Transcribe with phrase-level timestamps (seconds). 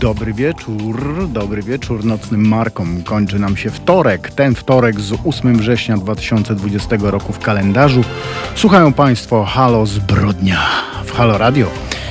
[0.00, 3.02] Dobry wieczór, dobry wieczór nocnym markom.
[3.02, 8.04] Kończy nam się wtorek, ten wtorek z 8 września 2020 roku w kalendarzu.
[8.54, 10.58] Słuchają Państwo Halo Zbrodnia
[11.04, 11.66] w Halo Radio.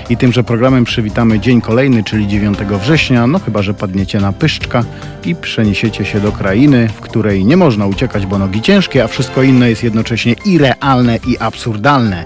[0.09, 4.83] I tymże programem przywitamy dzień kolejny, czyli 9 września, no chyba, że padniecie na pyszczka
[5.25, 9.43] i przeniesiecie się do krainy, w której nie można uciekać, bo nogi ciężkie, a wszystko
[9.43, 12.25] inne jest jednocześnie irealne i absurdalne.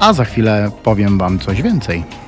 [0.00, 2.19] A za chwilę powiem Wam coś więcej.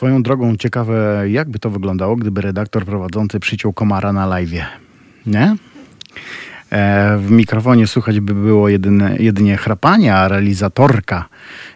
[0.00, 4.52] Swoją drogą ciekawe, jakby to wyglądało, gdyby redaktor prowadzący przyciął komara na live.
[5.26, 5.56] Nie?
[6.70, 11.28] E, w mikrofonie słuchać by było jedyne, jedynie chrapanie, a realizatorka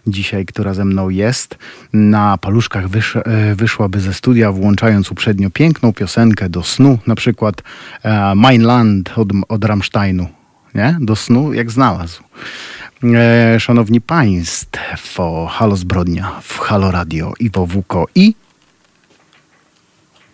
[0.07, 1.57] dzisiaj, która ze mną jest,
[1.93, 7.63] na paluszkach wysz, e, wyszłaby ze studia, włączając uprzednio piękną piosenkę do snu, na przykład
[8.03, 10.27] e, Mein Land od, od Rammsteinu.
[10.75, 10.97] Nie?
[11.01, 12.23] Do snu jak znalazł.
[13.03, 18.35] E, szanowni Państwo, Halo Zbrodnia w Halo Radio i w WUKO i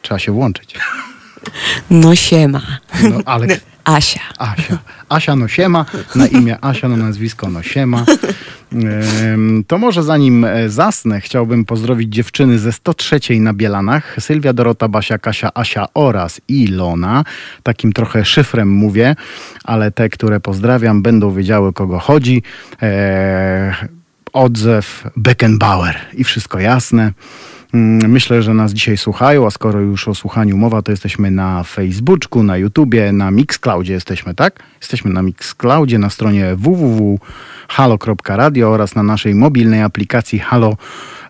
[0.02, 0.76] trzeba się włączyć.
[1.90, 2.62] No siema.
[3.10, 3.48] No, ale...
[3.84, 4.22] Asia.
[4.38, 4.78] Asia.
[5.10, 8.06] Asia Nosiema, na imię Asia, na nazwisko Nosiema.
[9.68, 14.16] To może zanim e, zasnę, chciałbym pozdrowić dziewczyny ze 103 na Bielanach.
[14.20, 17.24] Sylwia, Dorota, Basia, Kasia, Asia oraz Ilona.
[17.64, 19.16] Takim trochę szyfrem mówię,
[19.64, 22.44] ale te, które pozdrawiam, będą wiedziały, kogo chodzi.
[22.82, 23.74] Eee,
[24.34, 27.12] odzew Beckenbauer i wszystko jasne.
[27.74, 31.64] Mm, myślę, że nas dzisiaj słuchają, a skoro już o słuchaniu mowa, to jesteśmy na
[31.64, 34.64] Facebooku, na YouTubie, na Mixcloudzie jesteśmy, tak?
[34.80, 40.78] Jesteśmy na Mixcloudzie, na stronie www.halo.radio oraz na naszej mobilnej aplikacji Halo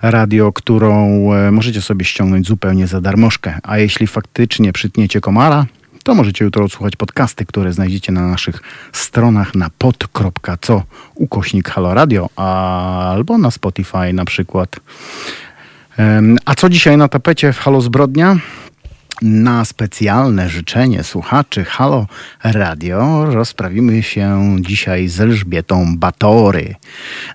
[0.02, 3.60] Radio, którą e, możecie sobie ściągnąć zupełnie za darmożkę.
[3.64, 5.66] A jeśli faktycznie przytniecie komara,
[6.04, 8.62] to możecie jutro odsłuchać podcasty, które znajdziecie na naszych
[8.94, 10.84] stronach na pod.co
[11.16, 14.80] ukośnik Halo Radio albo na Spotify na przykład.
[16.46, 18.38] A co dzisiaj na tapecie w Halo Zbrodnia?
[19.22, 22.08] Na specjalne życzenie słuchaczy Halo
[22.44, 26.76] Radio rozprawimy się dzisiaj z Elżbietą Batory.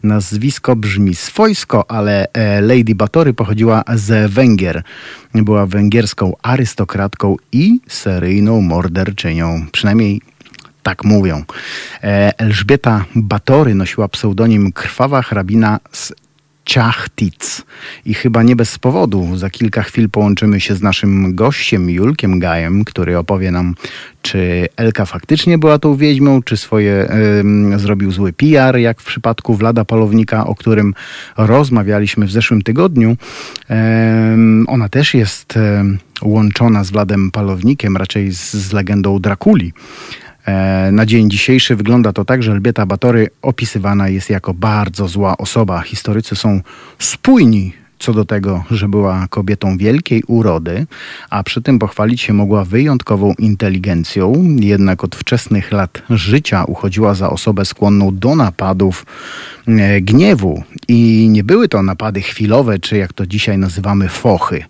[0.02, 4.82] Nazwisko brzmi swojsko, ale e, Lady Batory pochodziła z Węgier.
[5.34, 9.66] Była węgierską arystokratką i seryjną morderczynią.
[9.72, 10.20] Przynajmniej
[10.82, 11.44] tak mówią.
[12.02, 16.12] E, Elżbieta Batory nosiła pseudonim Krwawa Hrabina z
[16.66, 17.62] Ciachtic.
[18.04, 19.36] I chyba nie bez powodu.
[19.36, 23.74] Za kilka chwil połączymy się z naszym gościem, Julkiem Gajem, który opowie nam,
[24.22, 27.08] czy Elka faktycznie była tą wiedźmą, czy swoje
[27.74, 30.94] y, zrobił zły PR, jak w przypadku Wlada Palownika, o którym
[31.36, 33.10] rozmawialiśmy w zeszłym tygodniu.
[33.10, 33.74] Y,
[34.66, 35.60] ona też jest y,
[36.22, 39.72] łączona z Wladem Palownikiem, raczej z, z legendą Drakuli.
[40.46, 45.36] E, na dzień dzisiejszy wygląda to tak, że Elbieta Batory opisywana jest jako bardzo zła
[45.36, 45.80] osoba.
[45.80, 46.60] Historycy są
[46.98, 50.86] spójni co do tego, że była kobietą wielkiej urody,
[51.30, 57.30] a przy tym pochwalić się mogła wyjątkową inteligencją, jednak od wczesnych lat życia uchodziła za
[57.30, 59.06] osobę skłonną do napadów
[59.68, 64.64] e, gniewu i nie były to napady chwilowe, czy jak to dzisiaj nazywamy fochy.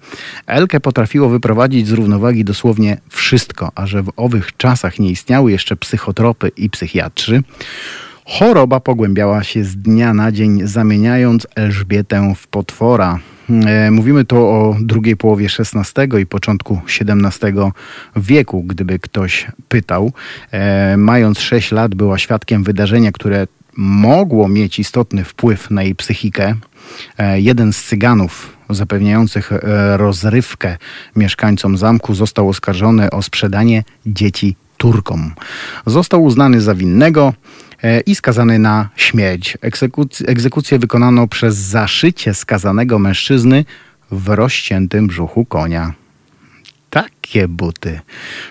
[0.47, 5.77] Elkę potrafiło wyprowadzić z równowagi dosłownie wszystko, a że w owych czasach nie istniały jeszcze
[5.77, 7.43] psychotropy i psychiatrzy,
[8.29, 13.19] Choroba pogłębiała się z dnia na dzień, zamieniając Elżbietę w potwora.
[13.67, 17.53] E, mówimy tu o drugiej połowie XVI i początku XVII
[18.17, 20.13] wieku, gdyby ktoś pytał.
[20.51, 26.55] E, mając 6 lat, była świadkiem wydarzenia, które mogło mieć istotny wpływ na jej psychikę.
[27.19, 29.53] E, jeden z cyganów zapewniających
[29.97, 30.77] rozrywkę
[31.17, 35.35] mieszkańcom zamku został oskarżony o sprzedanie dzieci Turkom.
[35.87, 37.33] Został uznany za winnego.
[37.83, 39.59] E, i skazany na śmierć.
[39.61, 43.65] Egzekuc egzekucję wykonano przez zaszycie skazanego mężczyzny
[44.11, 45.93] w rozciętym brzuchu konia.
[46.91, 48.01] Takie buty.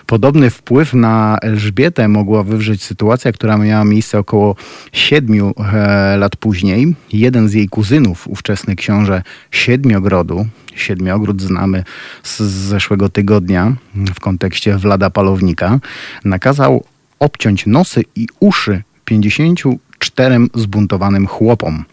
[0.06, 4.56] Podobny wpływ na Elżbietę mogła wywrzeć sytuacja, która miała miejsce około
[4.92, 6.94] siedmiu e, lat później.
[7.12, 11.84] Jeden z jej kuzynów, ówczesny książę Siedmiogrodu, Siedmiogród znamy
[12.22, 15.78] z zeszłego tygodnia w kontekście Wlada Palownika,
[16.24, 16.84] nakazał
[17.18, 21.84] obciąć nosy i uszy 54 zbuntowanym chłopom.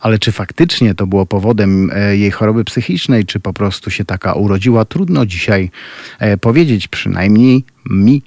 [0.00, 4.32] Ale czy faktycznie to było powodem e, jej choroby psychicznej, czy po prostu się taka
[4.32, 5.70] urodziła, trudno dzisiaj
[6.18, 8.22] e, powiedzieć, przynajmniej mi,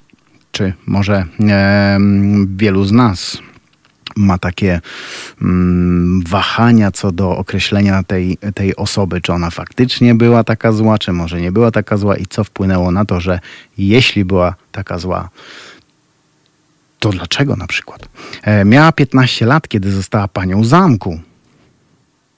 [0.52, 1.24] czy może
[2.56, 3.38] wielu z nas.
[4.16, 4.80] ma takie
[5.42, 11.12] mm, wahania co do określenia tej, tej osoby, czy ona faktycznie była taka zła, czy
[11.12, 13.40] może nie była taka zła i co wpłynęło na to, że
[13.78, 15.28] jeśli była taka zła,
[16.98, 18.08] to dlaczego na przykład?
[18.42, 21.20] E, miała 15 lat, kiedy została panią zamku.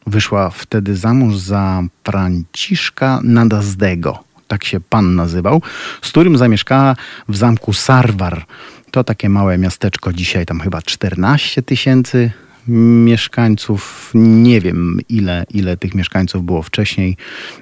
[0.07, 5.63] Wyszła wtedy za mąż za Franciszka Nadazdego, tak się pan nazywał,
[6.03, 6.97] z którym zamieszkała
[7.29, 8.47] w zamku Sarwar.
[8.91, 12.31] To takie małe miasteczko, dzisiaj tam chyba 14 tysięcy
[12.69, 14.11] mieszkańców.
[14.15, 17.17] Nie wiem, ile, ile tych mieszkańców było wcześniej.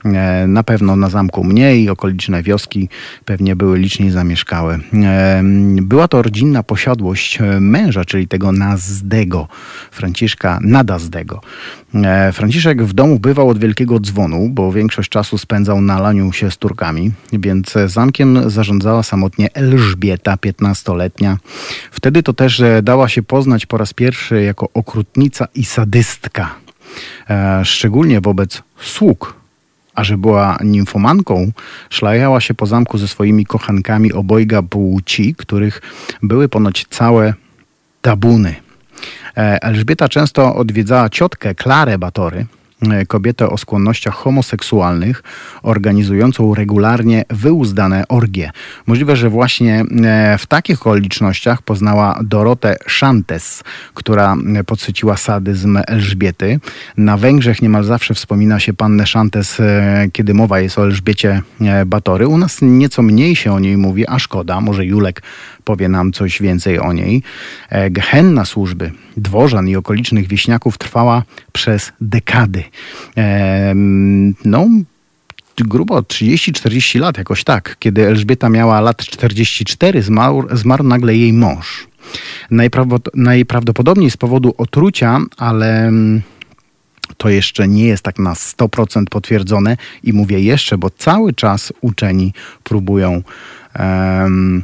[0.04, 2.88] E, na pewno na zamku mniej, okoliczne wioski
[3.24, 4.78] pewnie były liczniej zamieszkałe.
[4.94, 5.42] E,
[5.82, 9.48] była to rodzinna posiadłość męża, czyli tego Nazdego,
[9.90, 11.40] Franciszka Nadazdego.
[12.04, 16.50] E, Franciszek w domu bywał od wielkiego dzwonu, bo większość czasu spędzał na laniu się
[16.50, 21.36] z Turkami, więc zamkiem zarządzała samotnie Elżbieta, 15-letnia.
[21.90, 26.54] Wtedy to też dała się poznać po raz pierwszy jako okrutnica i sadystka,
[27.30, 29.34] e, szczególnie wobec sług.
[29.94, 31.52] A że była nimfomanką,
[31.90, 35.82] szlajała się po zamku ze swoimi kochankami obojga płci, których
[36.22, 37.34] były ponoć całe
[38.02, 38.65] tabuny.
[39.36, 42.46] E, Elżbieta często odwiedzała ciotkę Klarę Batory,
[42.82, 45.22] e, kobietę o skłonnościach homoseksualnych,
[45.62, 48.50] organizującą regularnie wyuzdane orgie.
[48.86, 53.64] Możliwe, że właśnie e, w takich okolicznościach poznała Dorotę Szantes,
[53.94, 56.60] która podsyciła sadyzm Elżbiety.
[56.96, 59.58] Na Węgrzech niemal zawsze wspomina się pannę Szantes,
[60.12, 61.42] kiedy mowa jest o Elżbiecie
[61.86, 62.28] Batory.
[62.28, 64.60] U nas nieco mniej się o niej mówi, a szkoda.
[64.60, 65.22] Może Julek
[65.66, 67.22] powie nam coś więcej o niej.
[67.70, 71.22] E, gehenna służby dworzan i okolicznych wieśniaków trwała
[71.52, 72.64] przez dekady.
[73.16, 73.74] E,
[74.44, 74.68] no,
[75.56, 77.76] grubo 30-40 lat, jakoś tak.
[77.78, 81.86] Kiedy Elżbieta miała lat 44, zmarł, zmarł nagle jej mąż.
[83.14, 85.92] Najprawdopodobniej z powodu otrucia, ale
[87.16, 92.32] to jeszcze nie jest tak na 100% potwierdzone i mówię jeszcze, bo cały czas uczeni
[92.64, 93.22] próbują
[93.78, 94.62] um,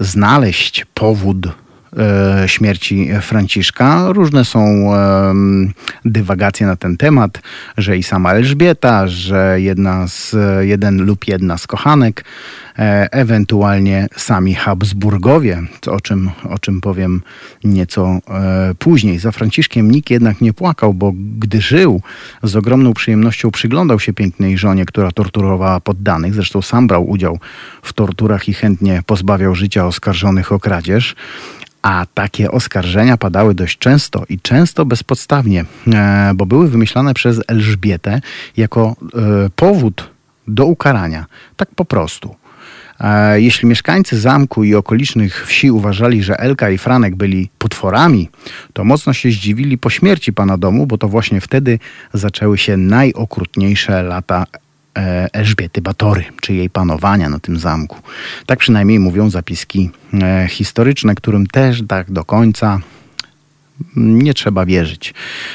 [0.00, 1.48] znaleźć powód
[2.46, 4.12] śmierci Franciszka.
[4.12, 4.90] Różne są
[6.04, 7.42] dywagacje na ten temat,
[7.78, 12.24] że i sama Elżbieta, że jedna z, jeden lub jedna z kochanek
[12.80, 17.22] E, ewentualnie sami Habsburgowie, o czym, o czym powiem
[17.64, 19.18] nieco e, później.
[19.18, 22.02] Za Franciszkiem nikt jednak nie płakał, bo gdy żył,
[22.42, 26.34] z ogromną przyjemnością przyglądał się pięknej żonie, która torturowała poddanych.
[26.34, 27.38] Zresztą sam brał udział
[27.82, 31.14] w torturach i chętnie pozbawiał życia oskarżonych o kradzież.
[31.82, 38.20] A takie oskarżenia padały dość często i często bezpodstawnie, e, bo były wymyślane przez Elżbietę
[38.56, 38.96] jako
[39.56, 40.10] powód
[40.48, 41.26] do ukarania.
[41.56, 42.34] Tak po prostu.
[43.34, 48.28] Jeśli mieszkańcy zamku i okolicznych wsi uważali, że Elka i Franek byli potworami,
[48.72, 51.78] to mocno się zdziwili po śmierci pana domu, bo to właśnie wtedy
[52.12, 54.69] zaczęły się najokrutniejsze lata e,
[55.32, 57.96] Elżbiety Batory, czy jej panowania na tym zamku.
[58.46, 59.90] Tak przynajmniej mówią zapiski
[60.22, 62.80] e, historyczne, którym też tak do końca
[63.96, 65.14] nie trzeba wierzyć.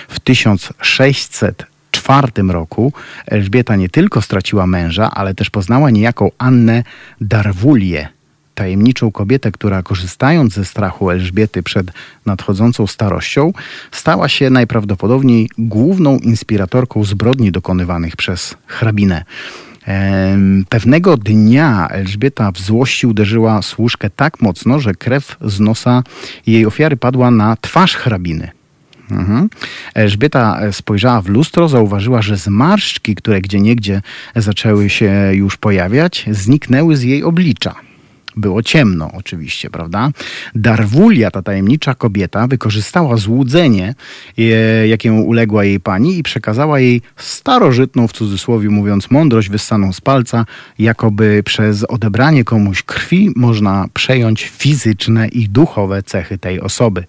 [0.10, 2.94] W 1600 czwartym roku
[3.26, 6.84] Elżbieta nie tylko straciła męża, ale też poznała niejaką Annę
[7.22, 8.10] Darwulię,
[8.56, 11.92] tajemniczą kobietę, która korzystając ze strachu Elżbiety przed
[12.26, 13.54] nadchodzącą starością,
[13.92, 19.24] stała się najprawdopodobniej główną inspiratorką zbrodni dokonywanych przez hrabinę.
[20.70, 26.04] Pewnego dnia Elżbieta w złości uderzyła służkę tak mocno, że krew z nosa
[26.48, 28.52] jej ofiary padła na twarz hrabiny.
[29.12, 29.50] Mhm.
[29.94, 34.02] Elżbieta spojrzała w lustro, zauważyła, że zmarszczki, które gdzieniegdzie
[34.36, 37.76] zaczęły się już pojawiać, zniknęły z jej oblicza.
[38.38, 40.10] Było ciemno oczywiście, prawda?
[40.56, 43.96] Darwulia, ta tajemnicza kobieta, wykorzystała złudzenie,
[44.38, 50.02] e, jakiemu uległa jej pani i przekazała jej starożytną, w cudzysłowie mówiąc, mądrość wyssaną z
[50.02, 50.46] palca,
[50.80, 57.04] jakoby przez odebranie komuś krwi można przejąć fizyczne i duchowe cechy tej osoby.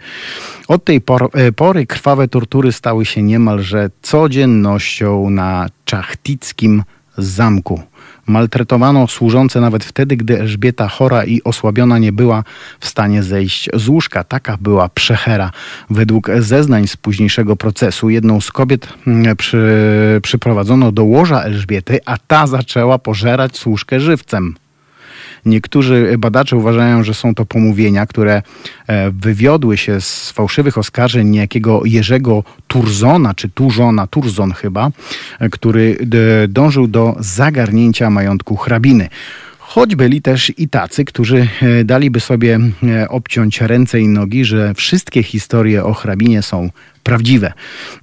[0.68, 1.00] Od tej
[1.33, 6.83] e, pory krwawe tortury stały się niemalże codziennością na czachtickim
[7.18, 7.83] zamku.
[8.26, 12.45] Maltretowano służące nawet wtedy, gdy Elżbieta chora i osłabiona nie była
[12.80, 14.25] w stanie zejść z łóżka.
[14.25, 15.50] Taka była przechera.
[15.90, 22.16] Według zeznań z późniejszego procesu jedną z kobiet mm, przy, przyprowadzono do łoża Elżbiety, a
[22.26, 24.54] ta zaczęła pożerać służkę żywcem.
[25.47, 28.43] Niektórzy badacze uważają, że są to pomówienia, które
[28.87, 34.91] e, wywiodły się z fałszywych oskarżeń niejakiego Jerzego Turzona, czy Turzona, Turzon chyba,
[35.38, 35.99] e, który
[36.49, 39.09] dążył do zagarnięcia majątku hrabiny.
[39.69, 44.75] Choć byli też i tacy, którzy e, daliby sobie e, obciąć ręce i nogi, że
[44.75, 46.71] wszystkie historie o hrabinie są
[47.03, 47.53] prawdziwe.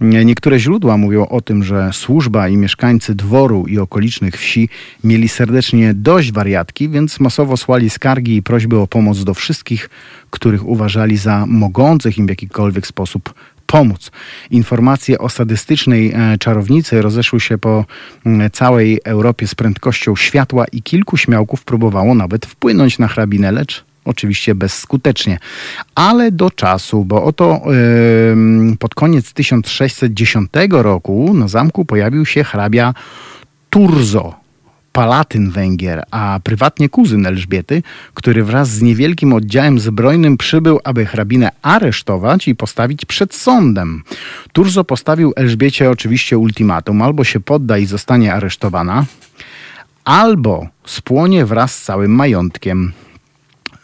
[0.02, 4.70] E, niektóre źródła mówią o tym, że służba i mieszkańcy dworu i okolicznych wsi
[5.04, 9.90] mieli serdecznie dość wariatki, więc masowo słali skargi i prośby o pomoc do wszystkich,
[10.30, 13.34] których uważali za mogących im w jakikolwiek sposób
[13.74, 14.12] pomóc.
[14.52, 17.86] Informacje o sadystycznej e, czarownicy rozeszły się po
[18.52, 24.56] całej Europie z prędkością światła i kilku śmiałków próbowało nawet wpłynąć na hrabinę, lecz oczywiście
[24.56, 25.40] bezskutecznie.
[25.96, 32.94] Ale do czasu, bo oto yy, pod koniec 1610 roku na zamku pojawił się hrabia
[33.70, 34.43] Turzo,
[34.94, 37.84] palatyn Węgier, a prywatnie kuzyn Elżbiety,
[38.14, 44.04] który wraz z niewielkim oddziałem zbrojnym przybył, aby hrabinę aresztować i postawić przed sądem.
[44.54, 49.06] Turzo postawił Elżbiecie oczywiście ultimatum, albo się podda i zostanie aresztowana,
[50.06, 52.94] albo spłonie wraz z całym majątkiem.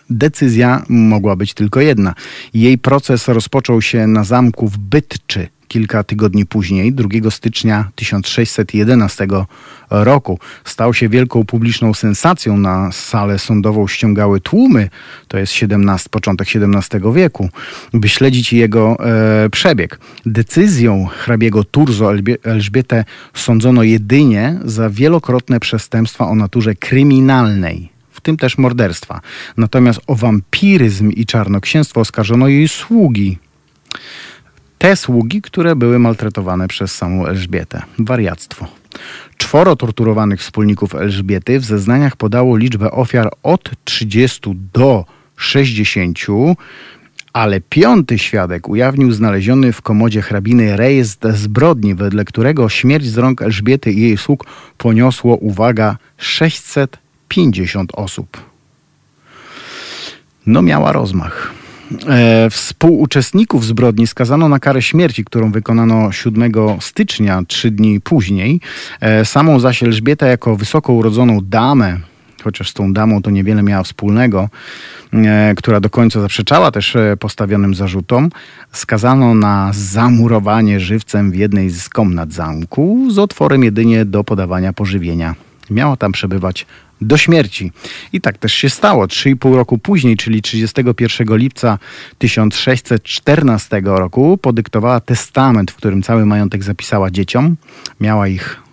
[0.10, 2.14] Decyzja mogła być tylko jedna.
[2.54, 9.28] Jej proces rozpoczął się na zamku w Bytczy kilka tygodni później, 2 stycznia 1611
[9.90, 10.40] roku.
[10.66, 12.58] Stał się wielką publiczną sensacją.
[12.58, 14.90] Na salę sądową ściągały tłumy,
[15.28, 17.50] to jest 17, początek XVII wieku,
[17.94, 20.00] by śledzić jego e, przebieg.
[20.26, 22.12] Decyzją hrabiego Turzo
[22.44, 29.22] Elżbietę sądzono jedynie za wielokrotne przestępstwa o naturze kryminalnej w tym też morderstwa.
[29.58, 33.38] Natomiast o wampiryzm i czarnoksięstwo oskarżono jej sługi
[34.80, 37.82] te sługi, które były maltretowane przez samą Elżbietę.
[38.00, 38.68] Wariactwo.
[39.38, 44.42] Czworo torturowanych wspólników Elżbiety w zeznaniach podało liczbę ofiar od 30
[44.74, 45.06] do
[45.38, 46.20] 60,
[47.34, 53.42] ale piąty świadek ujawnił znaleziony w komodzie hrabiny rejestr zbrodni, wedle którego śmierć z rąk
[53.42, 54.46] Elżbiety i jej sług
[54.78, 58.38] poniosło, uwaga, 650 osób.
[60.46, 61.59] No miała rozmach.
[62.08, 68.62] E, współuczestników zbrodni skazano na karę śmierci, którą wykonano 7 stycznia, trzy dni później.
[69.02, 71.98] E, samą zaś Elżbietę jako wysoko urodzoną damę,
[72.44, 74.50] chociaż z tą damą to niewiele miała wspólnego,
[75.14, 78.30] e, która do końca zaprzeczała też postawionym zarzutom,
[78.72, 85.36] skazano na zamurowanie żywcem w jednej z komnat zamku z otworem jedynie do podawania pożywienia.
[85.70, 86.66] Miała tam przebywać
[87.02, 87.72] do śmierci.
[88.14, 89.08] I tak też się stało.
[89.08, 91.78] Trzy i pół roku później, czyli 31 lipca
[92.18, 97.56] 1614 roku, podyktowała testament, w którym cały majątek zapisała dzieciom.
[98.00, 98.69] Miała ich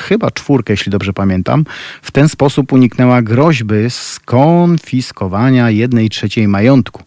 [0.00, 1.64] chyba czwórkę, jeśli dobrze pamiętam.
[2.02, 7.02] W ten sposób uniknęła groźby skonfiskowania jednej trzeciej majątku.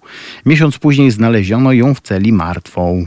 [0.46, 3.06] Miesiąc później znaleziono ją w celi martwą.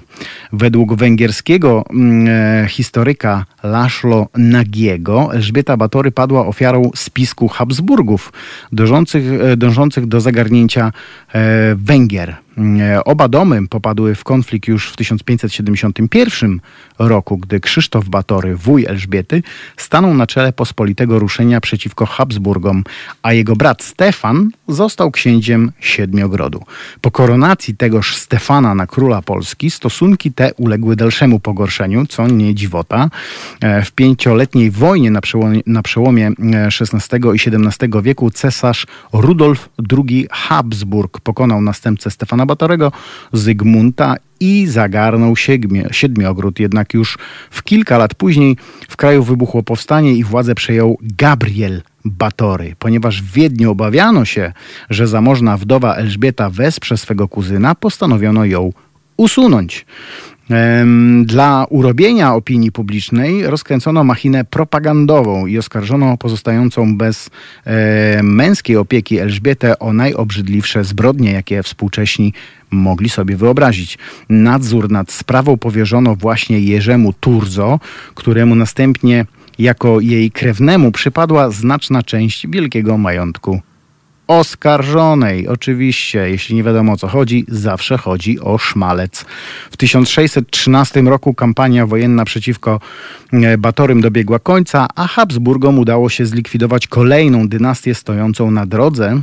[0.53, 2.29] Według węgierskiego mm,
[2.65, 8.33] e, historyka Laszlo Nagiego Elżbieta Batory padła ofiarą spisku Habsburgów
[8.73, 10.93] dążących, e, dążących do zagarnięcia
[11.35, 12.37] e, Węgier.
[12.59, 16.61] E, oba domy popadły w konflikt już w 1571
[16.99, 19.43] roku, gdy Krzysztof Batory, wuj Elżbiety,
[19.77, 22.85] stanął na czele pospolitego ruszenia przeciwko Habsburgom,
[23.23, 26.65] a jego brat Stefan został księciem Siedmiogrodu.
[27.01, 33.11] Po koronacji tegoż Stefana na króla Polski stosunki te uległy dalszemu pogorszeniu, co nie dziwota.
[33.61, 35.21] E, w pięcioletniej wojnie na
[35.67, 36.31] na przełomie
[36.81, 42.93] XVI i XVII wieku cesarz Rudolf II Habsburg pokonał następcę Stefana Batorego,
[43.33, 45.35] Zygmunta i zagarnął
[45.91, 46.61] Siedmiogród.
[46.61, 47.19] Jednak już
[47.51, 48.57] w kilka lat później
[48.89, 52.75] w kraju wybuchło powstanie i władzę przejął Gabriel Batory.
[52.79, 54.53] Ponieważ w Wiedniu obawiano się,
[54.91, 58.73] że zamożna wdowa Elżbieta wesprze swego kuzyna, postanowiono ją
[59.17, 59.87] usunąć.
[61.25, 67.31] Dla urobienia opinii publicznej rozkręcono machinę propagandową i oskarżono pozostającą bez
[67.65, 72.33] e, męskiej opieki Elżbietę o najobrzydliwsze zbrodnie, jakie współcześni
[72.71, 73.99] mogli sobie wyobrazić.
[74.29, 77.81] Nadzór nad sprawą powierzono właśnie Jerzemu Turzo,
[78.15, 79.27] któremu następnie
[79.59, 83.61] jako jej krewnemu przypadła znaczna część wielkiego majątku
[84.31, 85.49] oskarżonej.
[85.49, 89.25] Oczywiście, jeśli nie wiadomo o co chodzi, zawsze chodzi o szmalec.
[89.71, 92.81] W 1613 roku kampania wojenna przeciwko
[93.33, 99.21] e, Batorym dobiegła końca, a Habsburgom udało się zlikwidować kolejną dynastię stojącą na drodze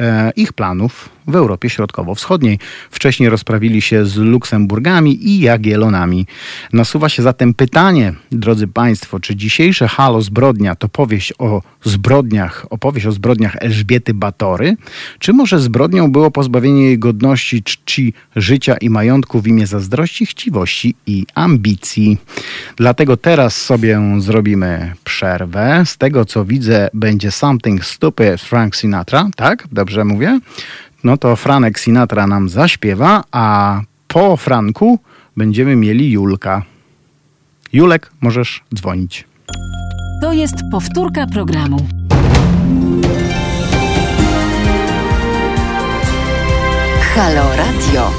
[0.00, 2.58] e, ich planów w Europie Środkowo-Wschodniej.
[2.90, 6.26] Wcześniej rozprawili się z Luksemburgami i Jagiellonami.
[6.72, 13.06] Nasuwa się zatem pytanie, drodzy Państwo, czy dzisiejsze Halo Zbrodnia to powieść o zbrodniach, opowieść
[13.06, 14.76] o zbrodniach Elżbiety Batory,
[15.18, 20.94] czy może zbrodnią było pozbawienie jej godności, czci, życia i majątku w imię zazdrości, chciwości
[21.06, 22.18] i ambicji.
[22.76, 25.82] Dlatego teraz sobie zrobimy przerwę.
[25.86, 29.68] Z tego co widzę, będzie Something Stupid Frank Sinatra, tak?
[29.72, 30.40] Dobrze mówię?
[31.04, 34.98] No to Franek Sinatra nam zaśpiewa, a po Franku
[35.36, 36.62] będziemy mieli Julka.
[37.72, 39.24] Julek, możesz dzwonić.
[40.20, 41.86] To jest powtórka programu.
[47.14, 48.10] Halo Radio.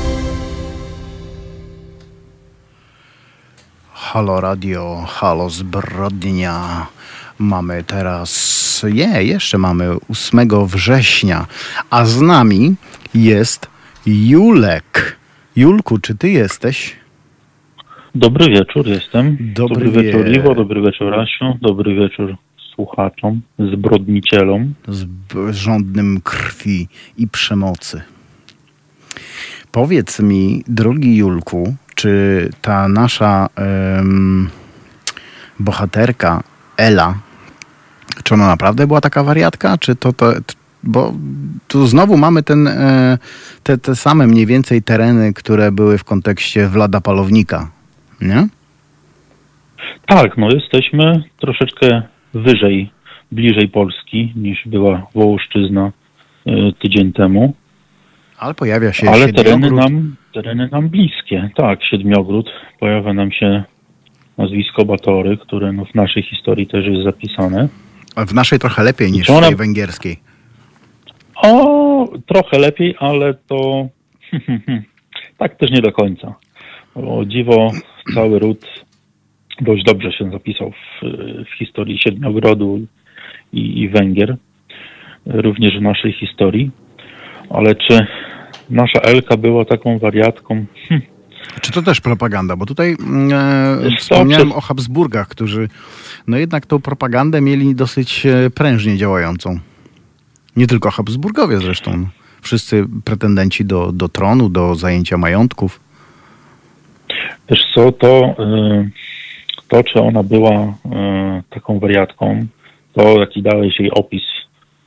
[3.93, 6.87] Halo Radio, halo zbrodnia.
[7.39, 11.45] Mamy teraz, je, jeszcze mamy 8 września,
[11.89, 12.75] a z nami
[13.13, 13.67] jest
[14.05, 15.17] Julek.
[15.55, 16.95] Julku, czy ty jesteś?
[18.15, 19.37] Dobry wieczór, jestem.
[19.39, 22.35] Dobry wieczór, wie- Iwo, dobry wieczór, Asiu, dobry wieczór
[22.75, 24.73] słuchaczom, zbrodnicielom.
[24.87, 25.05] z
[25.55, 28.01] żądnym krwi i przemocy.
[29.71, 34.49] Powiedz mi, drogi Julku, czy ta nasza em,
[35.59, 36.43] bohaterka
[36.77, 37.13] Ela,
[38.23, 40.33] czy ona naprawdę była taka wariatka, czy to, to
[40.83, 41.13] bo
[41.67, 43.17] tu znowu mamy ten, e,
[43.63, 47.71] te, te same mniej więcej tereny, które były w kontekście Wlada Palownika,
[48.21, 48.47] nie?
[50.07, 52.01] Tak, no jesteśmy troszeczkę
[52.33, 52.91] wyżej,
[53.31, 55.91] bliżej Polski niż była Wołoszczyzna
[56.47, 57.53] y, tydzień temu,
[58.37, 61.49] Ale pojawia się ale tereny nam, tereny nam bliskie.
[61.55, 62.49] Tak, Siedmiogród,
[62.79, 63.63] pojawia nam się
[64.37, 67.67] nazwisko Batory, które no w naszej historii też jest zapisane.
[68.25, 70.19] W naszej trochę lepiej niż Czy w ona- tej węgierskiej.
[71.35, 73.87] O, trochę lepiej, ale to
[75.37, 76.35] tak też nie do końca.
[76.95, 77.71] O dziwo,
[78.13, 78.65] cały ród
[79.61, 81.05] dość dobrze się zapisał w,
[81.45, 82.79] w historii Siedmiogrodu
[83.53, 84.37] i, i Węgier,
[85.25, 86.71] również w naszej historii.
[87.49, 88.07] Ale czy
[88.69, 90.65] nasza Elka była taką wariatką?
[91.61, 92.55] Czy to też propaganda?
[92.55, 93.29] Bo tutaj mm,
[93.93, 95.67] e, wspomniałem przez- o Habsburgach, którzy
[96.29, 99.59] no jednak tą propagandę mieli dosyć e, prężnie działającą.
[100.55, 102.07] Nie tylko Habsburgowie zresztą.
[102.41, 105.79] Wszyscy pretendenci do, do tronu, do zajęcia majątków.
[107.49, 108.89] Wiesz co, to, y,
[109.67, 110.69] to czy ona była y,
[111.49, 112.45] taką wariatką,
[112.93, 114.23] to jaki dałeś jej opis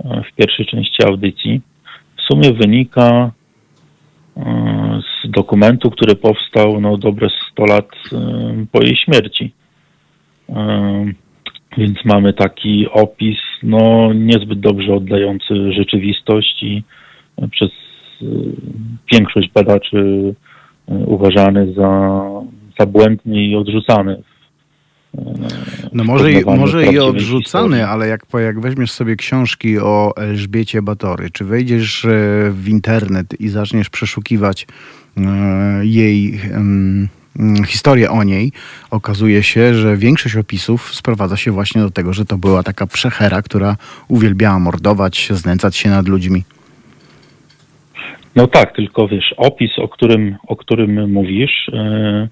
[0.04, 1.60] w pierwszej części audycji,
[2.18, 3.30] w sumie wynika
[5.00, 7.88] z dokumentu, który powstał no, dobre 100 lat
[8.72, 9.52] po jej śmierci.
[11.78, 16.82] Więc mamy taki opis no, niezbyt dobrze oddający rzeczywistość i
[17.42, 17.70] y, przez
[18.22, 18.26] y,
[19.12, 20.34] większość badaczy y,
[21.06, 22.20] uważany za,
[22.80, 24.22] za błędny i odrzucany.
[25.92, 31.30] No może, i, może i odrzucany, ale jak, jak weźmiesz sobie książki o Elżbiecie Batory,
[31.30, 32.08] czy wejdziesz e,
[32.50, 34.66] w internet i zaczniesz przeszukiwać
[35.16, 35.20] e,
[35.82, 36.40] jej
[37.66, 38.52] historię o niej,
[38.90, 43.42] okazuje się, że większość opisów sprowadza się właśnie do tego, że to była taka przechera,
[43.42, 43.76] która
[44.08, 46.44] uwielbiała mordować, znęcać się nad ludźmi.
[48.36, 52.28] No tak, tylko wiesz, opis, o którym, o którym mówisz, e,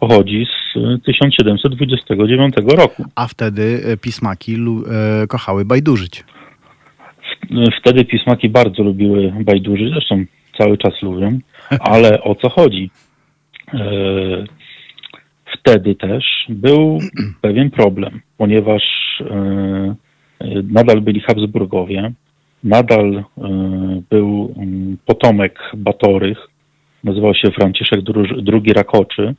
[0.00, 3.04] pochodzi z e, 1729 roku.
[3.14, 6.24] A wtedy e, pismaki e, kochały bajdurzyć.
[7.80, 10.24] Wtedy pismaki bardzo lubiły bajdurzy, zresztą
[10.58, 11.38] cały czas lubią,
[11.80, 12.90] ale o co chodzi?
[13.74, 14.44] E,
[15.66, 16.98] Wtedy też był
[17.42, 18.82] pewien problem, ponieważ
[19.20, 19.94] e,
[20.72, 22.12] nadal byli Habsburgowie,
[22.64, 23.24] nadal e,
[24.10, 24.54] był
[25.06, 26.38] potomek Batorych,
[27.04, 28.00] nazywał się Franciszek
[28.52, 29.34] II Rakoczy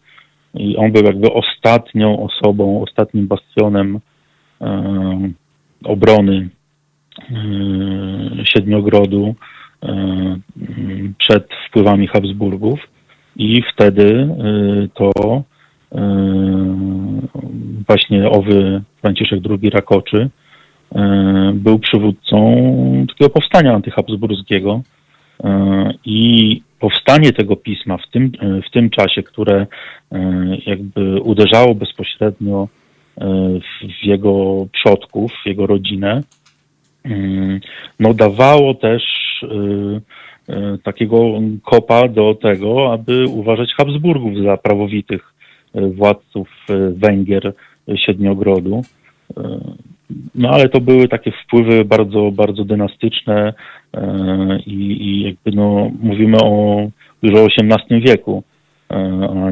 [0.54, 4.00] i on był jakby ostatnią osobą, ostatnim bastionem
[5.84, 6.50] obrony
[8.44, 9.36] Siedmiogrodu
[11.18, 12.80] przed wpływami Habsburgów
[13.38, 15.43] i wtedy e, to
[15.91, 16.02] e,
[17.88, 20.30] właśnie owy Franciszek II Rakoczy
[20.95, 22.56] e, był przywódcą
[23.08, 24.82] takiego powstania antyhabsburskiego
[26.06, 28.32] i powstanie tego pisma w tym,
[28.67, 29.67] w tym czasie, które
[30.65, 32.67] jakby uderzało bezpośrednio
[34.02, 36.21] w, jego przodków, w jego rodzinę,
[38.00, 39.04] no dawało też
[40.84, 45.34] takiego kopa do tego, aby uważać Habsburgów za prawowitych
[45.74, 48.82] e, władców e, Węgier e, Siedmiogrodu.
[49.38, 49.60] E,
[50.36, 53.54] no ale to były takie wpływy bardzo, bardzo dynastyczne
[53.94, 56.78] e, i, i jakby no, mówimy o
[57.22, 58.44] już o XVIII wieku,
[58.90, 59.52] a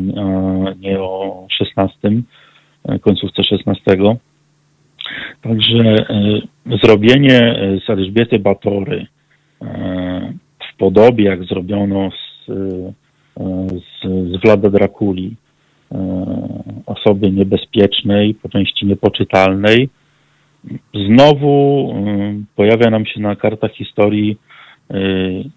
[0.79, 2.23] nie o XVI,
[3.01, 4.03] końcówce XVI.
[5.41, 5.95] Także
[6.83, 7.55] zrobienie
[7.85, 9.07] z Elżbiety Batory
[10.75, 12.45] w podobie, jak zrobiono z,
[13.71, 15.35] z, z Vlada Drakuli,
[16.85, 19.89] osoby niebezpiecznej, po części niepoczytalnej,
[20.93, 24.37] znowu y, pojawia nam się na kartach historii
[24.91, 24.95] y,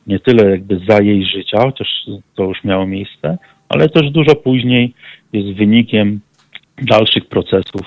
[0.07, 1.88] nie tyle jakby za jej życia, chociaż
[2.35, 4.94] to już miało miejsce, ale też dużo później
[5.33, 6.20] jest wynikiem
[6.83, 7.87] dalszych procesów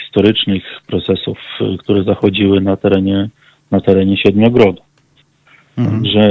[0.00, 1.38] historycznych, procesów,
[1.78, 3.28] które zachodziły na terenie,
[3.70, 4.82] na terenie Siedmiogrodu.
[5.78, 6.02] Mhm.
[6.02, 6.30] Także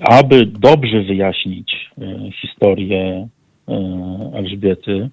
[0.00, 1.90] aby dobrze wyjaśnić
[2.40, 3.28] historię
[4.34, 5.10] Elżbiety,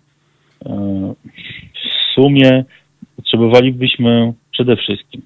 [1.74, 2.66] w sumie
[3.16, 5.22] potrzebowalibyśmy przede wszystkim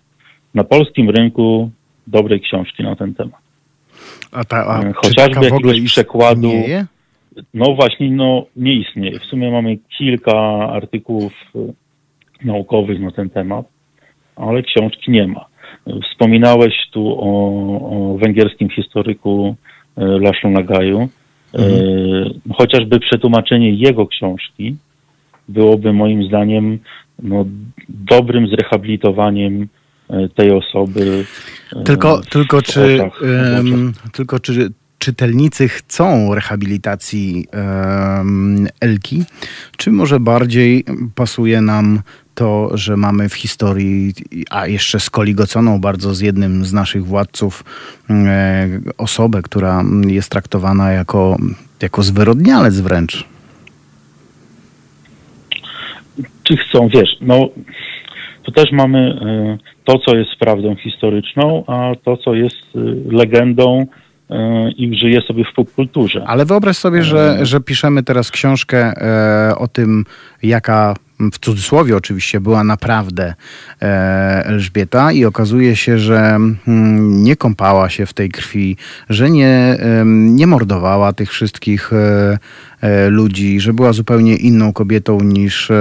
[0.53, 1.71] na polskim rynku
[2.07, 3.39] dobrej książki na ten temat.
[4.31, 6.47] A ta, a e, Chociażby jakiegoś przekładu.
[6.47, 6.85] Istnieje?
[7.53, 9.19] No właśnie, no nie istnieje.
[9.19, 11.59] W sumie mamy kilka artykułów e,
[12.45, 13.65] naukowych na ten temat,
[14.35, 15.45] ale książki nie ma.
[16.11, 17.31] Wspominałeś tu o,
[17.89, 19.55] o węgierskim historyku
[19.97, 21.09] e, Laszlo Nagaju.
[21.53, 22.39] Mhm.
[22.53, 24.75] Chociażby przetłumaczenie jego książki
[25.49, 26.79] byłoby moim zdaniem
[27.23, 27.45] no,
[27.89, 29.67] dobrym zrehabilitowaniem
[30.09, 31.25] e, tej osoby.
[31.75, 32.99] E, tylko, tylko, czy,
[33.57, 39.23] um, tylko czy czytelnicy chcą rehabilitacji um, Elki,
[39.77, 40.83] czy może bardziej
[41.15, 42.01] pasuje nam
[42.37, 44.13] to, że mamy w historii,
[44.49, 47.63] a jeszcze skoligoconą bardzo z jednym z naszych władców,
[48.09, 51.37] e, osobę, która jest traktowana jako,
[51.81, 53.25] jako zwyrodnialec wręcz?
[56.43, 57.49] czy chcą, wiesz, no
[58.43, 62.79] to też mamy e, to, co jest prawdą historyczną, a to, co jest e,
[63.15, 63.87] legendą
[64.77, 66.23] i żyje sobie w popkulturze.
[66.27, 68.93] Ale wyobraź sobie, że, że piszemy teraz książkę
[69.57, 70.05] o tym,
[70.43, 73.33] jaka w cudzysłowie oczywiście, była naprawdę
[73.81, 78.77] e, Elżbieta i okazuje się, że mm, nie kąpała się w tej krwi,
[79.09, 82.37] że nie, nie mordowała tych wszystkich e,
[82.81, 85.71] e, ludzi, że była zupełnie inną kobietą niż,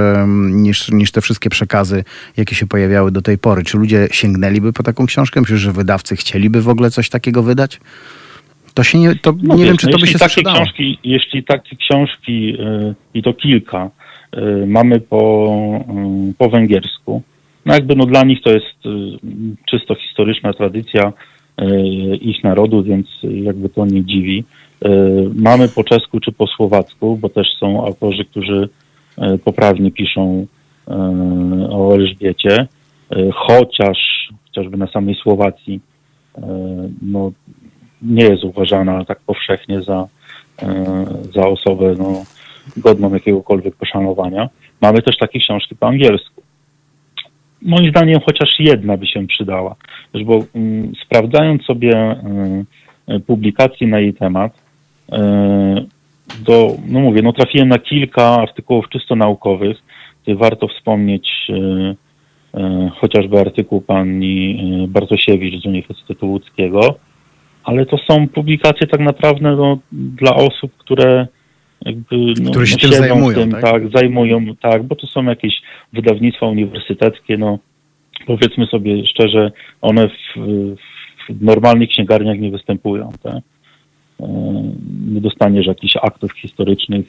[0.48, 2.04] niż, niż te wszystkie przekazy,
[2.36, 3.64] jakie się pojawiały do tej pory.
[3.64, 5.40] Czy ludzie sięgnęliby po taką książkę?
[5.40, 7.80] Myślisz, że wydawcy chcieliby w ogóle coś takiego wydać?
[8.74, 10.56] To się nie, to no nie wiesz, wiem, czy no to by się takie sprzedało.
[10.56, 13.90] Książki, jeśli takie książki, yy, i to kilka,
[14.66, 15.54] mamy po,
[16.30, 17.22] y, po węgiersku.
[17.66, 18.90] No jakby no dla nich to jest y,
[19.70, 21.12] czysto historyczna tradycja
[22.20, 24.44] ich narodu, więc jakby to nie dziwi.
[25.34, 28.68] Mamy po czesku czy po słowacku, bo też są autorzy, którzy
[29.44, 30.46] poprawnie piszą
[31.70, 32.66] o Elżbiecie,
[33.34, 33.98] chociaż
[34.46, 35.80] chociażby na samej Słowacji
[37.02, 37.32] no,
[38.02, 40.06] nie jest uważana tak powszechnie za,
[41.34, 42.22] za osobę no,
[42.76, 44.48] godną jakiegokolwiek poszanowania.
[44.80, 46.42] Mamy też takie książki po angielsku.
[47.62, 49.76] Moim zdaniem chociaż jedna by się przydała,
[50.24, 52.16] bo mm, sprawdzając sobie
[53.10, 54.62] y, publikacje na jej temat,
[55.12, 55.16] y,
[56.46, 59.76] do, no mówię, no trafiłem na kilka artykułów czysto naukowych,
[60.22, 61.96] gdzie warto wspomnieć y,
[63.00, 66.94] chociażby artykuł pani Bartosiewicz z Uniwersytetu Łódzkiego,
[67.64, 71.26] ale to są publikacje tak naprawdę no, dla osób, które
[71.86, 73.62] jakby, no, które się no, tym zajmują, tym, tak?
[73.62, 73.82] tak?
[73.94, 75.54] Zajmują, tak, bo to są jakieś
[75.92, 77.58] wydawnictwa uniwersyteckie, no
[78.26, 80.40] powiedzmy sobie szczerze, one w,
[81.28, 83.42] w normalnych księgarniach nie występują, tak?
[84.20, 84.26] E,
[85.08, 87.06] nie dostaniesz jakichś aktów historycznych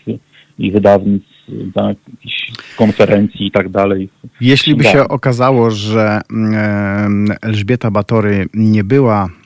[0.59, 1.29] i wydawnictw,
[1.73, 4.09] tak, jakichś konferencji i tak dalej.
[4.41, 9.36] Jeśli by się okazało, że mm, Elżbieta Batory nie była E,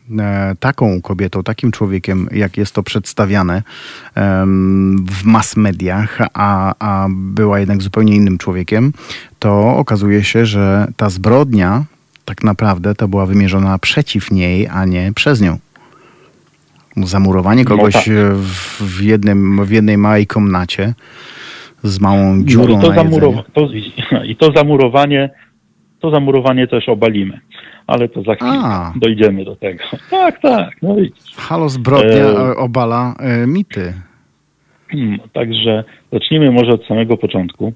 [0.59, 3.63] taką kobietą, takim człowiekiem, jak jest to przedstawiane
[5.09, 8.93] w mass mediach, a, a była jednak zupełnie innym człowiekiem,
[9.39, 11.83] to okazuje się, że ta zbrodnia
[12.25, 15.57] tak naprawdę to była wymierzona przeciw niej, a nie przez nią.
[16.97, 18.33] Zamurowanie no kogoś no tak.
[18.33, 20.93] w, w, jednym, w jednej małej komnacie
[21.83, 23.67] z małą dziurą no i to, zamurowa- to,
[24.23, 25.29] I to zamurowanie,
[26.01, 27.39] to zamurowanie też obalimy
[27.91, 28.93] ale to za chwilę A.
[28.95, 29.83] dojdziemy do tego.
[30.09, 31.35] Tak, tak, no widzisz.
[31.35, 32.55] Halo zbrodnia e...
[32.55, 33.93] obala e, mity.
[34.87, 37.73] Hmm, także zacznijmy może od samego początku.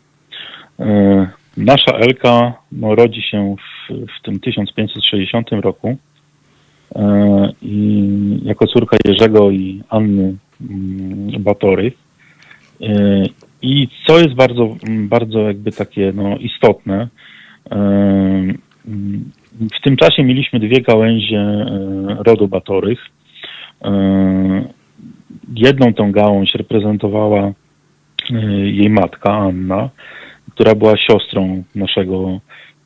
[0.80, 5.98] E, nasza Elka no, rodzi się w, w tym 1560 roku
[6.96, 11.92] e, i jako córka Jerzego i Anny mm, Batory.
[12.82, 13.24] E,
[13.62, 17.08] I co jest bardzo, bardzo jakby takie no, istotne,
[19.56, 21.66] W tym czasie mieliśmy dwie gałęzie
[22.26, 23.00] rodu Batorych.
[25.56, 27.54] Jedną tą gałąź reprezentowała
[28.64, 29.90] jej matka Anna,
[30.52, 32.40] która była siostrą naszego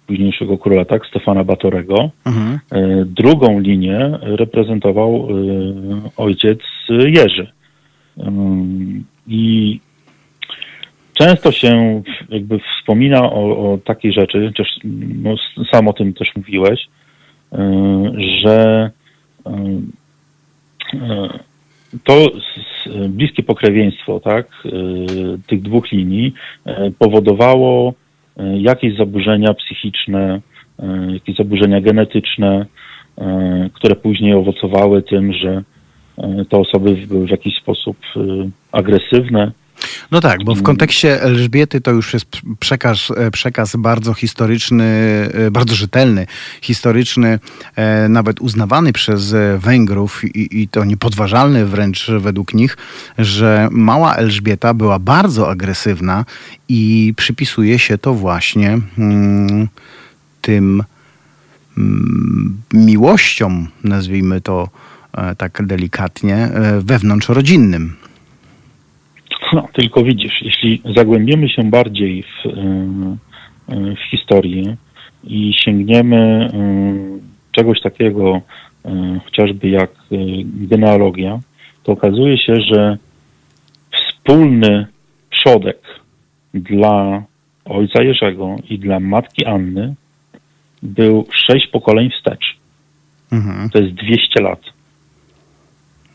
[0.07, 2.09] późniejszego króla, tak, Stefana Batorego.
[2.25, 2.59] Mhm.
[2.71, 5.33] E, drugą linię reprezentował e,
[6.17, 7.47] ojciec Jerzy.
[9.27, 9.79] I
[11.19, 14.67] często się jakby wspomina o, o takiej rzeczy, chociaż
[15.23, 15.35] no,
[15.71, 16.87] sam o tym też mówiłeś,
[17.53, 18.11] e,
[18.43, 18.89] że
[22.03, 22.27] to
[23.09, 24.47] bliskie pokrewieństwo tak,
[25.47, 26.33] tych dwóch linii
[26.99, 27.93] powodowało
[28.57, 30.41] jakieś zaburzenia psychiczne,
[31.13, 32.65] jakieś zaburzenia genetyczne,
[33.73, 35.63] które później owocowały tym, że
[36.49, 37.97] te osoby były w jakiś sposób
[38.71, 39.51] agresywne,
[40.11, 42.27] no tak, bo w kontekście Elżbiety to już jest
[42.59, 42.97] przekaz,
[43.31, 44.85] przekaz bardzo historyczny,
[45.51, 46.27] bardzo rzetelny,
[46.61, 47.39] historyczny,
[48.09, 52.77] nawet uznawany przez Węgrów i, i to niepodważalny wręcz według nich,
[53.17, 56.25] że mała Elżbieta była bardzo agresywna
[56.69, 59.67] i przypisuje się to właśnie mm,
[60.41, 60.83] tym
[61.77, 64.69] mm, miłościom, nazwijmy to
[65.13, 67.95] e, tak delikatnie, e, wewnątrzrodzinnym.
[69.53, 74.75] No, tylko widzisz, jeśli zagłębimy się bardziej w, e, w historię
[75.23, 76.49] i sięgniemy
[77.51, 78.41] czegoś takiego,
[79.25, 79.91] chociażby jak
[80.43, 81.39] genealogia,
[81.83, 82.97] to okazuje się, że
[83.91, 84.87] wspólny
[85.29, 85.77] przodek
[86.53, 87.23] dla
[87.65, 89.95] ojca Jerzego i dla matki Anny
[90.83, 92.57] był sześć pokoleń wstecz.
[93.31, 93.69] Mhm.
[93.69, 94.61] To jest 200 lat.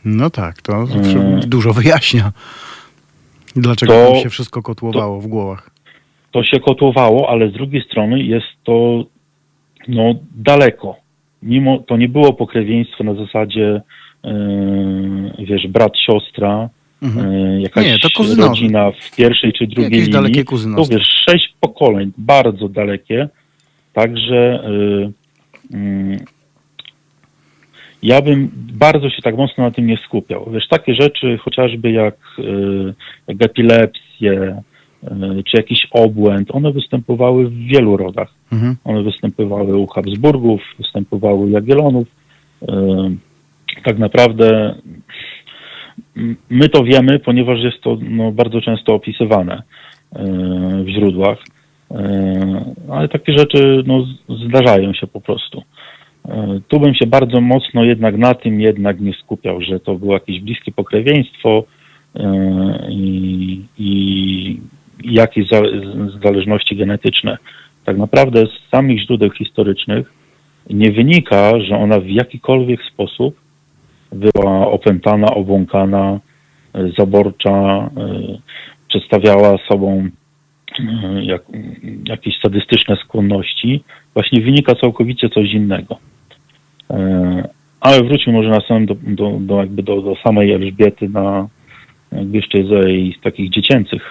[0.04, 0.86] No tak, to
[1.46, 2.32] dużo wyjaśnia.
[3.56, 5.70] Dlaczego to, się wszystko kotłowało to, w głowach?
[6.32, 9.04] To się kotłowało, ale z drugiej strony jest to
[9.88, 10.96] no, daleko.
[11.42, 13.82] Mimo to nie było pokrewieństwo na zasadzie
[14.24, 16.68] yy, wiesz, brat, siostra,
[17.04, 17.34] Mhm.
[17.34, 17.96] E, jakaś nie,
[18.36, 20.12] rodzina w pierwszej czy drugiej Jakieś linii.
[20.12, 20.44] dalekie
[20.76, 23.28] To wiesz, sześć pokoleń, bardzo dalekie.
[23.92, 24.64] Także
[25.72, 26.24] y, y,
[28.04, 30.50] ja bym bardzo się tak mocno na tym nie skupiał.
[30.52, 32.94] Wiesz, takie rzeczy chociażby jak, y,
[33.28, 34.62] jak epilepsję,
[35.46, 38.34] czy jakiś obłęd, one występowały w wielu rodach.
[38.52, 38.76] Mhm.
[38.84, 42.08] One występowały u Habsburgów, występowały u Jagiellonów.
[43.84, 44.74] Tak naprawdę
[46.50, 49.62] My to wiemy, ponieważ jest to no, bardzo często opisywane
[50.12, 50.22] e,
[50.84, 51.38] w źródłach,
[51.90, 54.06] e, ale takie rzeczy no,
[54.48, 55.62] zdarzają się po prostu.
[56.28, 60.14] E, tu bym się bardzo mocno jednak na tym jednak nie skupiał, że to było
[60.14, 61.64] jakieś bliskie pokrewieństwo
[62.88, 64.60] i, i
[65.04, 65.48] jakieś
[66.24, 67.38] zależności genetyczne.
[67.84, 70.12] Tak naprawdę z samych źródeł historycznych
[70.70, 73.40] nie wynika, że ona w jakikolwiek sposób
[74.12, 76.20] była opętana, obłąkana,
[76.74, 77.90] e, zaborcza, e,
[78.88, 80.08] przedstawiała sobą
[80.78, 81.42] e, jak,
[82.04, 83.84] jakieś sadystyczne skłonności,
[84.14, 85.98] właśnie wynika całkowicie coś innego.
[87.80, 91.48] Ale wróćmy może na samym do, do, do, jakby do, do samej Elżbiety, na
[92.12, 94.02] jakby jeszcze z jej takich dziecięcych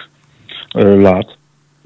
[0.74, 1.26] lat.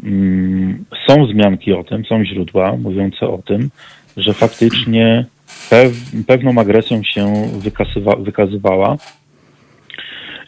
[0.02, 3.70] Mm, są wzmianki o tym, są źródła mówiące o tym,
[4.16, 5.24] że faktycznie
[5.70, 5.92] pew,
[6.26, 7.26] pewną agresją się
[7.58, 8.96] wykazywa, wykazywała.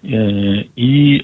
[0.04, 0.08] E,
[0.76, 1.20] I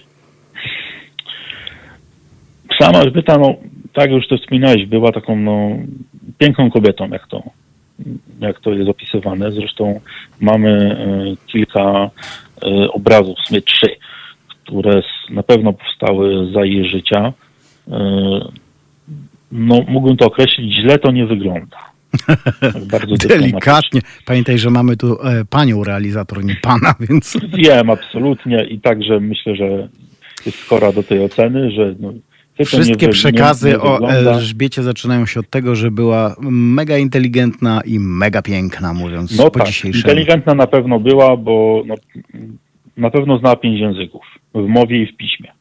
[2.78, 3.54] sama Elżbieta, no,
[3.92, 5.70] tak już to wspominałeś, była taką no,
[6.38, 7.42] piękną kobietą, jak to,
[8.40, 9.52] jak to jest opisywane.
[9.52, 10.00] Zresztą
[10.40, 12.08] mamy e, kilka e,
[12.92, 13.86] obrazów, w sumie trzy,
[14.48, 17.32] które na pewno powstały za jej życia.
[19.52, 21.76] No, mógłbym to określić, źle to nie wygląda.
[22.92, 24.00] Bardzo Delikatnie.
[24.24, 27.36] Pamiętaj, że mamy tu e, panią realizator, nie pana, więc...
[27.54, 29.88] Wiem, absolutnie i także myślę, że
[30.46, 32.12] jest skora do tej oceny, że no,
[32.64, 38.94] Wszystkie przekazy o Elżbiecie zaczynają się od tego, że była mega inteligentna i mega piękna,
[38.94, 40.02] mówiąc no po tak, dzisiejszemu.
[40.02, 41.94] inteligentna na pewno była, bo no,
[42.96, 44.22] na pewno znała pięć języków
[44.54, 45.52] w mowie i w piśmie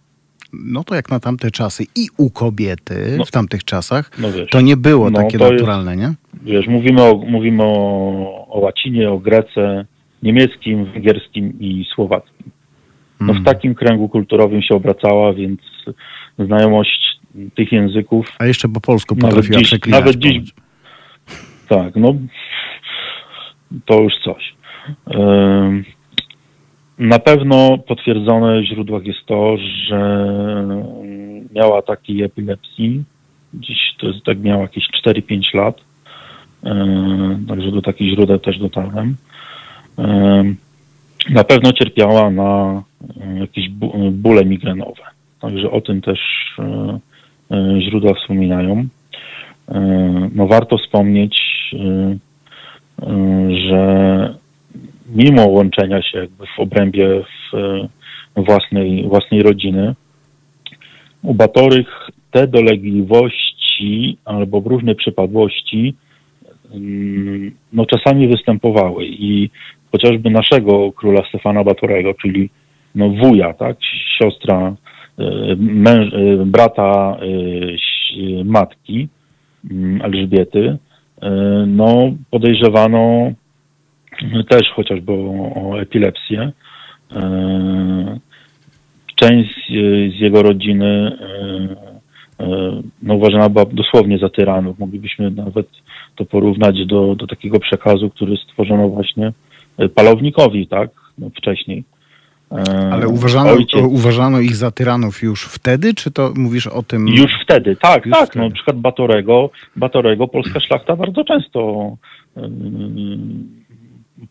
[0.63, 4.49] no to jak na tamte czasy i u kobiety no, w tamtych czasach, no wiesz,
[4.49, 6.13] to nie było no takie naturalne, jest, nie?
[6.53, 9.85] Wiesz, mówimy, o, mówimy o, o łacinie, o grece,
[10.23, 12.51] niemieckim, węgierskim i słowackim.
[13.19, 13.41] No mm.
[13.41, 15.59] w takim kręgu kulturowym się obracała, więc
[16.39, 17.19] znajomość
[17.55, 18.27] tych języków...
[18.39, 19.99] A jeszcze po polsku potrafiła dziś, przeklinać.
[19.99, 20.53] Nawet dziś...
[21.69, 22.15] Tak, no
[23.85, 24.55] to już coś.
[26.99, 30.27] Na pewno potwierdzone w źródłach jest to, że
[31.53, 33.03] miała ataki epilepsji
[33.59, 35.81] Dziś to jest, tak miał jakieś 4-5 lat.
[37.47, 39.15] Także do takich źródeł też dotarłem.
[41.29, 42.83] Na pewno cierpiała na
[43.39, 43.69] jakieś
[44.11, 45.01] bóle migrenowe.
[45.41, 46.19] Także o tym też
[47.79, 48.85] źródła wspominają.
[50.35, 51.41] No warto wspomnieć,
[53.67, 54.35] że
[55.09, 57.23] mimo łączenia się jakby w obrębie
[58.35, 59.95] własnej, własnej rodziny,
[61.23, 65.93] u Batorych te dolegliwości albo różne przypadłości
[66.73, 69.49] mm, no, czasami występowały i
[69.91, 72.49] chociażby naszego króla Stefana Batorego, czyli
[72.95, 73.77] no, wuja, tak,
[74.17, 74.75] siostra,
[75.19, 79.07] y, męż, y, brata y, matki
[79.71, 80.77] mm, Elżbiety,
[81.67, 83.31] no, podejrzewano
[84.49, 86.51] też chociażby o, o epilepsję.
[89.15, 89.67] Część
[90.17, 91.17] z jego rodziny
[93.03, 94.79] no, uważana była dosłownie za tyranów.
[94.79, 95.67] Moglibyśmy nawet
[96.15, 99.33] to porównać do, do takiego przekazu, który stworzono właśnie
[99.77, 101.83] e, palownikowi, tak, no, wcześniej.
[102.91, 103.81] Ale uważano, Ojciec...
[103.83, 107.07] uważano ich za tyranów już wtedy, czy to mówisz o tym?
[107.07, 108.29] Już wtedy, tak, już tak.
[108.29, 108.39] Wtedy.
[108.39, 111.91] No, na przykład Batorego, Batorego polska szlachta bardzo często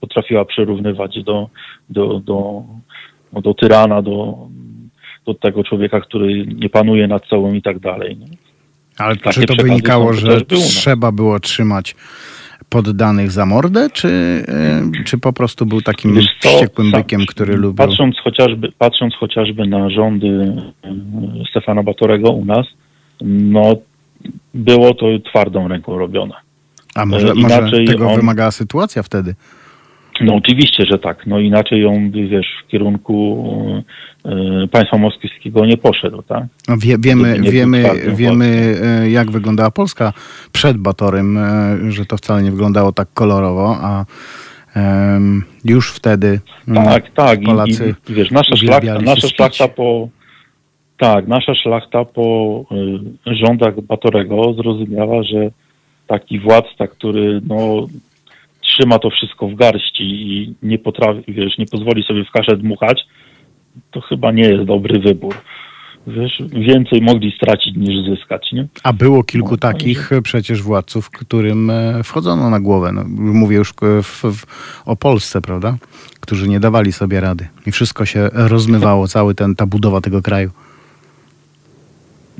[0.00, 1.48] potrafiła przyrównywać do,
[1.90, 2.62] do, do,
[3.32, 4.48] no, do tyrana, do,
[5.26, 8.16] do tego człowieka, który nie panuje nad sobą i tak dalej.
[8.16, 8.26] Nie?
[8.98, 11.96] Ale Takie czy to wynikało, że trzeba było trzymać
[12.74, 14.08] poddanych za mordę, czy,
[14.48, 17.86] e, czy po prostu był takim co, wściekłym bykiem, który lubił?
[17.86, 20.26] Patrząc chociażby, patrząc chociażby na rządy
[20.84, 20.92] e,
[21.50, 22.66] Stefana Batorego u nas,
[23.20, 23.76] no
[24.54, 26.34] było to twardą ręką robione.
[26.94, 29.34] A może, e, może tego on, wymagała sytuacja wtedy?
[30.20, 31.26] No oczywiście, że tak.
[31.26, 33.44] No inaczej ją, wiesz, w kierunku
[34.64, 36.44] y, państwa moskiewskiego nie poszedł, tak?
[36.68, 38.76] No wie, wiemy, wiemy, wiemy
[39.10, 40.12] jak wyglądała Polska
[40.52, 41.36] przed Batorym,
[41.86, 44.80] y, że to wcale nie wyglądało tak kolorowo, a y,
[45.64, 47.42] już wtedy mm, tak, tak.
[47.42, 50.08] Polacy I, i, wiesz, nasza szlachta, nasza szlachta po
[50.98, 52.64] tak, nasza szlachta po
[53.26, 55.50] rządach Batorego zrozumiała, że
[56.06, 57.86] taki władca, który no,
[58.64, 63.06] trzyma to wszystko w garści i nie potrafi, wiesz, nie pozwoli sobie w kaszę dmuchać,
[63.90, 65.34] to chyba nie jest dobry wybór.
[66.06, 68.66] Wiesz, więcej mogli stracić niż zyskać, nie?
[68.82, 70.22] A było kilku no, takich że...
[70.22, 72.92] przecież władców, którym e, wchodzono na głowę.
[72.92, 73.72] No, mówię już
[74.02, 74.46] w, w,
[74.86, 75.76] o Polsce, prawda?
[76.20, 77.48] Którzy nie dawali sobie rady.
[77.66, 80.50] I wszystko się rozmywało, cały ten, ta budowa tego kraju.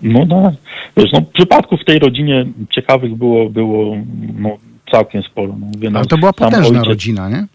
[0.02, 0.52] No, no,
[0.96, 3.96] wiesz, no przypadków w tej rodzinie ciekawych było, było
[4.38, 4.58] no,
[4.92, 5.56] całkiem sporo.
[5.60, 6.84] No, mówię, Ale to była potężna ojciec...
[6.84, 7.46] rodzina, nie?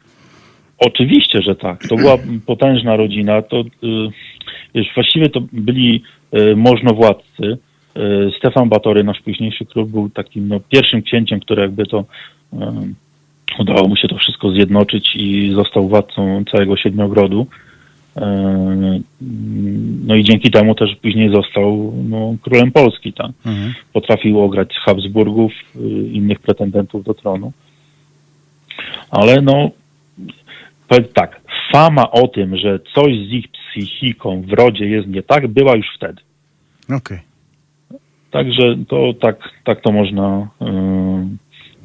[0.78, 1.88] Oczywiście, że tak.
[1.88, 3.42] To była potężna rodzina.
[3.42, 3.66] To y,
[4.76, 7.58] wiesz, właściwie to byli y, możnowładcy.
[7.98, 12.06] Y, Stefan Batory, nasz późniejszy król, był takim no, pierwszym księciem, który jakby to
[13.60, 17.48] udało mu się to wszystko zjednoczyć i został władcą całego Siedmiogrodu.
[20.06, 23.14] No i dzięki temu też później został no, królem Polski.
[23.14, 23.32] Tak?
[23.46, 23.74] Mhm.
[23.94, 25.52] Potrafił ograć Habsburgów,
[26.12, 27.52] innych pretendentów do tronu.
[29.10, 29.72] Ale no,
[30.88, 31.42] powiem tak,
[31.74, 35.88] fama o tym, że coś z ich psychiką w rodzie jest nie tak, była już
[35.96, 36.22] wtedy.
[36.86, 36.98] Okej.
[36.98, 37.20] Okay.
[38.32, 40.48] Także to tak, tak to można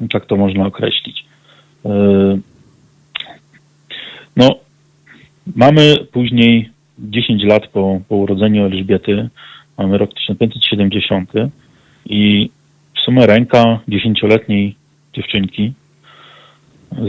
[0.01, 1.25] yy, tak to można określić.
[1.85, 2.39] Yy,
[4.35, 4.59] no,
[5.55, 9.29] mamy później 10 lat po, po urodzeniu Elżbiety,
[9.77, 11.31] mamy rok 1570
[12.05, 12.49] i
[12.95, 14.75] w sumie ręka dziesięcioletniej
[15.13, 15.73] dziewczynki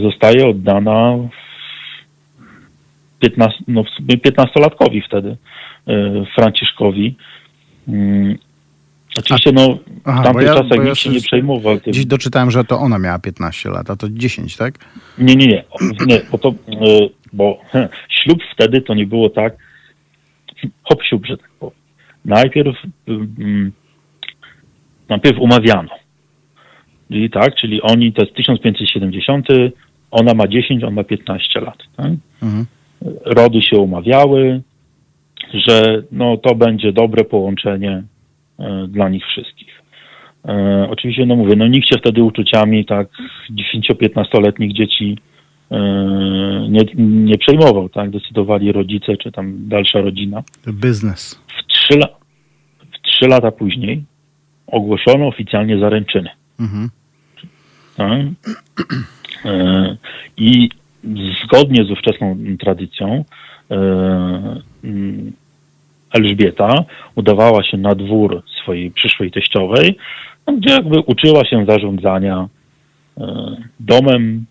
[0.03, 1.17] zostaje oddana
[3.19, 5.37] 15, no w sumie 15-latkowi wtedy,
[5.87, 7.15] e, Franciszkowi.
[7.87, 8.37] Mm,
[9.19, 11.79] oczywiście, no, Aha, w tamtych ja, czasach nikt ja się nie przejmował.
[11.79, 11.93] Tym.
[11.93, 14.73] Dziś doczytałem, że to ona miała 15 lat, a to 10, tak?
[15.17, 15.63] Nie, nie, nie.
[16.05, 16.53] nie bo, to,
[17.37, 17.61] bo
[18.21, 19.53] ślub wtedy to nie było tak
[20.83, 21.77] hop siup, że tak powiem.
[22.25, 22.75] Najpierw,
[23.07, 23.71] mm,
[25.09, 25.89] najpierw umawiano.
[27.07, 29.47] Czyli tak, czyli oni, to jest 1570,
[30.11, 31.77] ona ma 10, on ma 15 lat.
[31.95, 32.11] Tak?
[32.41, 32.65] Mhm
[33.25, 34.61] rody się umawiały,
[35.53, 38.03] że no, to będzie dobre połączenie
[38.59, 39.81] e, dla nich wszystkich.
[40.47, 43.07] E, oczywiście, no mówię, no nikt się wtedy uczuciami tak
[43.75, 45.17] 10-15-letnich dzieci
[46.69, 48.09] nie, nie przejmował, tak?
[48.09, 50.43] Decydowali rodzice, czy tam dalsza rodzina.
[50.67, 51.41] Biznes.
[51.47, 51.99] W trzy,
[52.93, 54.03] w trzy lata później
[54.67, 56.29] ogłoszono oficjalnie zaręczyny.
[56.59, 56.89] Mhm.
[57.97, 58.21] Tak?
[60.37, 60.69] I
[61.43, 63.25] zgodnie z ówczesną tradycją
[63.71, 63.75] e,
[64.83, 65.33] mm,
[66.13, 66.83] Elżbieta
[67.15, 69.97] udawała się na dwór swojej przyszłej teściowej,
[70.57, 72.49] gdzie jakby uczyła się zarządzania
[73.79, 74.45] domem,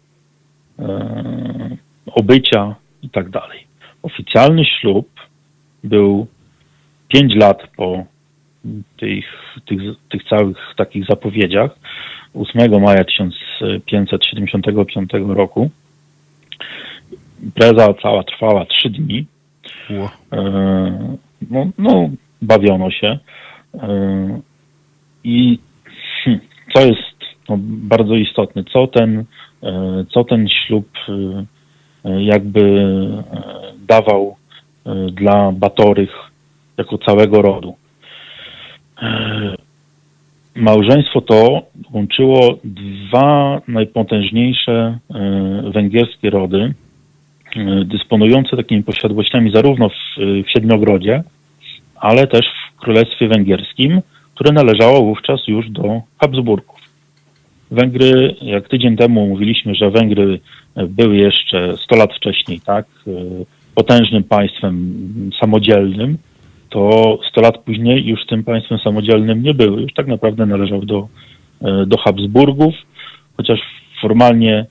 [2.06, 3.66] obycia i tak dalej.
[4.02, 5.08] Oficjalny ślub
[5.84, 6.26] był
[7.08, 8.04] pięć lat po
[8.96, 9.24] tych,
[9.66, 11.70] tych, tych całych takich zapowiedziach.
[12.34, 15.70] 8 maja 1575 roku.
[17.42, 19.26] Impreza cała trwała trzy dni.
[19.90, 20.08] Wow.
[20.32, 21.16] E,
[21.50, 22.10] no, no,
[22.42, 23.18] bawiono się.
[23.74, 24.40] E,
[25.24, 25.58] I
[26.24, 26.40] hmm,
[26.74, 27.16] co jest
[27.48, 29.24] no, bardzo istotne, co ten, e,
[30.14, 30.88] co ten ślub
[32.04, 32.86] jakby
[33.88, 34.36] dawał
[35.12, 36.10] dla Batorych
[36.78, 37.76] jako całego rodu.
[40.54, 44.98] Małżeństwo to łączyło dwa najpotężniejsze
[45.74, 46.74] węgierskie rody,
[47.84, 51.22] dysponujące takimi posiadłościami zarówno w, w Siedmiogrodzie,
[51.96, 54.00] ale też w Królestwie Węgierskim,
[54.34, 56.75] które należało wówczas już do Habsburgów.
[57.70, 60.40] Węgry, jak tydzień temu mówiliśmy, że Węgry
[60.76, 62.86] były jeszcze 100 lat wcześniej, tak,
[63.74, 64.94] potężnym państwem
[65.40, 66.18] samodzielnym,
[66.70, 69.82] to 100 lat później już tym państwem samodzielnym nie były.
[69.82, 71.08] Już tak naprawdę należały do,
[71.86, 72.74] do Habsburgów,
[73.36, 73.60] chociaż
[74.00, 74.66] formalnie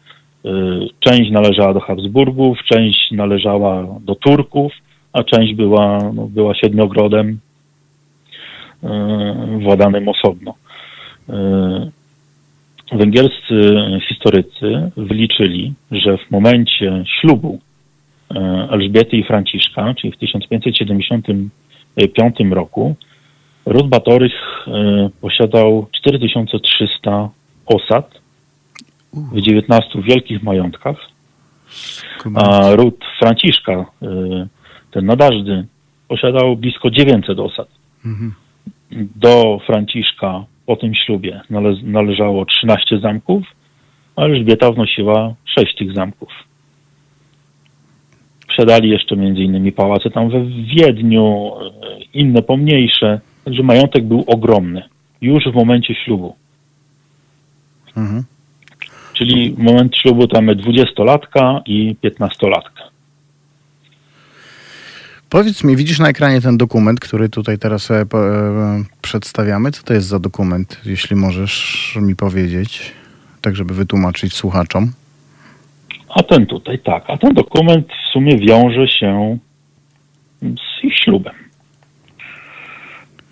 [0.45, 4.73] Y, część należała do Habsburgów, część należała do Turków,
[5.13, 7.39] a część była, no, była siedmiogrodem
[9.59, 10.53] władanym osobno.
[12.91, 13.75] Węgierscy
[14.09, 17.59] historycy wyliczyli, że w momencie ślubu
[18.69, 22.95] Elżbiety i Franciszka, czyli w 1575 roku,
[23.65, 24.65] ród Batorych
[25.21, 27.29] posiadał 4300
[27.65, 28.21] osad,
[29.13, 30.97] w 19 wielkich majątkach,
[32.35, 34.47] a ród Franciszka, y,
[34.91, 35.65] ten nadażdy,
[36.07, 37.67] posiadał blisko 900 osad.
[38.05, 38.33] Mhm.
[38.91, 43.43] Do Franciszka po tym ślubie nale należało 13 zamków,
[44.15, 46.29] a Elżbieta wnosiła 6 tych zamków.
[48.47, 54.83] Posiadali jeszcze między innymi pałace tam we Wiedniu, y, inne pomniejsze, także majątek był ogromny
[55.21, 56.35] już w momencie ślubu.
[57.97, 58.23] Mhm.
[59.13, 62.94] Czyli moment ślubu tam 20-latka i 15-latka.
[65.29, 68.05] Powiedz mi, widzisz na ekranie ten dokument, który tutaj teraz e, e,
[69.01, 69.71] przedstawiamy?
[69.71, 72.91] Co to jest za dokument, jeśli możesz mi powiedzieć,
[73.41, 74.91] tak żeby wytłumaczyć słuchaczom?
[76.09, 77.03] A ten tutaj, tak.
[77.07, 79.37] A ten dokument w sumie wiąże się
[80.41, 81.33] z ich ślubem.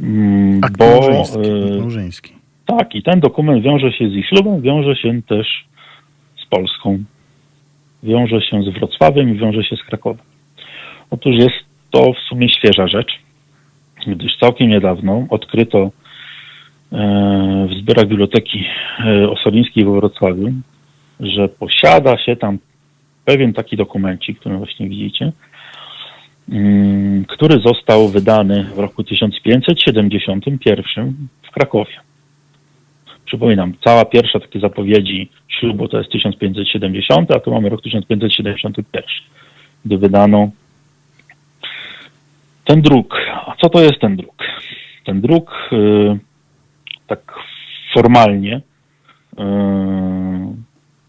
[0.01, 2.33] Mm, Akt bo, małżeński, e, małżeński.
[2.65, 5.47] Tak, i ten dokument wiąże się z ich ślubem, wiąże się też
[6.53, 7.03] Polską.
[8.03, 10.25] Wiąże się z Wrocławiem i wiąże się z Krakowem.
[11.09, 13.19] Otóż jest to w sumie świeża rzecz,
[14.07, 15.91] gdyż całkiem niedawno odkryto e,
[17.69, 18.65] w zbiorach Biblioteki
[18.99, 20.51] e, Osolińskiej we Wrocławiu,
[21.19, 22.59] że posiada się tam
[23.25, 25.31] pewien taki dokumencik, który właśnie widzicie,
[26.49, 31.93] mm, który został wydany w roku 1571 w Krakowie.
[33.25, 39.03] Przypominam, cała pierwsza takie zapowiedzi ślubu to jest 1570, a tu mamy rok 1571,
[39.85, 40.51] gdy wydano
[42.65, 43.15] ten druk.
[43.47, 44.43] A co to jest ten druk?
[45.05, 46.19] Ten druk yy,
[47.07, 47.33] tak
[47.93, 48.61] formalnie
[49.37, 49.45] yy,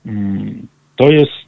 [0.04, 0.54] yy,
[0.96, 1.44] to jest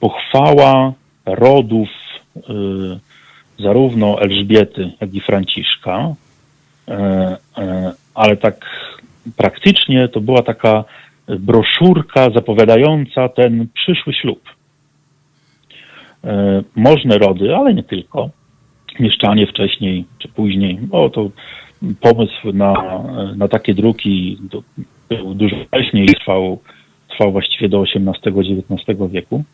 [0.00, 0.92] pochwała
[1.26, 1.88] rodów
[2.36, 2.42] y,
[3.58, 6.14] zarówno Elżbiety, jak i Franciszka,
[6.88, 6.96] y, y,
[8.14, 8.56] ale tak
[9.36, 10.84] praktycznie to była taka
[11.28, 14.57] broszurka zapowiadająca ten przyszły ślub.
[16.28, 18.30] E, możne rody, ale nie tylko.
[19.00, 21.30] Mieszczanie wcześniej czy później, bo to
[22.00, 22.74] pomysł na,
[23.36, 24.38] na takie druki
[25.08, 26.58] był dużo wcześniej, trwał,
[27.08, 29.44] trwał właściwie do XVIII-XIX wieku.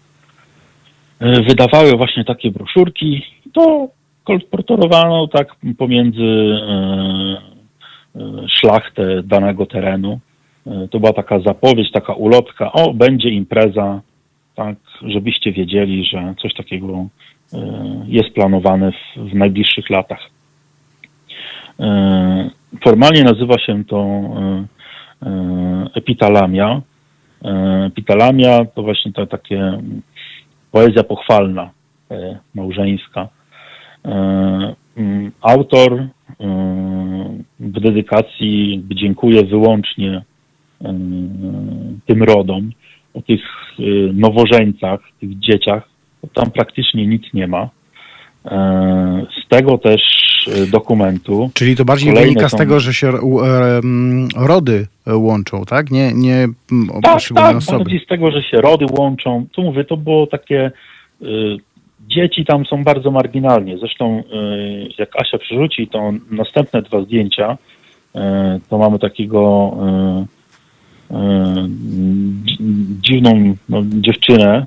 [1.20, 3.22] E, wydawały właśnie takie broszurki,
[3.52, 3.88] to
[4.24, 7.54] kolportowano tak pomiędzy e,
[8.48, 10.20] szlachtę danego terenu.
[10.90, 14.00] To była taka zapowiedź, taka ulotka, o, będzie impreza,
[14.54, 17.06] tak, żebyście wiedzieli, że coś takiego
[17.52, 17.58] e,
[18.06, 20.30] jest planowane w, w najbliższych latach.
[22.84, 24.20] Formalnie nazywa się to
[25.94, 26.82] epitalamia.
[27.86, 29.82] Epitalamia to właśnie ta takie
[30.72, 31.70] poezja pochwalna,
[32.54, 33.28] małżeńska.
[35.40, 36.06] Autor
[37.60, 40.22] w dedykacji dziękuję wyłącznie
[42.06, 42.70] tym rodom,
[43.14, 43.40] o tych
[43.80, 45.82] y, nowożeńcach, tych dzieciach,
[46.34, 47.68] tam praktycznie nic nie ma.
[48.44, 50.00] E, z tego też
[50.48, 51.50] e, dokumentu.
[51.54, 53.12] Czyli to bardziej wynika z są- tego, że się e,
[54.36, 55.90] rody łączą, tak?
[55.90, 56.46] Nie, nie
[57.02, 57.78] Tak, poszczególne tak, osoby.
[57.78, 59.46] bardziej z tego, że się rody łączą.
[59.52, 60.70] Tu mówię, to było takie.
[61.22, 61.56] Y,
[62.08, 63.78] dzieci tam są bardzo marginalnie.
[63.78, 67.58] Zresztą, y, jak Asia przerzuci, to następne dwa zdjęcia,
[68.16, 68.18] y,
[68.70, 70.26] to mamy takiego y, y,
[73.00, 74.66] dziwną no, dziewczynę.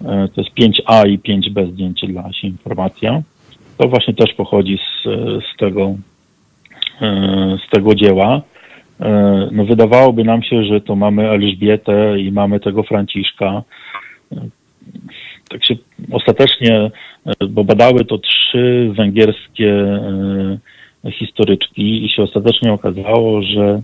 [0.00, 3.22] Y, to jest 5A i 5B zdjęcie dla Asi, informacja.
[3.76, 5.02] To właśnie też pochodzi z,
[5.54, 5.94] z tego
[7.02, 8.42] y, z tego dzieła.
[9.00, 13.62] E, no wydawałoby nam się, że to mamy Elżbietę i mamy tego Franciszka.
[14.32, 14.36] E,
[15.48, 15.74] Tak się
[16.12, 16.90] ostatecznie,
[17.26, 19.72] e, bo badały to trzy węgierskie
[21.04, 23.82] e, historyczki i się ostatecznie okazało, że e,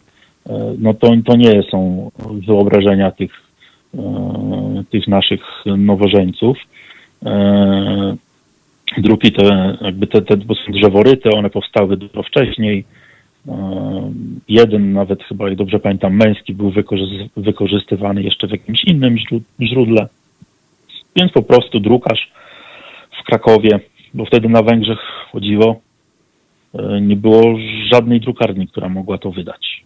[0.78, 2.10] no to, to nie są
[2.46, 3.32] wyobrażenia tych,
[3.94, 5.40] e, tych naszych
[5.76, 6.58] nowożeńców.
[7.26, 8.16] E,
[8.98, 12.84] Druki te, jakby te, te bo są drzeworyte, one powstały dużo wcześniej.
[13.48, 14.12] E,
[14.48, 19.40] Jeden nawet chyba, jak dobrze pamiętam, męski był wykorzy- wykorzystywany jeszcze w jakimś innym źró-
[19.60, 20.08] źródle.
[21.16, 22.30] Więc po prostu drukarz
[23.20, 23.80] w Krakowie,
[24.14, 24.98] bo wtedy na Węgrzech
[25.32, 25.80] chodziło,
[26.78, 27.54] e, nie było
[27.92, 29.84] żadnej drukarni, która mogła to wydać.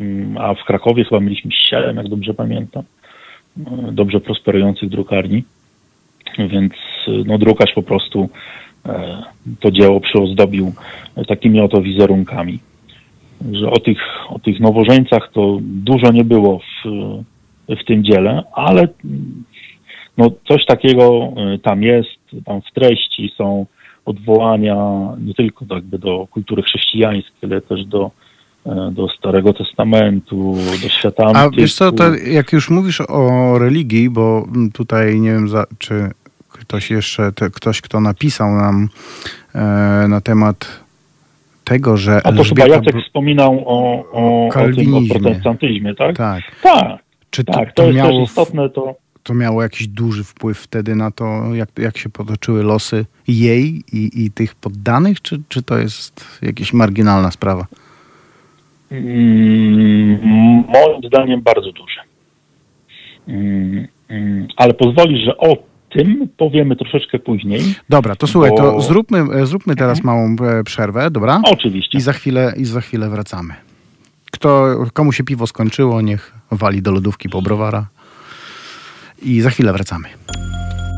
[0.00, 2.82] Mm, A w Krakowie chyba mieliśmy siedem, jak dobrze pamiętam,
[3.66, 5.44] e, dobrze prosperujących drukarni.
[6.38, 6.72] Więc
[7.08, 8.28] e, no, drukarz po prostu
[8.86, 9.22] e,
[9.60, 10.72] to dzieło przyozdobił
[11.16, 12.58] e, takimi oto wizerunkami
[13.52, 13.98] że o tych,
[14.28, 16.88] o tych nowożeńcach to dużo nie było w,
[17.68, 19.44] w tym dziele, ale mm,
[20.18, 23.66] no, coś takiego y, tam jest, tam w treści są
[24.04, 24.76] odwołania
[25.20, 28.10] nie tylko do, jakby do kultury chrześcijańskiej, ale też do, e,
[28.92, 34.46] do Starego Testamentu, do świata A wiesz co, to jak już mówisz o religii, bo
[34.72, 36.10] tutaj nie wiem, za, czy
[36.48, 38.88] ktoś jeszcze, te, ktoś, kto napisał nam
[39.54, 39.60] e,
[40.08, 40.80] na temat
[41.64, 45.94] tego, że A to chyba Elżbieta Jacek Br- wspominał o, o, o tym o protestantyzmie,
[45.94, 46.16] tak?
[46.16, 46.42] Tak.
[46.62, 46.98] Tak,
[47.30, 50.58] Czy to, tak, to, to jest też miało, istotne, to to miało jakiś duży wpływ
[50.58, 55.62] wtedy na to, jak, jak się potoczyły losy jej i, i tych poddanych, czy, czy
[55.62, 57.66] to jest jakaś marginalna sprawa?
[58.90, 62.00] Mm, moim zdaniem bardzo duże.
[63.28, 65.56] Mm, mm, Ale pozwolisz, że o
[65.90, 67.60] tym powiemy troszeczkę później.
[67.88, 71.40] Dobra, to słuchaj, to Bo- zróbmy, e, zróbmy teraz małą e, przerwę, dobra?
[71.44, 71.98] Oczywiście.
[71.98, 73.54] I za chwilę, i za chwilę wracamy.
[74.32, 77.86] Kto, komu się piwo skończyło, niech wali do lodówki po browara.
[79.22, 80.08] I za chwilę wracamy.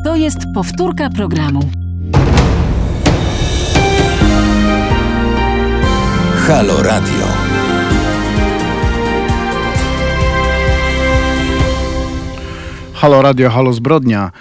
[0.05, 1.59] To jest powtórka programu.
[6.47, 7.32] Halo Radio.
[13.03, 14.31] Halo Radio, halo Zbrodnia.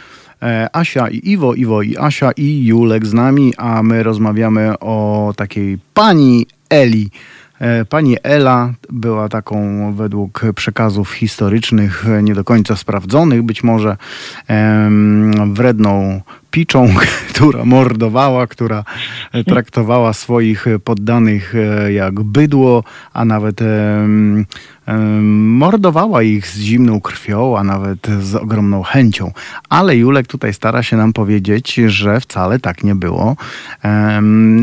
[0.42, 5.32] E, Asia i Iwo, Iwo i Asia i Julek z nami, a my rozmawiamy o
[5.36, 7.10] takiej pani Eli.
[7.60, 13.96] E, Pani Ela była taką według przekazów historycznych, nie do końca sprawdzonych być może,
[15.52, 16.88] wredną piczą,
[17.34, 18.84] która mordowała, która
[19.46, 23.60] traktowała swoich poddanych e, jak bydło, a nawet
[25.22, 29.32] mordowała ich z zimną krwią, a nawet z ogromną chęcią.
[29.68, 33.36] Ale Julek tutaj stara się nam powiedzieć, że wcale tak nie było.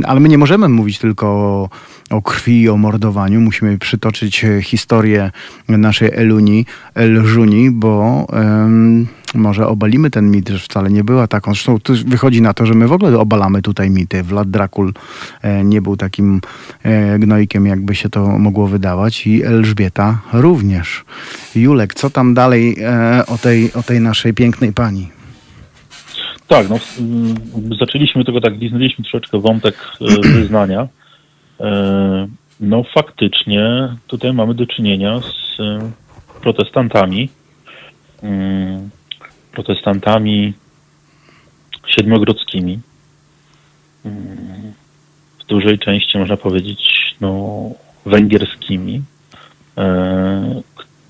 [0.04, 1.70] Ale my nie możemy mówić tylko
[2.10, 3.42] o, krwi i o mordowaniu.
[3.42, 5.32] Musimy przytoczyć historię
[5.68, 6.66] naszej Eluni,
[6.96, 8.28] Elżuni, bo
[9.36, 11.52] może obalimy ten mit, że wcale nie była taką.
[11.52, 14.24] Zresztą tu wychodzi na to, że my w ogóle obalamy tutaj mity.
[14.24, 14.94] Vlad Drakul
[15.42, 16.42] e, nie był takim
[16.84, 21.06] e, gnojkiem, jakby się to mogło wydawać i Elżbieta również.
[21.56, 25.10] Julek, co tam dalej e, o, tej, o tej naszej pięknej pani?
[26.48, 27.36] Tak, no, mm,
[27.80, 30.88] zaczęliśmy tylko tak, liznęliśmy troszeczkę wątek e, wyznania.
[31.60, 32.28] E,
[32.60, 35.92] No faktycznie tutaj mamy do czynienia z e,
[36.42, 37.30] protestantami.
[38.24, 38.90] Mm,
[39.52, 40.54] Protestantami
[41.88, 42.80] siedmiogrodzkimi.
[44.06, 44.74] Mm,
[45.40, 46.80] W dużej części można powiedzieć
[47.22, 47.62] no,
[48.06, 49.02] węgierskimi,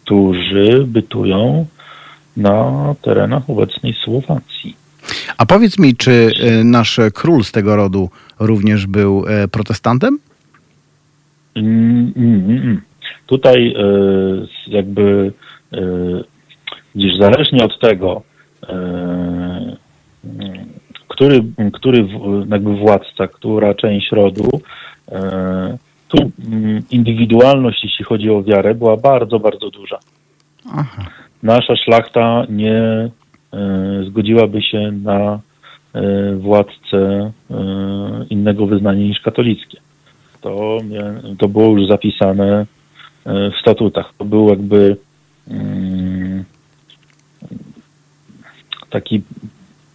[0.03, 1.65] którzy bytują
[2.37, 4.75] na terenach obecnej Słowacji.
[5.37, 8.09] A powiedz mi, czy e, nasz król z tego rodu
[8.39, 10.19] również był e, protestantem?
[11.55, 12.81] Mm, mm, mm.
[13.25, 13.83] Tutaj e,
[14.67, 15.33] jakby
[15.73, 15.79] e,
[16.95, 18.21] gdzieś zależnie od tego,
[18.63, 19.75] e,
[21.07, 21.43] który,
[21.73, 22.07] który
[22.49, 24.49] jakby władca, która część rodu,
[25.11, 25.77] e,
[26.09, 29.99] tu mm, indywidualność, jeśli chodzi o wiarę, była bardzo, bardzo duża.
[30.71, 31.05] Aha.
[31.43, 33.09] Nasza szlachta nie e,
[34.07, 35.39] zgodziłaby się na
[36.37, 37.31] władcę
[38.29, 39.77] innego wyznania niż katolickie.
[40.41, 40.77] To,
[41.37, 42.65] to było już zapisane
[43.25, 44.13] w statutach.
[44.17, 44.97] To był jakby
[45.47, 46.43] mm,
[48.89, 49.21] taki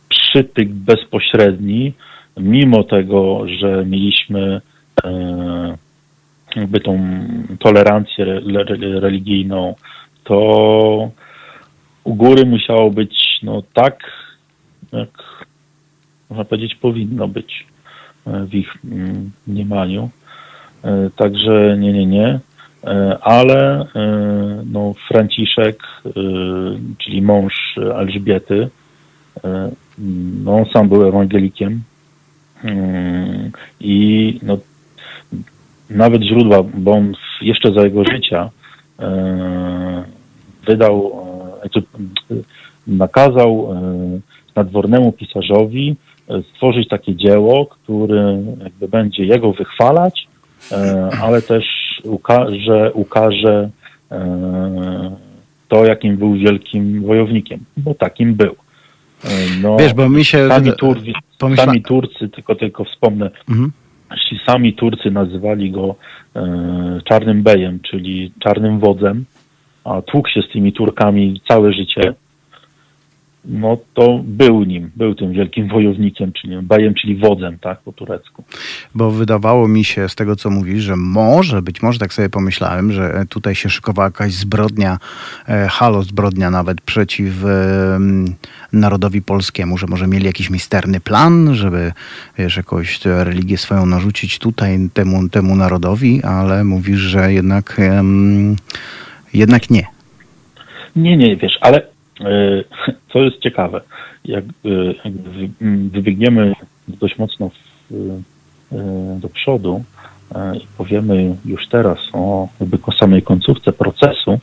[0.09, 1.93] przytyk bezpośredni,
[2.37, 4.61] mimo tego, że mieliśmy
[6.57, 6.99] jakby tą
[7.59, 8.25] tolerancję
[9.01, 9.75] religijną,
[10.25, 11.11] to
[12.05, 13.99] u góry musiało być no tak,
[14.93, 15.09] jak
[16.31, 17.67] można powiedzieć powinno być
[18.27, 20.11] e, w ich mm, mniemaniu.
[20.85, 22.41] E, także nie, nie, nie.
[22.85, 23.87] E, ale
[24.73, 25.83] no, Franciszek,
[26.99, 28.69] czyli mąż Elżbiety,
[30.45, 31.83] no, on sam był ewangelikiem
[33.81, 34.59] i no,
[35.91, 38.51] nawet źródła, bo on jeszcze za jego życia
[38.99, 40.05] e,
[40.67, 41.27] wydał,
[41.61, 41.83] znaczy,
[42.87, 44.21] nakazał e,
[44.57, 45.97] nadwornemu pisarzowi
[46.55, 50.29] stworzyć takie dzieło, które jakby będzie jego wychwalać,
[51.23, 51.65] ale też
[52.05, 53.71] ukaże, ukaże
[55.69, 58.57] to, jakim był wielkim wojownikiem, bo takim był.
[59.63, 60.49] No, Wiesz, bo mi się...
[60.49, 60.99] Sami, Tur...
[61.39, 61.65] Pomyśla...
[61.65, 63.73] sami Turcy, tylko, tylko wspomnę, mhm
[64.47, 65.97] sami Turcy nazywali go
[66.37, 69.25] e, czarnym bejem, czyli czarnym wodzem,
[69.85, 72.15] a tłukł się z tymi Turkami całe życie,
[73.45, 78.45] no to był nim, był tym wielkim wojownikiem, czyli bajem, czyli wodzem, tak, po turecku.
[78.95, 82.93] Bo wydawało mi się z tego, co mówisz, że może, być może tak sobie pomyślałem,
[82.93, 84.99] że tutaj się szykowała jakaś zbrodnia,
[85.49, 87.99] e, halo zbrodnia nawet przeciw e,
[88.73, 91.93] narodowi polskiemu, że może mieli jakiś misterny plan, żeby
[92.39, 97.81] wiesz, jakąś religię swoją narzucić tutaj temu, temu narodowi, ale mówisz, że jednak,
[99.35, 99.87] jednak nie.
[100.97, 101.94] Nie, nie, wiesz, ale E,
[103.13, 103.81] co jest ciekawe,
[104.25, 104.49] jak e,
[105.91, 106.55] wybiegniemy
[106.89, 107.93] dość mocno w,
[108.73, 109.85] e, do przodu
[110.55, 114.39] i powiemy już teraz o, jakby o samej końcówce procesu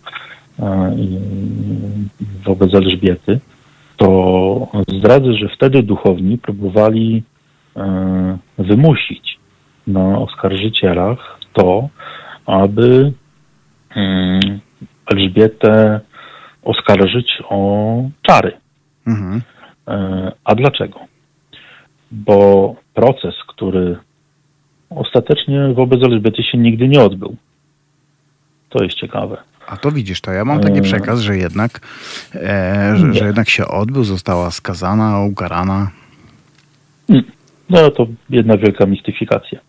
[2.45, 3.39] wobec Elżbiety,
[3.97, 7.23] to zdradzę, że wtedy duchowni próbowali
[8.57, 9.39] wymusić
[9.87, 11.89] na oskarżycielach to,
[12.45, 13.11] aby
[15.11, 15.99] Elżbietę
[16.63, 18.51] oskarżyć o czary.
[19.07, 19.41] Mhm.
[19.87, 20.99] E, a dlaczego?
[22.11, 23.97] Bo proces, który
[24.89, 27.35] ostatecznie wobec Elżbiety się nigdy nie odbył.
[28.69, 29.37] To jest ciekawe.
[29.67, 31.79] A to widzisz, to ja mam taki e, przekaz, że jednak,
[32.35, 35.91] e, że, że, jednak się odbył, została skazana, ukarana.
[37.69, 39.59] No to jedna wielka mistyfikacja.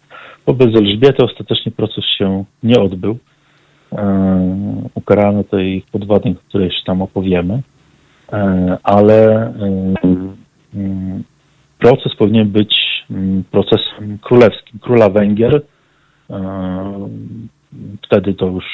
[0.46, 3.18] Wobec Elżbiety ostatecznie proces się nie odbył.
[3.92, 7.62] E, ukarano tej podwody, o której jeszcze tam opowiemy,
[8.32, 9.94] e, ale e,
[11.78, 12.76] proces powinien być
[13.50, 14.78] procesem królewskim.
[14.78, 15.62] Króla Węgier,
[18.02, 18.64] wtedy to już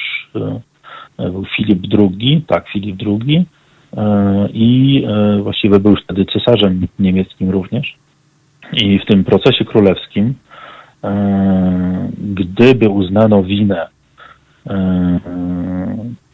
[1.19, 3.47] był Filip II, tak, Filip II
[4.53, 5.05] i
[5.43, 7.97] właściwie był wtedy cesarzem niemieckim również.
[8.73, 10.35] I w tym procesie królewskim,
[12.35, 13.87] gdyby uznano winę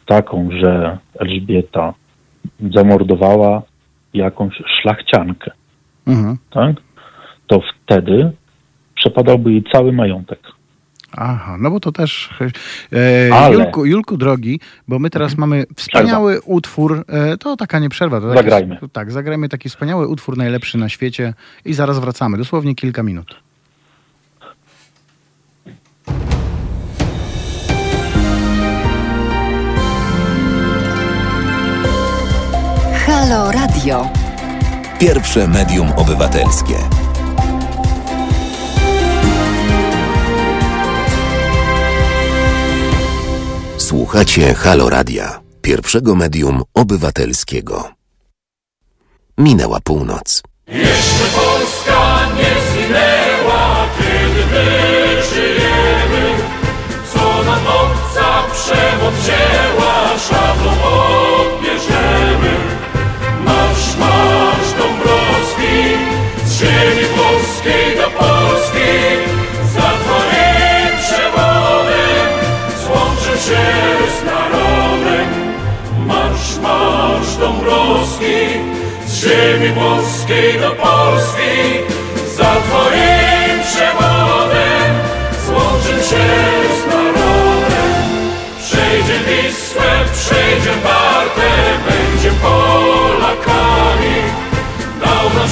[0.05, 1.93] taką, że Elżbieta
[2.75, 3.61] zamordowała
[4.13, 5.51] jakąś szlachciankę,
[6.07, 6.37] mhm.
[6.49, 6.75] tak?
[7.47, 8.31] to wtedy
[8.95, 10.39] przepadałby jej cały majątek.
[11.17, 12.29] Aha, no bo to też.
[12.93, 13.55] E, Ale...
[13.55, 15.49] Julku, Julku, drogi, bo my teraz mhm.
[15.49, 16.53] mamy wspaniały przerwa.
[16.53, 17.05] utwór.
[17.07, 18.21] E, to taka nie przerwa.
[18.21, 18.75] To zagrajmy.
[18.75, 21.33] Taki, tak, zagrajmy taki wspaniały utwór, najlepszy na świecie
[21.65, 22.37] i zaraz wracamy.
[22.37, 23.44] Dosłownie kilka minut.
[33.25, 34.09] Halo Radio.
[34.99, 36.75] Pierwsze medium obywatelskie.
[43.77, 47.89] Słuchacie Halo Radia, pierwszego medium obywatelskiego.
[49.37, 50.43] Minęła północ.
[50.67, 56.37] Jeszcze Polska nie zginęła, kiedy my żyjemy.
[57.13, 61.34] Co nam obca przemoc wzięła, szablą
[67.65, 68.91] polskiej do Polski,
[69.73, 72.29] za twoim przewodem
[72.83, 73.65] złączy się
[74.15, 75.27] z narodem.
[76.07, 78.37] Marsz, marsz Dąbrowski,
[79.05, 81.53] z ziemi polskiej do Polski,
[82.37, 84.93] za twoim przewodem
[85.45, 86.25] złączy się
[86.77, 87.91] z narodem.
[88.59, 91.51] Przejdzie Wisłę, przejdzie Wartę,
[91.87, 94.17] będzie Polakami,
[95.01, 95.47] dał na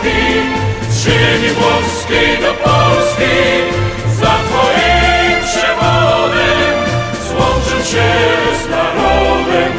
[0.00, 0.18] Polski,
[0.90, 3.36] z ziemi włoskiej do Polski,
[4.20, 6.76] za Twoim przewodem
[7.28, 8.08] złączył się
[8.64, 9.72] z narodem.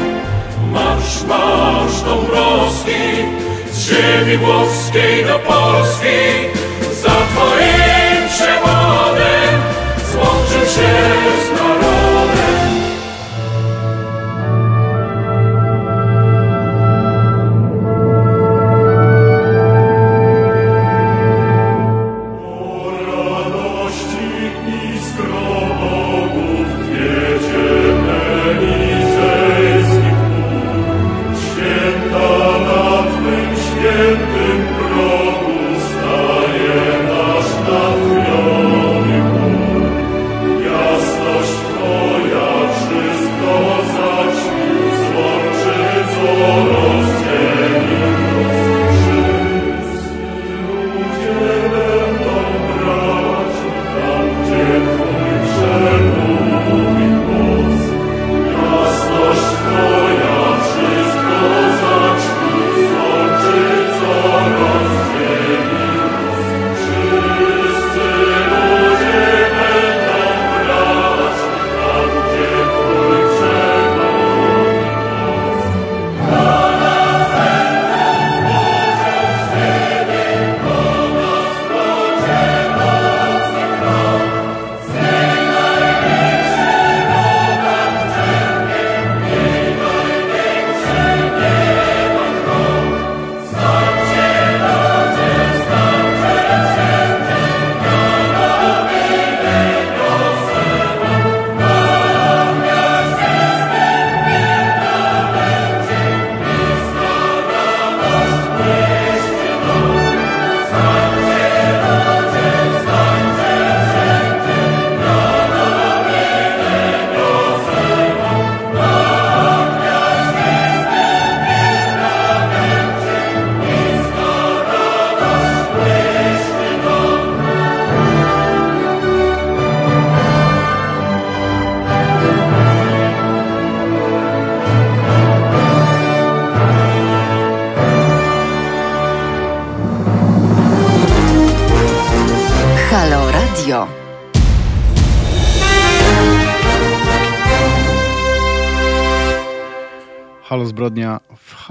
[0.72, 3.02] Marsz, marsz do mrozki,
[3.72, 6.20] z ziemi włoskiej do Polski,
[6.92, 9.62] za Twoim przewodem
[10.12, 10.92] złączył się
[11.46, 12.01] z narodem.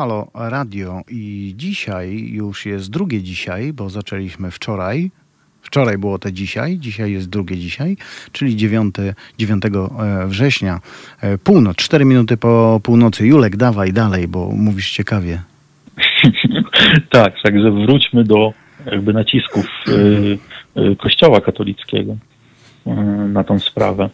[0.00, 5.10] Halo Radio i dzisiaj już jest drugie dzisiaj, bo zaczęliśmy wczoraj.
[5.62, 7.96] Wczoraj było to dzisiaj, dzisiaj jest drugie dzisiaj,
[8.32, 8.94] czyli 9,
[9.38, 10.80] 9 e, września.
[11.20, 13.26] E, Północ, 4 minuty po północy.
[13.26, 15.42] Julek, dawaj dalej, bo mówisz ciekawie.
[17.10, 18.52] tak, także wróćmy do
[18.86, 22.16] jakby nacisków y, Kościoła katolickiego
[23.28, 24.10] na tą sprawę.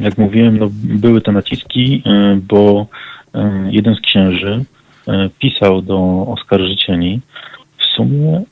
[0.00, 2.02] Jak mówiłem, no, były te naciski,
[2.48, 2.86] bo
[3.70, 4.64] jeden z księży
[5.08, 7.20] y, pisał do oskarżycieli
[7.78, 8.42] w sumie,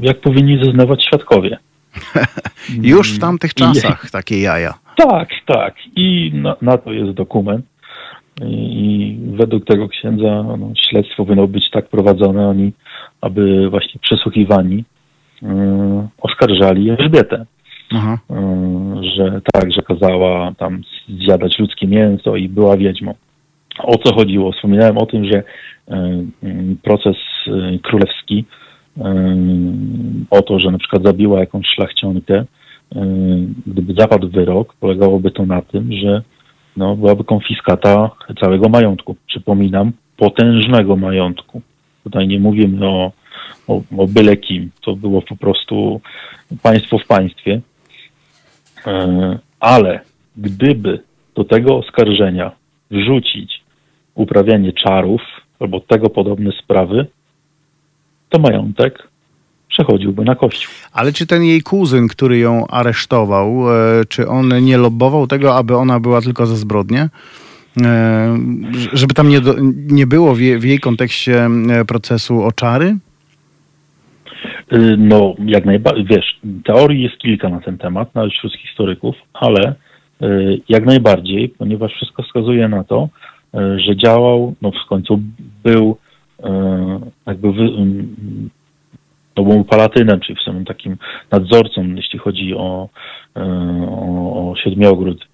[0.00, 1.58] jak powinni zeznawać świadkowie.
[2.82, 4.74] Już w tamtych I- czasach takie jaja.
[4.96, 5.74] Tak, tak.
[5.96, 7.66] I na, na to jest dokument.
[8.44, 8.54] I,
[8.84, 12.72] i według tego księdza no, śledztwo powinno być tak prowadzone, oni,
[13.20, 14.84] aby właśnie przesłuchiwani
[15.42, 15.46] y,
[16.20, 17.46] oskarżali Elżbietę,
[17.92, 18.18] Aha.
[18.30, 18.34] y,
[19.16, 23.14] że tak, że kazała tam zjadać ludzkie mięso i była wiedźmą.
[23.78, 24.52] O co chodziło?
[24.52, 25.42] Wspominałem o tym, że y,
[26.82, 27.16] proces
[27.46, 28.44] y, królewski
[28.96, 29.02] y,
[30.30, 32.44] o to, że na przykład zabiła jakąś szlachcionkę,
[33.66, 36.22] gdyby zapadł wyrok, polegałoby to na tym, że
[36.76, 38.10] no, byłaby konfiskata
[38.40, 39.16] całego majątku.
[39.26, 41.62] Przypominam, potężnego majątku.
[42.04, 43.12] Tutaj nie mówimy o,
[43.68, 44.70] o, o byle kim.
[44.84, 46.00] To było po prostu
[46.62, 47.60] państwo w państwie.
[48.86, 50.00] E, Ale
[50.36, 51.02] gdyby
[51.34, 52.52] do tego oskarżenia
[52.90, 53.65] wrzucić
[54.16, 55.20] uprawianie czarów
[55.60, 57.06] albo tego podobne sprawy,
[58.28, 59.08] to majątek
[59.68, 60.72] przechodziłby na kościół.
[60.92, 65.76] Ale czy ten jej kuzyn, który ją aresztował, e, czy on nie lobował tego, aby
[65.76, 67.08] ona była tylko za zbrodnię?
[67.82, 68.38] E,
[68.92, 69.54] Żeby tam nie, do,
[69.90, 71.48] nie było w jej, w jej kontekście
[71.86, 72.96] procesu o czary?
[74.72, 79.74] Y, No, jak najbardziej, wiesz, teorii jest kilka na ten temat, nawet wśród historyków, ale
[80.22, 83.08] y, jak najbardziej, ponieważ wszystko wskazuje na to,
[83.54, 85.20] że działał, no w końcu
[85.64, 85.96] był
[86.40, 86.44] y,
[87.26, 87.68] jakby wy,
[89.36, 90.96] no był palatynem, czyli w samym takim
[91.30, 92.88] nadzorcą, jeśli chodzi o,
[93.36, 93.40] y,
[93.90, 95.26] o, o Siedmiogród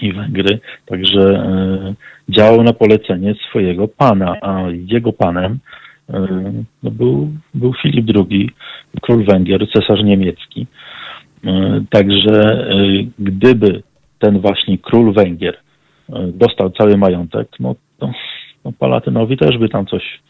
[0.00, 1.48] i Węgry, także
[2.28, 5.58] działał na polecenie swojego pana, a jego panem
[6.82, 8.50] no był, był Filip II,
[9.02, 10.66] król Węgier, cesarz niemiecki.
[11.90, 12.68] Także
[13.18, 13.82] gdyby
[14.18, 15.58] ten właśnie król Węgier
[16.34, 18.10] dostał cały majątek, no to
[18.64, 20.20] no Palatynowi też by tam coś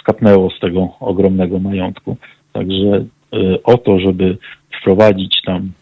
[0.00, 2.16] skapnęło z tego ogromnego majątku.
[2.52, 3.04] Także
[3.34, 4.38] y, o to, żeby
[4.80, 5.72] wprowadzić tam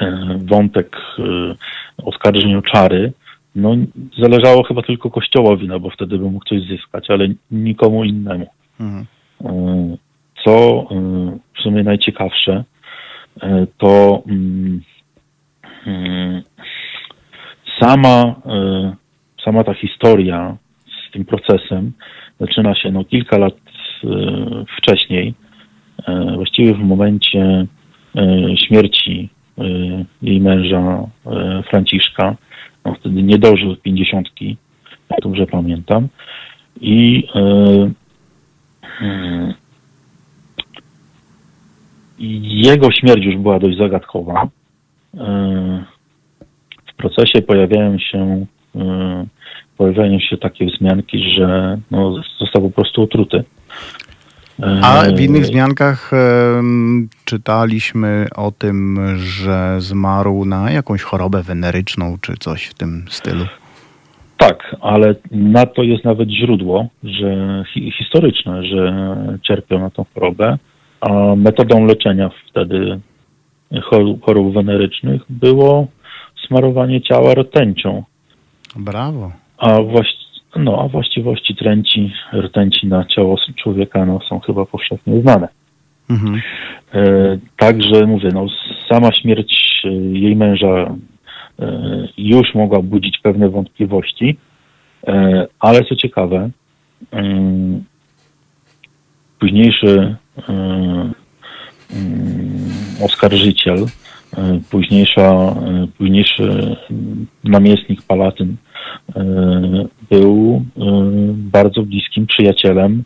[0.00, 1.22] e, wątek y,
[2.04, 3.12] oskarżeń o czary,
[3.54, 3.76] no
[4.18, 8.46] zależało chyba tylko Kościołowi, no bo wtedy by mógł coś zyskać, ale nikomu innemu.
[8.80, 9.06] Mhm.
[9.44, 9.96] E,
[10.44, 12.64] Co e, w sumie najciekawsze,
[13.42, 14.80] e, to mm,
[15.86, 16.42] mm,
[17.80, 18.96] sama, e,
[19.44, 20.56] sama ta historia
[20.86, 21.92] z tym procesem
[22.40, 24.08] zaczyna się no, kilka lat e,
[24.76, 25.34] wcześniej,
[26.06, 27.66] e, właściwie w momencie
[28.66, 29.28] śmierci
[30.22, 31.06] jej męża
[31.70, 32.36] Franciszka.
[32.84, 34.56] On wtedy nie dożył pięćdziesiątki,
[35.10, 36.08] jak dobrze pamiętam.
[36.80, 37.28] I
[42.42, 44.48] Jego śmierć już była dość zagadkowa.
[46.98, 48.46] W procesie pojawiają się,
[48.76, 49.26] e,
[49.76, 53.44] pojawiają się takie wzmianki, że no, został po prostu otruty.
[54.62, 62.16] E, A w innych wzmiankach em, czytaliśmy o tym, że zmarł na jakąś chorobę weneryczną
[62.20, 63.44] czy coś w tym stylu.
[64.36, 70.58] Tak, ale na to jest nawet źródło, że hi, historyczne, że cierpiał na tą chorobę,
[71.00, 73.00] a metodą leczenia wtedy
[74.22, 75.88] chorób wenerycznych było
[76.48, 78.02] smarowanie ciała rtęcią.
[78.76, 79.32] Brawo.
[79.58, 85.48] A, właści- no, a właściwości tręci, rtęci na ciało człowieka no, są chyba powszechnie znane.
[86.10, 86.40] Mhm.
[86.94, 88.46] E, Także mówię, no,
[88.90, 90.94] sama śmierć e, jej męża
[91.58, 94.36] e, już mogła budzić pewne wątpliwości,
[95.06, 96.50] e, ale co ciekawe,
[97.10, 97.84] em,
[99.38, 100.16] późniejszy
[100.48, 101.14] e, mm,
[103.04, 104.07] oskarżyciel, e,
[104.70, 106.76] późniejsza, e, późniejszy
[107.44, 108.56] namiestnik Palatyn
[109.16, 109.24] e,
[110.10, 110.80] był e,
[111.32, 113.02] bardzo bliskim przyjacielem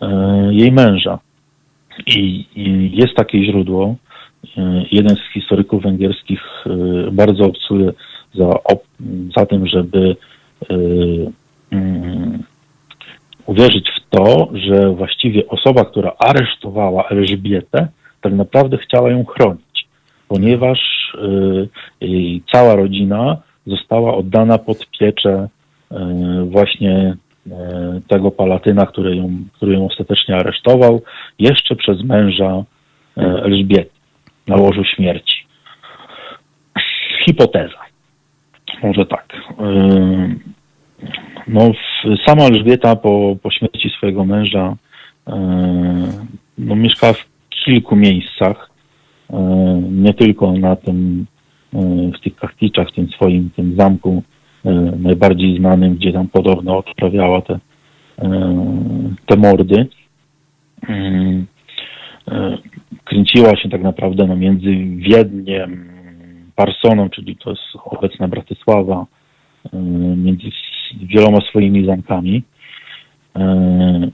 [0.00, 0.08] e,
[0.52, 1.18] jej męża.
[2.06, 2.46] I,
[2.94, 3.96] jest takie źródło.
[4.56, 7.92] e, Jeden z historyków węgierskich e, bardzo obcuje
[8.34, 8.50] za,
[9.36, 10.16] za tym, żeby
[10.70, 10.74] e,
[11.70, 12.42] mm,
[13.46, 17.88] uwierzyć w to, że właściwie osoba, która aresztowała Elżbietę,
[18.20, 19.69] tak naprawdę chciała ją chronić,
[20.30, 20.78] ponieważ
[22.00, 25.48] e, jej cała rodzina została oddana pod pieczę
[25.90, 27.16] e, właśnie
[27.50, 31.02] e, tego palatyna, który ją, który ją ostatecznie aresztował,
[31.38, 32.64] jeszcze przez męża
[33.16, 33.90] Elżbiety
[34.46, 35.46] na łożu śmierci.
[37.24, 37.78] Hipoteza.
[38.82, 39.36] Może tak.
[41.48, 41.70] No,
[42.26, 44.76] sama Elżbieta po, po śmierci swojego męża
[46.58, 47.28] no, mieszkała w
[47.64, 48.69] kilku miejscach,
[49.90, 51.26] nie tylko na tym,
[51.74, 51.78] e,
[52.18, 54.22] w tych Kachticzach, w tym swoim tym zamku
[54.64, 57.58] e, najbardziej znanym, gdzie tam podobno odprawiała te,
[58.18, 58.64] e,
[59.26, 59.86] te mordy.
[60.88, 62.58] E,
[63.04, 65.90] Kręciła się tak naprawdę no, między Wiedniem,
[66.56, 69.06] Barsoną, czyli to jest obecna Bratysława,
[69.72, 69.76] e,
[70.16, 70.46] między
[71.02, 72.42] wieloma swoimi zamkami.
[73.36, 74.10] E,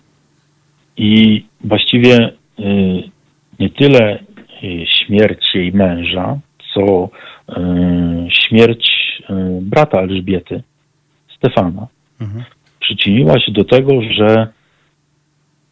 [0.97, 2.33] I właściwie e,
[3.59, 4.19] nie tyle
[4.87, 6.39] śmierć jej męża,
[6.75, 7.09] co
[7.49, 8.91] e, śmierć
[9.31, 10.63] e, brata Elżbiety,
[11.37, 11.87] Stefana,
[12.21, 12.45] Mhm.
[12.81, 14.47] przyczyniła się do tego, że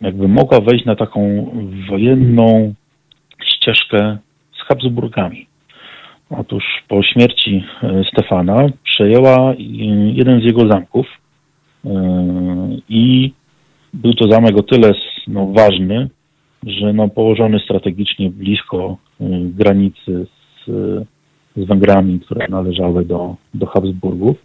[0.01, 1.51] jakby mogła wejść na taką
[1.91, 2.75] wojenną
[3.47, 4.19] ścieżkę
[4.53, 5.47] z Habsburgami.
[6.31, 9.55] Otóż po śmierci e, Stefana przejęła
[10.13, 11.07] jeden z jego zamków
[12.89, 13.33] i
[13.95, 14.93] był to zamek o tyle
[15.29, 16.09] no, ważny,
[16.67, 20.27] że no, położony strategicznie blisko e, granicy
[20.67, 20.71] z,
[21.57, 24.37] z Węgrami, które należały do, do Habsburgów,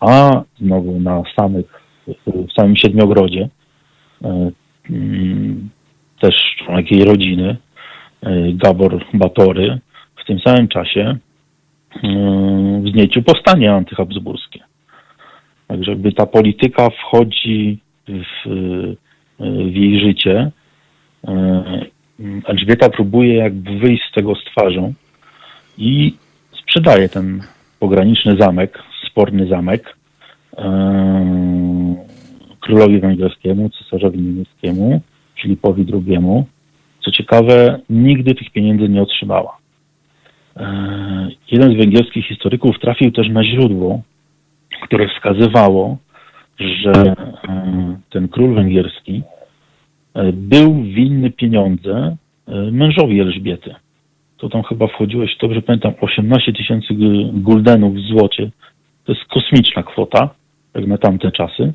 [0.00, 1.82] a znowu na samych,
[2.26, 3.48] w samym Siedmiogrodzie
[4.90, 5.68] mm,
[6.20, 7.56] też członek jej rodziny,
[8.52, 9.78] Gabor Batory,
[10.16, 11.16] w tym samym czasie
[12.84, 14.60] wzniecił powstanie antyhabsburskie.
[15.68, 17.78] Także jakby ta polityka wchodzi
[18.08, 18.48] w,
[19.40, 20.50] w jej życie.
[21.24, 21.98] E,
[22.44, 24.92] Elżbieta próbuje jakby wyjść z tego z twarzą
[25.78, 26.14] i
[26.52, 27.42] sprzedaje ten
[27.78, 29.96] pograniczny zamek, sporny zamek
[30.58, 30.64] e,
[32.60, 35.00] królowi węgierskiemu, cesarzowi niemieckiemu,
[35.42, 36.18] Filipowi II.
[37.04, 39.58] Co ciekawe, nigdy tych pieniędzy nie otrzymała.
[40.56, 44.02] E, Jeden z węgierskich historyków trafił też na źródło,
[44.82, 45.96] które wskazywało,
[46.58, 47.14] że
[48.10, 49.22] ten król węgierski
[50.32, 52.16] był winny pieniądze
[52.48, 53.74] e, mężowi Elżbiety.
[54.36, 56.94] To tam chyba wchodziło, jeśli dobrze pamiętam, 18 tysięcy
[57.32, 58.50] guldenów w złocie.
[59.04, 60.30] To jest kosmiczna kwota,
[60.74, 61.72] jak na tamte czasy.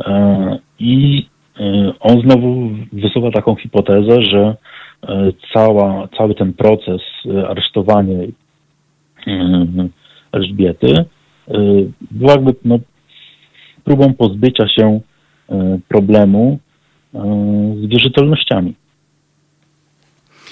[0.00, 1.26] E, I
[1.60, 4.56] e, on znowu wysuwa taką hipotezę, że
[5.08, 8.18] e, cała, cały ten proces e, aresztowania
[9.26, 9.88] e,
[10.32, 11.04] Elżbiety e,
[12.10, 12.78] był jakby no,
[13.84, 15.00] próbą pozbycia się
[15.50, 16.67] e, problemu e,
[17.82, 18.74] z wierzytelnościami.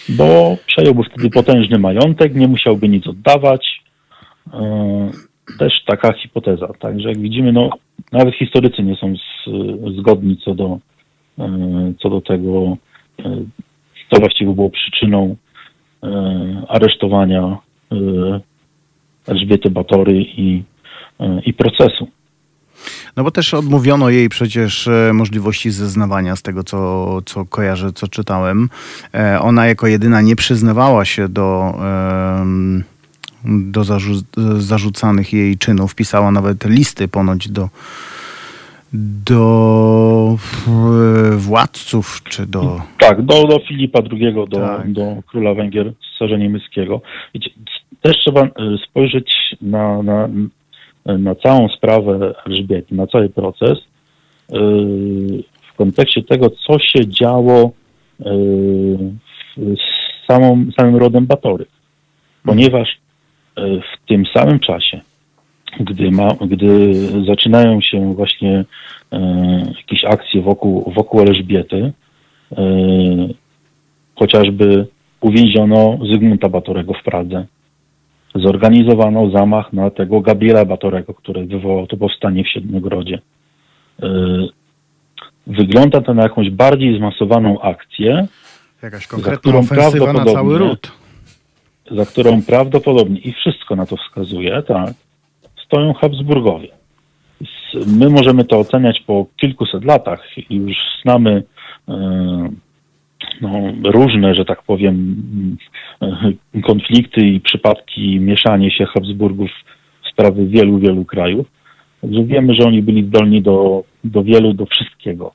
[0.09, 3.83] Bo przejąłby wtedy potężny majątek, nie musiałby nic oddawać.
[4.53, 5.11] E,
[5.59, 6.69] Też taka hipoteza.
[6.79, 7.71] Także jak widzimy, no,
[8.13, 9.51] nawet historycy nie są z,
[9.99, 10.79] zgodni co do,
[11.39, 12.77] e, co do tego,
[13.19, 13.45] e,
[14.11, 15.37] co właściwie było przyczyną
[16.03, 16.09] e,
[16.69, 17.59] aresztowania
[17.93, 17.97] e,
[19.27, 20.63] Elżbiety Batory i,
[21.21, 22.09] e, i procesu.
[23.17, 28.09] No bo też odmówiono jej przecież e, możliwości zeznawania z tego, co, co kojarzę, co
[28.09, 28.69] czytałem.
[29.15, 31.75] E, Ona jako jedyna nie przyznawała się do,
[33.45, 34.23] do zarzu-
[34.61, 35.95] zarzucanych jej czynów.
[35.95, 37.69] Pisała nawet listy ponoć do,
[38.93, 40.37] do
[40.69, 42.81] e, władców, czy do...
[42.99, 44.93] Tak, do, do Filipa II, do, Tak.
[44.93, 47.01] do króla Węgier, cesarza niemieckiego.
[47.35, 47.51] Wiecie,
[48.03, 48.49] też trzeba
[48.91, 49.31] spojrzeć
[49.63, 50.29] na, na,
[51.07, 54.59] na całą sprawę Elżbiety, na cały proces e,
[55.73, 57.71] w kontekście tego, co się działo
[59.57, 59.81] z
[60.29, 61.67] samą, samym rodem Batory.
[62.45, 62.89] Ponieważ
[63.57, 65.01] e, w tym samym czasie,
[65.81, 66.95] gdy, ma, gdy
[67.27, 68.65] zaczynają się właśnie
[69.77, 71.93] jakieś akcje wokół, wokół Elżbiety,
[74.15, 74.87] chociażby
[75.21, 77.47] uwięziono Zygmunta Batorego w Pradze.
[78.39, 83.19] Zorganizowano zamach na tego Gabriela Batorego, który wywołał to powstanie w Siedmiogrodzie.
[84.03, 84.07] E,
[85.47, 88.27] Wygląda to na jakąś bardziej zmasowaną akcję,
[88.83, 90.93] Jakaś Za konkretna którą ofensywa na cały prawdopodobnie- ród.
[91.91, 94.91] za którą prawdopodobnie, i wszystko na to wskazuje, tak,
[95.67, 96.69] stoją Habsburgowie.
[97.87, 101.43] My możemy to oceniać po kilkuset latach i już znamy
[101.89, 102.49] e,
[103.41, 103.51] no,
[103.85, 105.17] różne, że tak powiem,
[106.03, 109.51] e, konflikty i przypadki mieszanie się Habsburgów
[110.05, 111.47] w sprawy wielu, wielu krajów.
[112.01, 115.33] Także wiemy, że oni byli zdolni do, do wielu, do wszystkiego.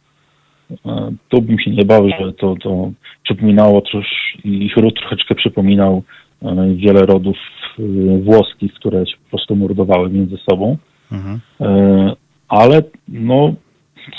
[0.86, 2.92] E, Tu bym się nie bał, że to, to
[3.24, 6.04] przypominało trosz, ich ród troszeczkę przypominał
[6.42, 7.38] e, wiele rodów
[7.80, 7.84] e,
[8.18, 10.78] włoskich, które się po prostu mordowały między sobą.
[11.12, 11.40] Mhm.
[12.48, 13.54] Ale no,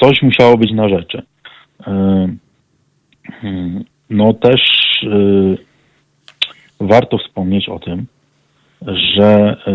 [0.00, 1.22] coś musiało być na rzeczy.
[3.30, 4.60] Hmm, No też
[5.02, 5.56] e,
[6.80, 8.06] warto wspomnieć o tym,
[8.86, 9.72] że e,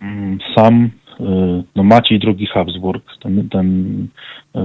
[0.00, 4.08] mm, sam e, no Maciej II Habsburg, ten, ten
[4.54, 4.60] e,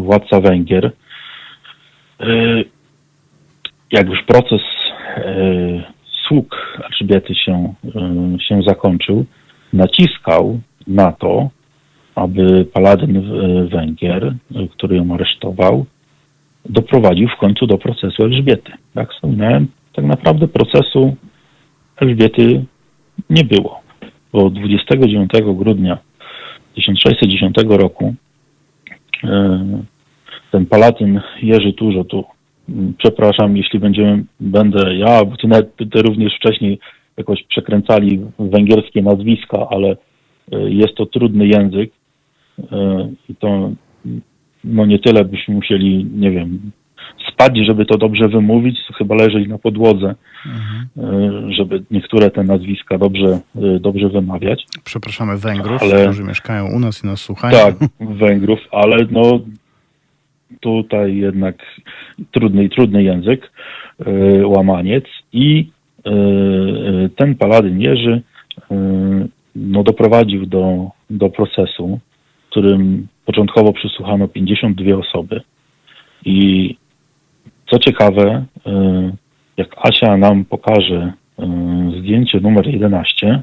[0.00, 0.92] władca Węgier,
[2.20, 2.26] e,
[3.92, 4.60] jak już proces
[5.16, 5.82] e,
[6.28, 7.74] sług Elżbiety się,
[8.48, 9.24] się zakończył,
[9.72, 11.50] naciskał na to,
[12.14, 13.22] aby paladyn
[13.68, 14.34] Węgier,
[14.70, 15.86] który ją aresztował,
[16.64, 18.72] doprowadził w końcu do procesu Elżbiety.
[18.94, 21.16] Jak wspominałem, tak naprawdę procesu
[21.96, 22.64] Elżbiety
[23.30, 23.80] nie było,
[24.32, 25.98] bo 29 grudnia
[26.74, 28.14] 1610 roku
[29.24, 29.82] e,
[30.52, 32.24] ten palatyn Jerzy Turzo tu,
[32.98, 36.78] przepraszam, jeśli będziemy, będę ja, bo ty, nawet, ty również wcześniej
[37.16, 39.96] jakoś przekręcali węgierskie nazwiska, ale
[40.52, 41.90] e, jest to trudny język
[42.72, 43.70] e, i to
[44.64, 46.70] no nie tyle byśmy musieli, nie wiem,
[47.32, 50.14] spać, żeby to dobrze wymówić, chyba leżeć na podłodze,
[50.46, 51.02] e,
[51.50, 54.66] żeby niektóre te nazwiska dobrze, e, dobrze wymawiać.
[54.84, 57.58] Przepraszamy Węgrów, Ale- którzy mieszkają u nas i nas słuchają.
[57.58, 59.40] Tak, Węgrów, ale no
[60.60, 61.56] tutaj jednak
[62.30, 63.50] trudny, trudny język,
[64.00, 65.70] e, łamaniec i
[67.16, 68.22] ten paladyn Jerzy
[69.56, 72.00] no, doprowadził do, do procesu,
[72.52, 75.40] którym początkowo przysłuchano 52 osoby
[76.24, 76.76] i
[77.70, 79.12] co ciekawe, e,
[79.56, 81.46] jak Asia nam pokaże e,
[81.98, 83.42] zdjęcie numer 11,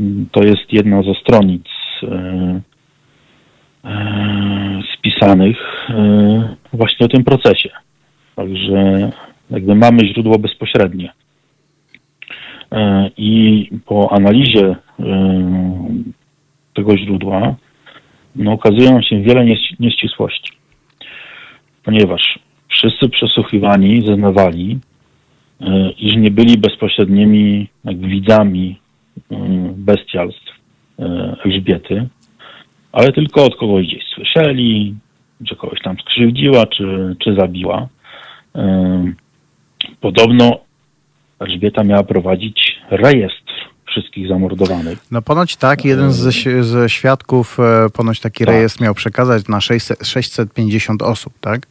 [0.00, 1.66] m, to jest jedna ze stronic
[2.02, 2.60] e,
[4.98, 5.88] spisanych
[6.72, 7.70] właśnie o tym procesie.
[8.36, 9.10] Także
[9.50, 11.12] jakby mamy źródło bezpośrednie.
[13.16, 14.76] I po analizie
[16.74, 17.56] tego źródła
[18.36, 20.52] no, okazują się wiele nieś- nieścisłości.
[21.84, 24.78] Ponieważ wszyscy przesłuchiwani zeznawali,
[25.60, 28.78] e, iż nie byli bezpośrednimi jakby widzami
[29.30, 29.36] e,
[29.76, 30.52] bestialstw
[30.98, 32.08] e, Elżbiety,
[32.92, 34.94] ale tylko od kogoś gdzieś słyszeli,
[35.40, 37.88] że kogoś tam skrzywdziła, czy, czy zabiła.
[38.56, 39.16] Ym,
[40.00, 40.58] Podobno
[41.40, 43.45] Elżbieta miała prowadzić rejestr
[43.86, 44.98] wszystkich zamordowanych.
[45.10, 46.30] No ponoć tak, jeden ze,
[46.62, 48.54] ze świadków e, ponoć taki Tak.
[48.54, 51.66] rejestr miał przekazać na 600, 650 osób, tak?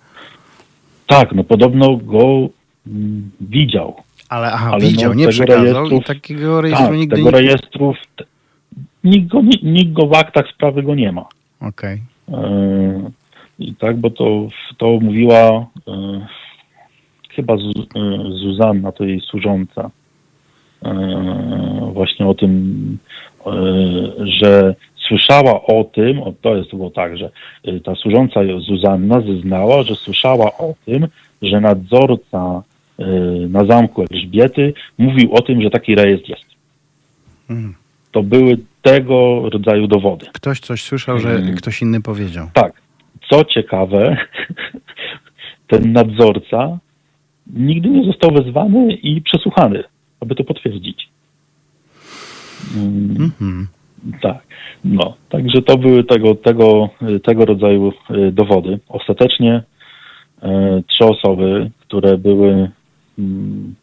[1.08, 2.50] Tak, no podobno go
[2.88, 3.96] mm, widział.
[4.30, 7.38] Ale aha, Ale widział, no, nie przekazał i takiego rejestru Tak, nigdy tego nie...
[7.38, 7.98] rejestrów,
[9.04, 11.26] nikt go, nikt, go w aktach sprawy go nie ma.
[11.62, 12.02] Okej.
[12.34, 13.12] E,
[13.60, 14.48] I tak, bo to,
[14.78, 16.28] to mówiła e,
[17.30, 17.72] chyba Zu,
[18.30, 19.92] Zuzanna, to jej służąca,
[21.94, 22.98] właśnie o tym,
[23.46, 23.52] e,
[24.40, 24.76] że
[25.08, 27.32] słyszała o tym, o, to jest było tak, że
[27.64, 31.08] e, ta służąca Zuzanna zeznała, że słyszała o tym,
[31.42, 32.64] że nadzorca
[33.00, 33.06] e,
[33.50, 36.46] na zamku Elżbiety mówił o tym, że taki rejestr jest.
[37.50, 37.76] Mhm.
[38.12, 40.26] To były tego rodzaju dowody.
[40.34, 41.56] Ktoś coś słyszał, że Mm.
[41.56, 42.48] ktoś inny powiedział.
[42.54, 42.82] Tak.
[43.30, 44.18] Co ciekawe,
[45.68, 46.78] ten nadzorca
[47.54, 49.84] nigdy nie został wezwany i przesłuchany,
[50.26, 51.10] aby to potwierdzić.
[52.78, 53.68] Mm, Mhm.
[54.22, 54.44] tak.
[54.86, 56.90] No, także to były tego, tego,
[57.24, 58.80] tego rodzaju y, dowody.
[58.90, 59.64] Ostatecznie
[60.42, 62.72] e, trzy osoby, które były
[63.20, 63.76] mm,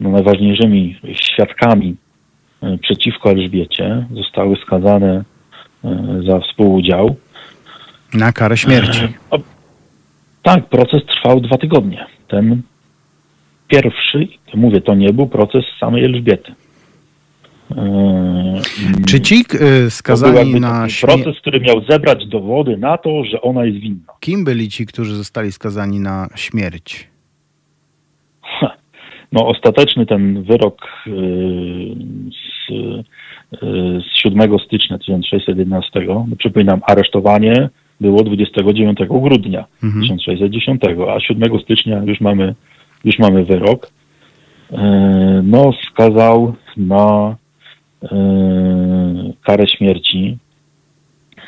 [0.00, 1.96] no, najważniejszymi świadkami
[2.62, 5.24] e, przeciwko Elżbiecie, zostały skazane
[5.84, 7.16] e, za współudział.
[8.14, 9.00] Na karę śmierci.
[9.30, 9.38] O,
[10.42, 12.06] tak, proces trwał dwa tygodnie.
[12.28, 12.62] Ten
[13.68, 16.52] pierwszy, mówię, to nie był proces samej Elżbiety.
[17.76, 18.60] Eee,
[19.06, 21.22] Czy ci e, skazani na śmierć...
[21.24, 24.12] proces, który miał zebrać dowody na to, że ona jest winna.
[24.20, 27.08] Kim byli ci, którzy zostali skazani na śmierć?
[29.32, 31.14] No, ostateczny ten wyrok yy,
[32.30, 32.70] z,
[33.62, 37.68] yy, z 7 stycznia 1611, no, przypominam, aresztowanie
[38.00, 40.02] było 29 grudnia Mhm.
[40.02, 40.80] 1610,
[41.16, 42.54] a 7 stycznia już mamy,
[43.06, 43.90] już mamy wyrok.
[44.70, 44.78] Yy,
[45.42, 47.36] No, skazał na
[48.02, 48.08] yy,
[49.44, 50.38] karę śmierci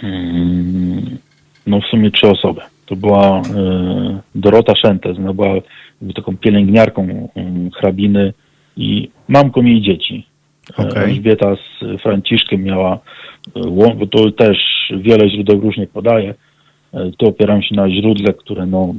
[0.03, 0.09] yy,
[1.67, 2.61] no w sumie trzy osoby.
[2.87, 3.43] To była
[4.35, 5.55] Dorota Szentes, ona była
[6.15, 7.29] taką pielęgniarką
[7.77, 8.33] hrabiny
[8.77, 10.27] i mamką jej dzieci.
[10.77, 11.05] Okay.
[11.05, 12.99] Elżbieta z Franciszkiem miała,
[13.97, 14.59] bo to też
[14.97, 16.35] wiele źródeł różnie podaje.
[17.17, 18.95] Tu opieram się na źródle, które no,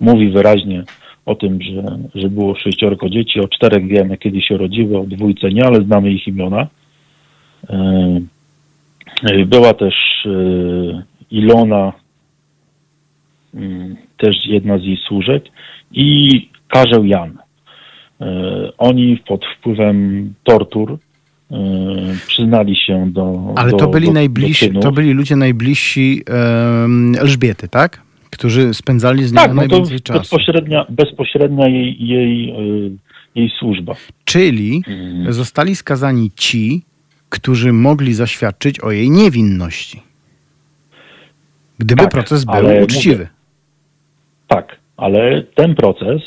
[0.00, 0.84] mówi wyraźnie
[1.26, 5.48] o tym, że, że było sześciorko dzieci, o czterech wiemy, kiedy się rodziły, o dwójce
[5.48, 6.66] nie, ale znamy ich imiona.
[7.70, 8.22] Yy,
[9.36, 9.94] yy, Była też
[10.24, 11.92] yy, Ilona,
[13.54, 15.44] yy, też jedna z jej służek
[15.92, 16.28] i
[16.68, 17.38] Karzeł Jan.
[18.78, 20.98] Oni pod wpływem tortur
[22.26, 26.22] przyznali się do Ale do, to byli do, najbliżsi, do to byli ludzie najbliżsi
[27.18, 28.02] Elżbiety, tak?
[28.34, 30.18] Którzy spędzali z nią Tak, no to najwięcej czasu.
[30.20, 32.90] bezpośrednia, bezpośrednia jej, jej, yy,
[33.34, 33.94] jej służba.
[34.24, 35.32] Czyli Mm.
[35.32, 36.82] zostali skazani ci,
[37.28, 40.02] którzy mogli zaświadczyć o jej niewinności.
[41.78, 43.14] Gdyby Tak, proces był uczciwy.
[43.16, 43.28] mówię,
[44.48, 46.22] Tak, ale ten proces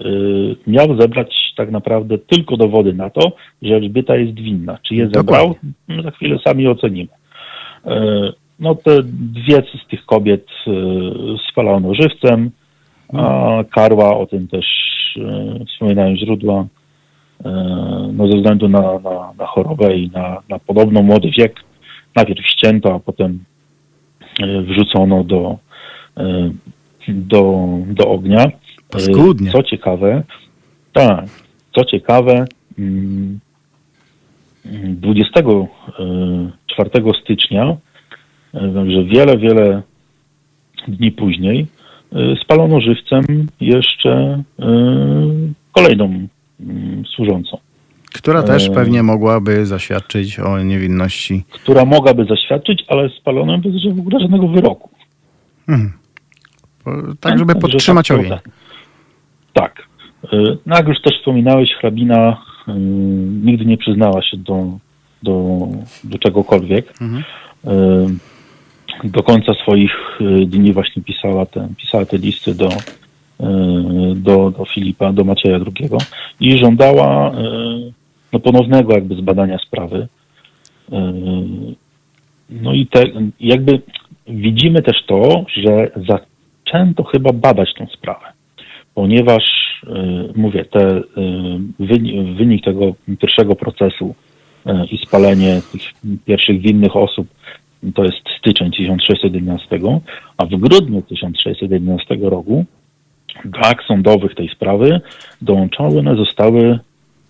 [0.00, 3.32] y, miał zebrać tak naprawdę tylko dowody na to,
[3.62, 4.78] że Elżbieta jest winna.
[4.82, 5.48] Czy je zebrał?
[5.48, 6.02] Dokładnie.
[6.02, 7.08] Za chwilę sami ocenimy.
[7.86, 7.88] Y,
[8.60, 10.46] no te dwie z tych kobiet
[11.50, 12.50] spalono żywcem,
[13.12, 14.66] a Karła, o tym też
[15.16, 16.66] y, wspominają źródła, y,
[18.12, 21.60] no ze względu na, na, na chorobę i na, na podobno młody wiek,
[22.16, 23.44] najpierw ścięto, a potem
[24.62, 25.58] wrzucono do,
[27.08, 28.46] do, do ognia.
[28.90, 29.50] Paskudnie.
[29.50, 30.22] Co ciekawe,
[30.92, 31.24] tak,
[31.74, 32.44] co ciekawe,
[32.78, 33.40] mm,
[34.64, 36.90] 24
[37.22, 37.76] stycznia,
[38.52, 39.82] także wiele, wiele
[40.88, 41.66] dni później,
[42.12, 44.64] y, spalono żywcem jeszcze y,
[45.72, 46.04] kolejną
[46.60, 47.58] mm, służącą,
[48.14, 51.44] Która też e- pewnie mogłaby zaświadczyć o niewinności.
[51.50, 54.90] która mogłaby zaświadczyć, ale spalono bez w ogóle żadnego wyroku.
[55.68, 55.92] Mhm.
[56.84, 58.30] Po- Tak, żeby podtrzymać tak, ogień.
[58.30, 58.48] Tak.
[59.52, 59.82] tak.
[60.32, 62.36] Y, No jak już też wspominałeś, hrabina
[63.44, 64.66] nigdy nie przyznała się do,
[65.22, 65.58] do,
[66.04, 66.94] do czegokolwiek.
[67.00, 67.22] Mhm.
[69.04, 74.64] Do końca swoich y, dni właśnie pisała te, pisała te listy do, y, do, do
[74.64, 75.90] Filipa, do Macieja II
[76.40, 77.34] i żądała y,
[78.32, 80.08] no, ponownego jakby zbadania sprawy.
[82.50, 83.04] No i te,
[83.40, 83.80] jakby
[84.28, 88.26] widzimy też to, że zaczęto chyba badać tę sprawę,
[88.94, 89.42] ponieważ
[90.36, 91.02] mówię, te,
[91.78, 94.14] wynik, wynik tego pierwszego procesu
[94.92, 95.82] i spalenie tych
[96.24, 97.26] pierwszych winnych osób
[97.94, 99.78] to jest styczeń 1611,
[100.36, 102.64] a w grudniu 1611 roku
[103.44, 105.00] do akt sądowych tej sprawy
[105.42, 106.78] dołączone zostały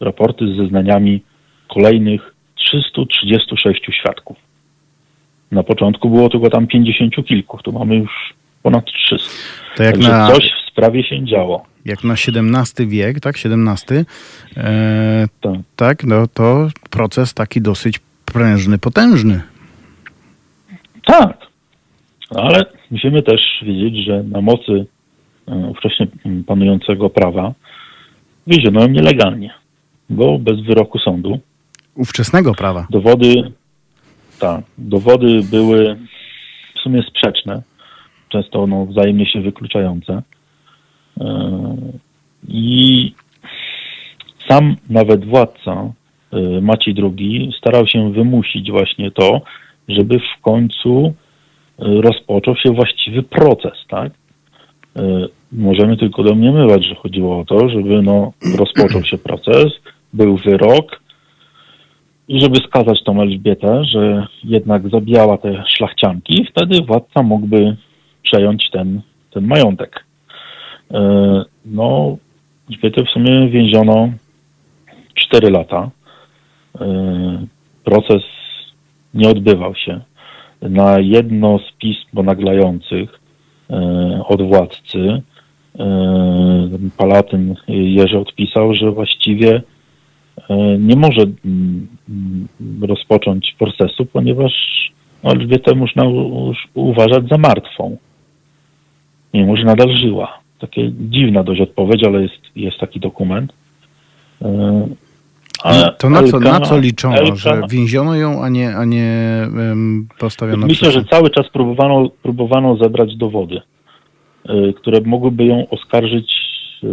[0.00, 1.22] raporty z zeznaniami
[1.68, 4.36] kolejnych 336 świadków.
[5.50, 9.28] Na początku było tylko tam 50 kilku, tu mamy już ponad 300.
[9.76, 11.64] To jak Także na, coś w sprawie się działo.
[11.84, 13.34] jak na XVII wiek, tak?
[13.36, 14.04] XVII,
[14.56, 15.54] e, Tak.
[15.76, 19.40] tak, no to proces taki dosyć prężny, potężny.
[21.10, 21.46] Tak,
[22.36, 24.86] ale musimy też wiedzieć, że na mocy
[25.48, 26.06] e, ówcześnie
[26.46, 27.54] panującego prawa
[28.46, 29.54] wieziono ją nielegalnie,
[30.10, 31.38] bo bez wyroku sądu.
[31.94, 32.86] Ówczesnego prawa.
[32.90, 33.52] Dowody,
[34.38, 35.96] tak, dowody były
[36.76, 37.62] w sumie sprzeczne,
[38.28, 40.22] często no, wzajemnie się wykluczające.
[41.20, 41.76] E,
[42.48, 43.14] I
[44.48, 45.92] sam nawet władca
[46.32, 49.40] e, Maciej II starał się wymusić właśnie to,
[49.96, 51.14] żeby w końcu
[51.78, 54.12] e, rozpoczął się właściwy proces, tak?
[54.96, 59.66] E, Możemy tylko domniemywać, że chodziło o to, żeby no, rozpoczął się proces,
[60.12, 61.00] był wyrok,
[62.28, 67.76] i żeby skazać tą Elżbietę, że jednak zabijała te szlachcianki, wtedy władca mógłby
[68.22, 69.00] przejąć ten,
[69.30, 70.04] ten majątek.
[70.90, 72.16] E, No,
[72.70, 74.12] Elżbietę w sumie więziono
[75.14, 75.90] 4 lata.
[77.84, 78.22] Proces
[79.14, 80.00] nie odbywał się.
[80.62, 83.20] Na jedno z pism ponaglających
[83.70, 83.76] e,
[84.28, 85.22] od władcy
[85.78, 89.62] e, Palatyn Jerzy odpisał, że właściwie
[90.50, 92.48] e, nie może mm, mm,
[92.82, 94.52] rozpocząć procesu, ponieważ
[95.24, 96.02] no, Elżbietę można
[96.74, 97.96] uważać za martwą.
[99.34, 100.38] Mimo, że nadal żyła.
[100.58, 103.52] Takie dziwna dość odpowiedź, ale jest, jest taki dokument.
[105.62, 109.08] Ale To na co, na co liczono, Elka- że więziono ją, a nie, a nie
[109.42, 113.60] em, postawiono Myślę, że cały czas próbowano, próbowano zebrać dowody,
[114.50, 116.32] y, które mogłyby ją oskarżyć
[116.84, 116.86] y,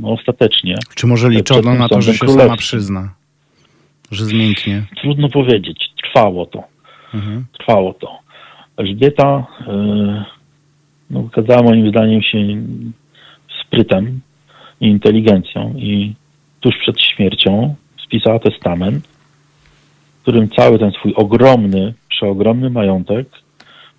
[0.00, 0.74] no, ostatecznie.
[0.94, 3.14] Czy może liczono na to, że się sama przyzna?
[4.10, 4.82] Że zmięknie?
[5.00, 5.78] Trudno powiedzieć.
[6.04, 6.62] Trwało to.
[7.14, 7.44] Mhm.
[7.58, 8.18] Trwało to.
[8.76, 10.24] Elżbieta y,
[11.10, 12.38] no, wykazała moim zdaniem się
[13.66, 14.20] sprytem
[14.80, 16.14] i inteligencją i
[16.60, 17.74] tuż przed śmiercią
[18.04, 19.06] spisała testament,
[20.18, 23.28] w którym cały ten swój ogromny, przeogromny majątek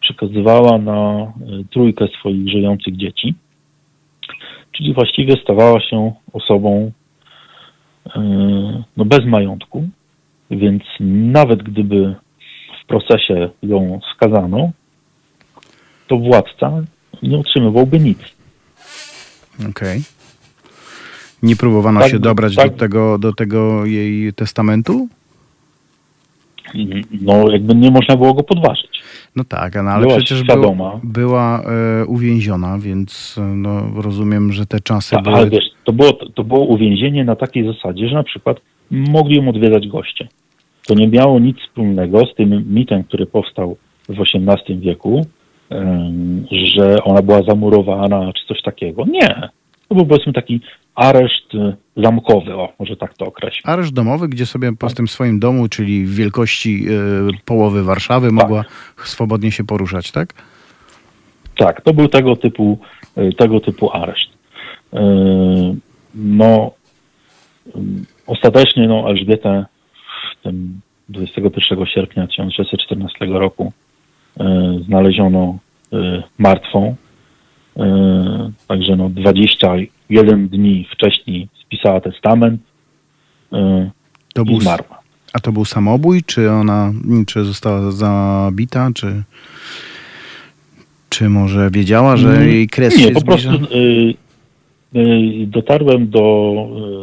[0.01, 3.33] przekazywała na y, trójkę swoich żyjących dzieci.
[4.71, 6.91] Czyli właściwie stawała się osobą
[8.07, 8.11] y,
[8.97, 9.89] no, bez majątku,
[10.51, 10.83] więc
[11.31, 12.15] nawet gdyby
[12.83, 14.71] w procesie ją skazano,
[16.07, 16.83] to władca
[17.23, 18.19] nie otrzymywałby nic.
[19.69, 20.01] Okej.
[21.43, 22.71] Nie próbowano Tak, się dobrać tak.
[22.71, 25.07] do, tego, do tego jej testamentu?
[27.21, 29.03] No, jakby nie można było go podważyć.
[29.35, 34.65] No tak, no, ale Była przecież był, była e, uwięziona, więc e, no, rozumiem, że
[34.65, 35.35] te czasy Ta, były...
[35.35, 38.57] ale wiesz, to było, to było uwięzienie na takiej zasadzie, że na przykład
[38.91, 40.27] mogli ją odwiedzać goście.
[40.87, 43.77] To nie miało nic wspólnego z tym mitem, który powstał
[44.09, 45.25] w XVIII wieku,
[46.51, 49.05] że ona była zamurowana czy coś takiego.
[49.05, 49.49] Nie.
[49.89, 50.61] To był powiedzmy taki
[50.95, 53.61] areszt y, zamkowy, o, może tak to określić.
[53.65, 58.35] Areszt domowy, gdzie sobie po tym swoim domu, czyli w wielkości e, połowy Warszawy, Tak.
[58.35, 58.63] mogła
[59.05, 60.33] swobodnie się poruszać, tak?
[61.57, 62.79] Tak, to był tego typu,
[63.17, 64.29] y, tego typu areszt.
[64.93, 64.97] Y,
[66.15, 66.71] No,
[67.67, 67.71] y,
[68.27, 69.65] ostatecznie no, Elżbietę
[70.39, 73.71] w tym 21 sierpnia 1614 roku
[74.41, 74.43] y,
[74.85, 75.57] znaleziono
[75.93, 76.95] y, martwą.
[77.77, 77.81] Y,
[78.67, 82.61] Także no, 21 dni wcześniej spisała testament
[83.53, 83.55] y,
[84.33, 84.99] To i zmarła.
[85.33, 86.93] a to był samobój, czy ona,
[87.27, 89.23] czy została zabita, czy,
[91.09, 93.49] czy może wiedziała, że jej kres Nie, się po zbliża?
[93.49, 94.13] prostu y,
[94.95, 96.55] y, dotarłem do,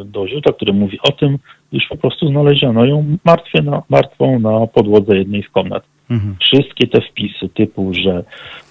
[0.02, 1.38] y, do źródła, które mówi o tym,
[1.72, 5.82] iż po prostu znaleziono ją martwie na, martwą na podłodze jednej z komnat.
[6.11, 6.37] Mhm.
[6.41, 8.24] Wszystkie te wpisy typu, że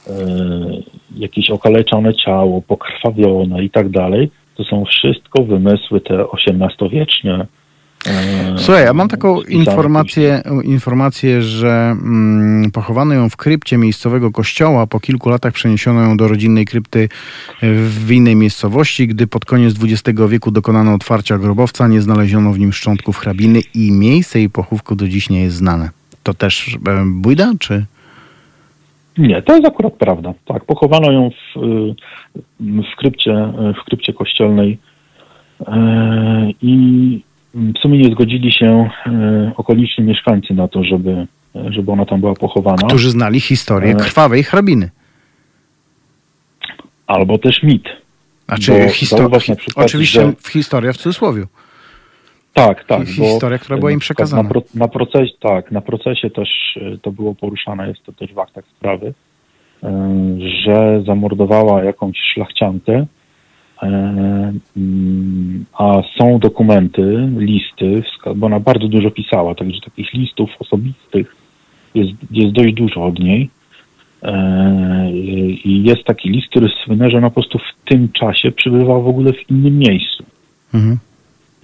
[0.07, 0.11] y,
[1.17, 7.47] jakieś okaleczone ciało, pokrwawione i tak dalej, to są wszystko wymysły te XVIII-wieczne.
[8.07, 14.87] y, Słuchaj, ja mam taką informację, informację, że mm, pochowano ją w krypcie miejscowego kościoła.
[14.87, 17.07] Po kilku latach przeniesiono ją do rodzinnej krypty e,
[17.73, 19.07] w innej miejscowości.
[19.07, 23.91] Gdy pod koniec XX wieku dokonano otwarcia grobowca, nie znaleziono w nim szczątków hrabiny i
[23.91, 26.04] miejsce jej pochówku do dziś nie jest znane.
[26.25, 27.85] To też e, bójda, czy...
[29.17, 30.33] Nie, to jest akurat prawda.
[30.45, 31.95] Tak, pochowano ją w, y,
[32.59, 34.77] w, krypcie, w krypcie kościelnej
[36.61, 36.73] i
[37.53, 38.89] w sumie nie zgodzili się
[39.57, 41.27] okoliczni mieszkańcy na to, żeby,
[41.69, 42.87] żeby ona tam była pochowana.
[42.87, 43.95] Którzy znali historię E.
[43.95, 44.89] krwawej hrabiny.
[47.07, 47.83] Albo też mit.
[48.47, 51.43] Znaczy, Bo histo- zauważ na przykład, oczywiście że- historia w cudzysłowie.
[52.55, 53.07] Tak, tak.
[53.07, 54.43] Historia, która była im na przykład przekazana.
[54.43, 58.33] Na, pro, na, procesie, tak, na procesie też y, to było poruszane, jest to też
[58.33, 59.87] w aktach sprawy, y,
[60.65, 63.05] że zamordowała jakąś szlachciankę,
[63.81, 68.03] mm, a są dokumenty, listy,
[68.35, 71.35] bo ona bardzo dużo pisała, także takich listów osobistych
[71.95, 73.49] jest, jest dość dużo od niej.
[74.23, 75.11] E,
[75.63, 79.07] I jest taki list, który słynie, że ona po prostu w tym czasie przebywała w
[79.07, 80.23] ogóle w innym miejscu
[80.73, 80.97] Mhm.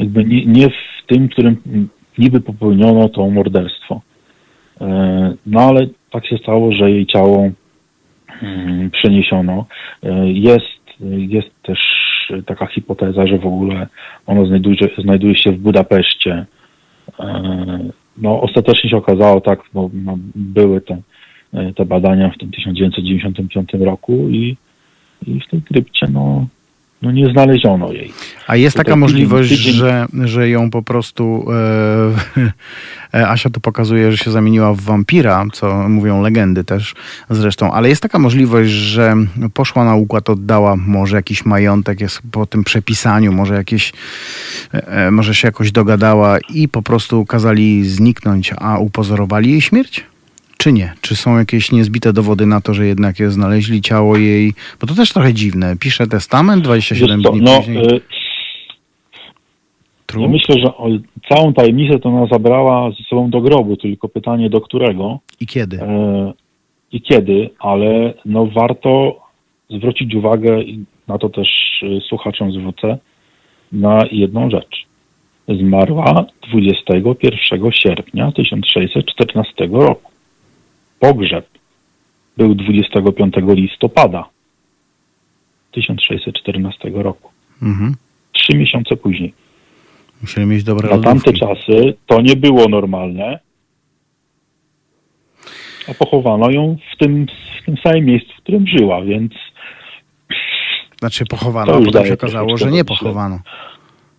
[0.01, 1.57] Jakby nie, nie w tym, którym
[2.17, 4.01] niby popełniono to morderstwo.
[4.81, 7.49] E, No ale tak się stało, że jej ciało
[8.41, 9.65] mm, przeniesiono.
[10.03, 10.81] E, Jest,
[11.27, 11.79] jest też
[12.45, 13.87] taka hipoteza, że w ogóle
[14.25, 16.45] ono znajduje, znajduje się w Budapeszcie.
[17.19, 17.79] E,
[18.17, 20.97] No ostatecznie się okazało tak, bo no, były te,
[21.75, 24.57] te badania w tym 1995 roku i,
[25.27, 26.47] i w tej krypcie no,
[27.01, 28.13] no nie znaleziono jej.
[28.47, 31.45] A jest Tutaj taka możliwość, tydzień- że, że ją po prostu
[33.13, 36.95] e, e, Asia tu pokazuje, że się zamieniła w wampira, co mówią legendy też
[37.29, 39.15] zresztą, ale jest taka możliwość, że
[39.53, 43.93] poszła na układ, oddała może jakiś majątek, jest po tym przepisaniu, może jakieś,
[44.73, 50.11] e, e, może się jakoś dogadała i po prostu kazali zniknąć, a upozorowali jej śmierć?
[50.61, 50.93] Czy nie?
[51.01, 54.53] Czy są jakieś niezbite dowody na to, że jednak je znaleźli ciało jej?
[54.81, 55.75] Bo to też trochę dziwne.
[55.79, 58.01] Pisze testament, 27 Wiesz dni no, później.
[60.05, 60.23] Trup?
[60.23, 60.73] Ja myślę, że
[61.29, 65.81] całą tajemnicę to ona zabrała ze sobą do grobu, tylko pytanie do którego I kiedy?
[65.81, 66.33] e,
[66.91, 69.19] i kiedy, ale no warto
[69.69, 71.47] zwrócić uwagę i na to też
[71.83, 72.97] e, słuchaczom zwrócę
[73.71, 74.85] na jedną rzecz.
[75.47, 80.10] Zmarła 21 sierpnia 1614 roku.
[81.05, 81.45] Pogrzeb
[82.37, 84.29] był 25 listopada
[85.71, 87.31] 1614 roku.
[87.61, 87.95] Mhm.
[88.33, 89.33] Trzy miesiące później.
[90.21, 91.39] Musieli mieć dobre Na tamte lodówki.
[91.39, 93.39] czasy to nie było normalne.
[95.89, 97.25] A pochowano ją w tym,
[97.61, 99.31] w tym samym miejscu, w którym żyła, więc
[100.99, 103.39] Znaczy pochowano, a potem się okazało, że nie pochowano.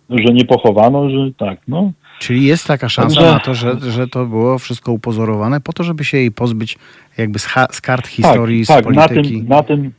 [0.09, 1.91] że nie pochowano, że tak, no.
[2.19, 5.83] Czyli jest taka szansa Także- na to, że, że to było wszystko upozorowane po to,
[5.83, 6.77] żeby się jej pozbyć
[7.17, 9.37] jakby z, z kart historii, tak, z tak, na polityki.
[9.37, 9.91] tym, na tym,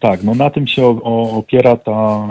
[0.00, 2.28] tak, no na tym się o, o, opiera ta,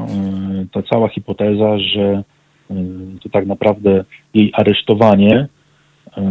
[0.61, 2.23] y, ta cała hipoteza, że
[2.71, 2.75] y,
[3.23, 4.03] to tak naprawdę
[4.33, 5.47] jej aresztowanie
[6.17, 6.21] y,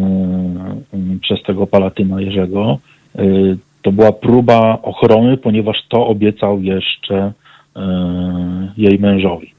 [1.21, 2.79] przez tego palatyna Jerzego
[3.83, 7.33] to była próba ochrony, ponieważ to obiecał jeszcze
[8.77, 9.55] jej mężowi.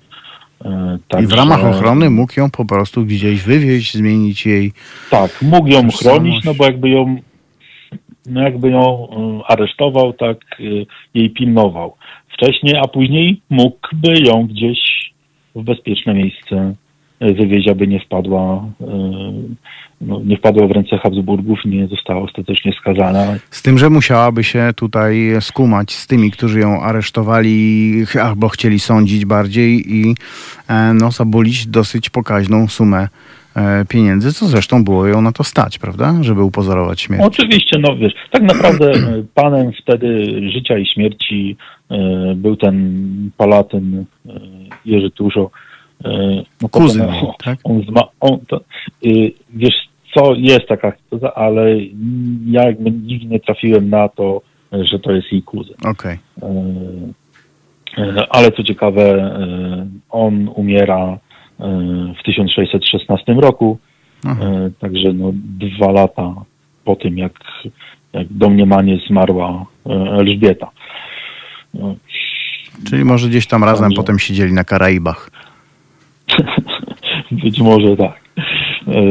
[0.66, 4.72] Y, I w także- ramach ochrony mógł ją po prostu gdzieś wywieźć, zmienić jej.
[5.10, 7.18] Tak, mógł ją chronić, no bo jakby ją,
[8.26, 9.08] no jakby ją
[9.42, 11.96] y, aresztował, tak y, jej pilnował
[12.34, 14.80] wcześniej, a później mógłby ją gdzieś
[15.56, 16.74] w bezpieczne miejsce
[17.24, 18.86] y, wywieźć, aby nie wpadła, y,
[20.02, 23.26] no, nie wpadła w ręce Habsburgów, nie została ostatecznie skazana.
[23.50, 27.94] Z tym, że musiałaby się tutaj skumać z tymi, którzy ją aresztowali
[28.24, 30.16] albo chcieli sądzić bardziej i
[30.68, 33.08] e, no, zabulić dosyć pokaźną sumę
[33.56, 36.16] e, pieniędzy, co zresztą było ją na to stać, prawda?
[36.22, 37.24] Żeby upozorować śmierć.
[37.26, 38.94] Oczywiście, no wiesz, tak naprawdę
[39.34, 41.58] panem wtedy życia i śmierci
[42.36, 43.06] był ten
[43.38, 44.06] palatyn
[44.86, 45.52] Jerzy Tuszo.
[46.06, 47.60] Y, No, Kuzyn, on- tak?
[47.64, 48.62] On, zma, on to,
[49.06, 49.76] y, wiesz
[50.16, 51.76] co, jest taka hipoteza, ale
[52.46, 54.42] ja jakby nigdy nie trafiłem na to,
[54.72, 55.76] że to jest jej kuzyn.
[55.86, 56.18] Okej.
[57.98, 59.32] Y, y, Ale co ciekawe,
[60.10, 61.18] on umiera
[62.20, 63.78] w 1616 roku,
[64.26, 64.46] Aha.
[64.80, 66.34] także no, dwa lata
[66.86, 67.34] po tym, jak,
[68.14, 69.66] jak domniemanie zmarła
[70.20, 70.72] Elżbieta.
[71.74, 71.96] No,
[72.90, 75.30] Czyli może gdzieś tam razem potem siedzieli na Karaibach.
[77.32, 78.22] Być może tak.
[78.88, 79.02] E,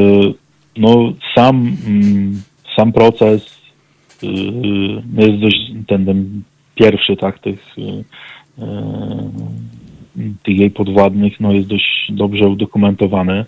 [0.77, 2.41] No sam, mm,
[2.75, 3.61] sam proces
[4.23, 4.27] y,
[5.13, 6.41] no jest dość ten,
[6.75, 7.81] pierwszy, tak, tych, y,
[8.61, 13.45] y, tych jej podwładnych, no jest dość dobrze udokumentowany,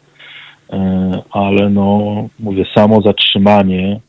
[0.73, 3.99] E, ale no mówię, samo zatrzymanie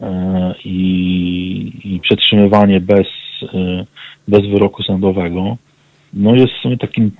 [0.00, 3.06] e, i, i przetrzymywanie bez,
[3.42, 3.86] y,
[4.28, 5.56] bez wyroku sądowego,
[6.12, 7.10] no jest w sumie takim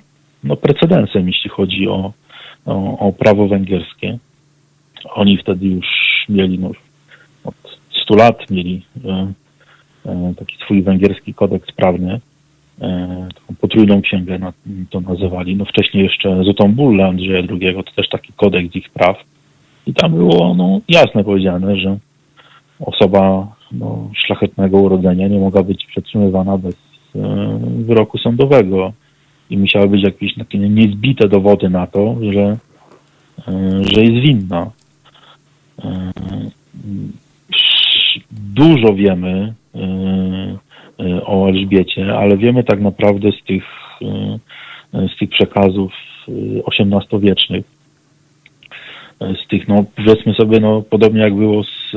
[0.43, 2.13] no, precedensem, jeśli chodzi o,
[2.65, 4.17] o, o prawo węgierskie.
[5.13, 5.85] Oni wtedy już
[6.29, 6.71] mieli no,
[7.43, 7.55] od
[8.03, 9.33] 100 lat mieli e,
[10.05, 12.21] e, taki swój węgierski kodeks prawny,
[12.81, 14.53] e, taką potrójną księgę na,
[14.89, 15.55] to nazywali.
[15.55, 19.17] No wcześniej jeszcze Złotą Bullę Andrzeja II, to też taki kodeks ich praw.
[19.87, 21.97] I tam było no, jasne powiedziane, że
[22.79, 26.75] osoba no, szlachetnego urodzenia nie mogła być przetrzymywana bez
[27.15, 28.93] e, wyroku sądowego
[29.49, 32.57] i musiały być jakieś takie niezbite dowody na to, że,
[33.81, 34.71] że jest winna.
[35.83, 36.11] E,
[38.31, 39.79] Dużo wiemy e,
[40.99, 43.63] e, o Elżbiecie, ale wiemy tak naprawdę z tych,
[44.93, 45.91] e, z tych przekazów
[46.29, 46.31] e,
[46.67, 47.65] XVIII-wiecznych,
[49.19, 51.95] e, z tych, no powiedzmy sobie, no podobnie jak było z,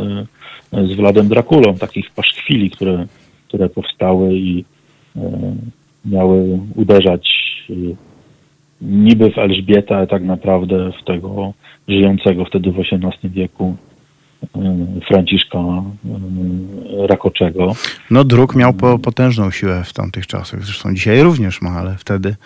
[0.72, 3.06] e, z Wladem Drakulą, takich paszkwili, które,
[3.48, 4.64] które powstały i
[5.16, 5.54] e,
[6.12, 7.28] miały uderzać
[7.70, 7.74] e,
[8.80, 11.52] niby w Elżbietę, ale tak naprawdę w tego
[11.88, 13.76] żyjącego wtedy w XVIII wieku
[14.56, 14.76] e,
[15.08, 15.82] Franciszka e,
[17.06, 17.72] Rakoczego.
[18.10, 20.62] No druk miał po, potężną siłę w tamtych czasach.
[20.64, 22.36] Zresztą dzisiaj również ma, ale wtedy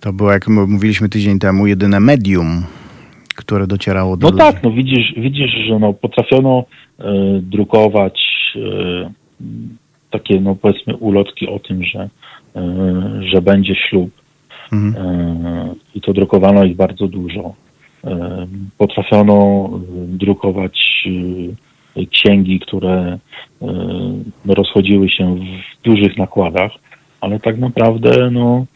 [0.00, 2.62] to było, jak mówiliśmy tydzień temu, jedyne medium,
[3.36, 4.42] które docierało do No ludzi.
[4.44, 6.64] tak, no widzisz, widzisz, że no potrafiono
[7.42, 8.20] drukować
[10.10, 12.08] takie, no powiedzmy, ulotki o tym, że,
[13.32, 14.10] że będzie ślub.
[14.72, 15.06] Mhm.
[15.06, 17.54] E, I to drukowano ich bardzo dużo.
[18.04, 18.46] E,
[18.78, 21.08] potrafiono e, drukować
[21.96, 23.18] e, księgi, które e,
[24.46, 26.72] rozchodziły się w dużych nakładach,
[27.20, 28.66] ale tak naprawdę no,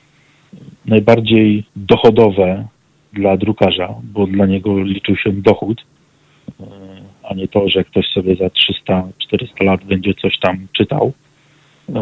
[0.86, 2.66] najbardziej dochodowe
[3.12, 5.84] dla drukarza, bo dla niego liczył się dochód,
[6.60, 6.64] e,
[7.22, 11.12] a nie to, że ktoś sobie za 300-400 lat będzie coś tam czytał.
[11.88, 11.92] E,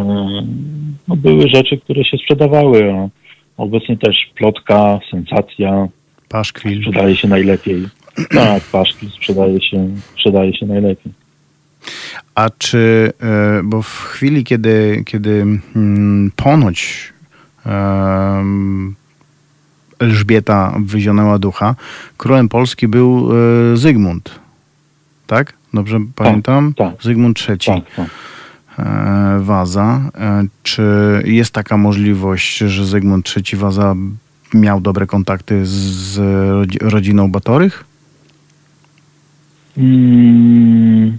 [1.08, 2.92] No, były rzeczy, które się sprzedawały.
[2.94, 3.08] a
[3.56, 5.88] Obecnie też plotka, sensacja
[6.28, 6.78] Paszkwil.
[6.80, 7.88] sprzedaje się najlepiej.
[8.34, 11.12] Tak, paszki sprzedaje się, sprzedaje się najlepiej.
[12.34, 15.46] A czy, e, bo w chwili, kiedy, kiedy
[15.76, 17.12] mm, ponoć
[19.98, 21.74] Elżbieta wyzionęła ducha,
[22.16, 23.30] królem Polski był
[23.72, 24.40] e, Zygmunt.
[25.26, 25.52] Tak?
[25.74, 26.74] Dobrze pamiętam?
[26.76, 27.02] tak.
[27.02, 27.58] Zygmunt III.
[27.58, 28.10] Tak, tak.
[28.78, 30.00] E, Waza.
[30.14, 30.82] E, Czy
[31.24, 33.94] jest taka możliwość, że Zygmunt III Waza
[34.54, 36.18] miał dobre kontakty z
[36.52, 37.84] rodzi- rodziną Batorych?
[39.78, 41.18] Mm,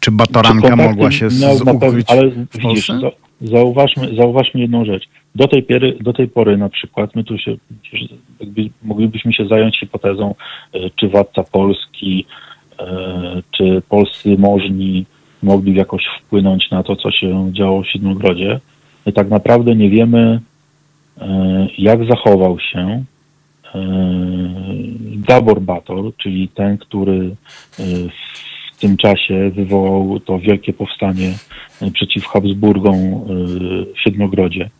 [0.00, 1.28] Czy Batoranka mogła się
[1.72, 3.10] ukryć Ale w widzisz, Polsce?
[3.42, 5.04] zauważmy, zauważmy jedną rzecz.
[5.34, 7.56] Do tej, pory, do tej pory na przykład my tu się
[8.82, 10.34] moglibyśmy się zająć hipotezą,
[10.74, 12.26] e, czy władca Polski,
[13.56, 15.06] czy polscy możni
[15.42, 18.60] mogli jakoś wpłynąć na to, co się działo w Siedmiogrodzie.
[19.06, 20.40] My tak naprawdę nie wiemy,
[21.20, 23.04] e, jak zachował się
[23.74, 23.80] e,
[25.28, 27.36] Gabor Bator, czyli ten, który
[27.78, 27.82] e,
[28.74, 31.32] w tym czasie wywołał to wielkie powstanie
[31.94, 32.96] przeciw Habsburgom
[33.96, 34.70] w Siedmiogrodzie.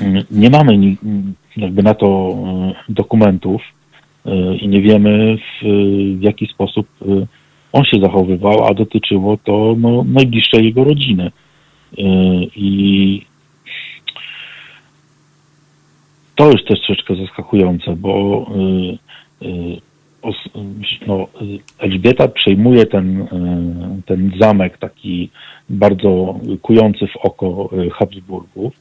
[0.00, 2.36] Mm, Nie mamy ni- m, jakby na to
[2.88, 3.62] dokumentów
[4.60, 5.64] i nie wiemy w,
[6.20, 6.86] jaki sposób
[7.72, 11.30] on się zachowywał, a dotyczyło to no, najbliższej jego rodziny.
[11.98, 12.02] E,
[12.56, 13.22] I
[16.34, 18.46] to jest też troszeczkę zaskakujące, bo
[19.42, 19.80] y,
[20.22, 20.48] os-
[21.06, 21.26] no,
[21.78, 23.26] Elżbieta przejmuje ten,
[24.06, 25.30] ten zamek taki
[25.70, 28.72] bardzo kujący w oko Habsburgów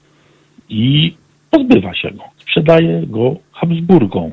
[0.70, 1.14] i
[1.50, 2.24] pozbywa się go.
[2.38, 4.32] Sprzedaje go Habsburgom.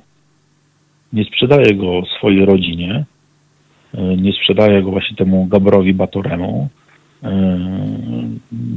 [1.13, 3.05] Nie sprzedaje go swojej rodzinie,
[3.95, 6.69] nie sprzedaje go właśnie temu Gaborowi Batoremu,
[7.25, 7.29] y,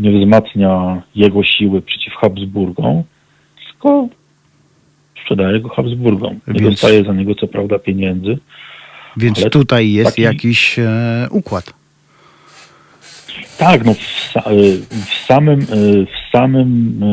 [0.01, 3.03] nie wzmacnia jego siły przeciw Habsburgom,
[3.71, 4.07] tylko
[5.21, 6.33] sprzedaje go Habsburgom.
[6.47, 8.37] Nie Więc- dostaje za niego co prawda pieniędzy.
[9.17, 11.73] Więc tutaj jest taki- jakiś e, układ.
[13.57, 13.99] Tak, no w,
[14.47, 15.61] y, w samym,
[16.05, 17.03] w samym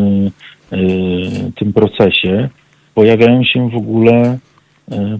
[0.72, 2.48] y, tym procesie
[2.94, 4.38] pojawiają się w ogóle,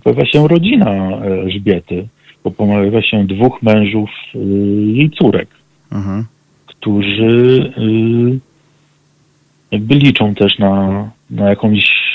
[0.05, 2.09] pojawia się rodzina Elżbiety,
[2.44, 4.39] bo pojawia się dwóch mężów y,
[4.93, 5.48] jej córek,
[5.93, 6.24] Mhm.
[6.66, 8.39] którzy y,
[9.70, 12.09] jakby liczą też na, na jakąś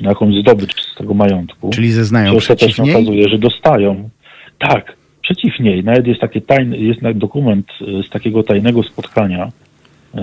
[0.00, 1.70] na jakąś zdobycz z tego majątku.
[1.70, 2.94] Czyli zeznają się ostatecznie przeciw niej?
[2.96, 4.10] okazuje, że dostają.
[4.58, 5.84] Tak, przeciw niej.
[5.84, 9.48] Nawet jest taki tajny, jest dokument y, z takiego tajnego spotkania
[10.14, 10.18] y,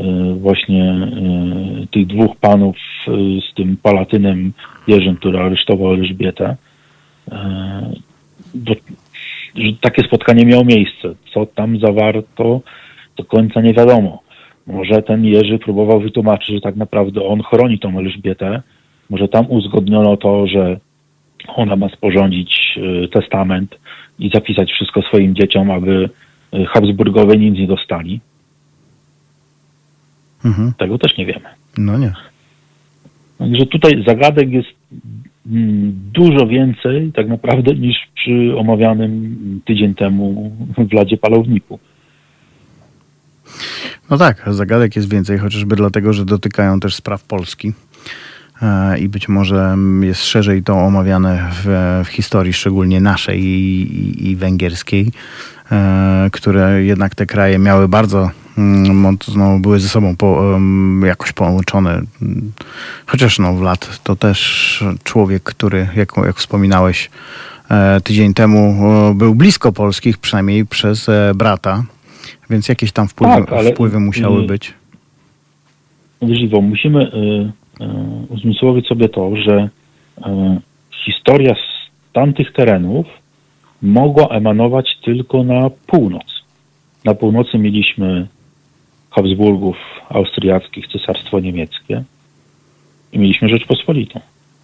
[0.00, 1.08] y, właśnie
[1.82, 2.76] y, tych dwóch panów
[3.08, 3.10] y,
[3.50, 4.52] z tym palatynem
[4.88, 6.56] Jerzym, który aresztował Elżbietę.
[8.54, 8.74] Bo,
[9.54, 11.14] że takie spotkanie miało miejsce.
[11.34, 12.60] Co tam zawarto,
[13.16, 14.22] do końca nie wiadomo.
[14.66, 18.62] Może ten Jerzy próbował wytłumaczyć, że tak naprawdę on chroni tą Elżbietę.
[19.10, 20.80] Może tam uzgodniono to, że
[21.48, 23.78] ona ma sporządzić y, testament
[24.18, 26.10] i zapisać wszystko swoim dzieciom, aby
[26.54, 28.20] y, Habsburgowie nic nie dostali.
[30.44, 30.72] Mhm.
[30.78, 31.48] Tego też nie wiemy.
[31.78, 32.12] No nie.
[33.38, 34.68] Także tutaj zagadek jest
[36.12, 40.52] dużo więcej tak naprawdę niż przy omawianym tydzień temu
[40.92, 41.78] Władzie Palowniku.
[44.10, 47.72] No tak, zagadek jest więcej, chociażby dlatego, że dotykają też spraw Polski.
[48.62, 51.66] e, i być może jest szerzej to omawiane w,
[52.04, 55.12] w historii, szczególnie naszej i, i, i węgierskiej,
[55.72, 58.30] e, które jednak te kraje miały bardzo
[58.94, 60.58] mocno, były ze sobą po,
[61.06, 62.02] jakoś połączone.
[63.06, 67.10] Chociaż no w lat to też człowiek, który, jak, jak wspominałeś
[67.70, 71.84] e, tydzień temu, e, był blisko polskich, przynajmniej przez e, brata,
[72.50, 74.74] więc jakieś tam wpływy, Tak, wpływy musiały y- być.
[76.22, 77.86] Wiesz, Iwo, musimy y, y,
[78.28, 79.68] uzmysłowić sobie to, że
[81.04, 83.06] historia z tamtych terenów
[83.82, 86.44] mogła emanować tylko na północ.
[87.04, 88.26] Na północy mieliśmy
[89.16, 89.76] Habsburgów
[90.08, 92.04] austriackich, cesarstwo niemieckie
[93.12, 94.20] i mieliśmy Rzeczpospolitą.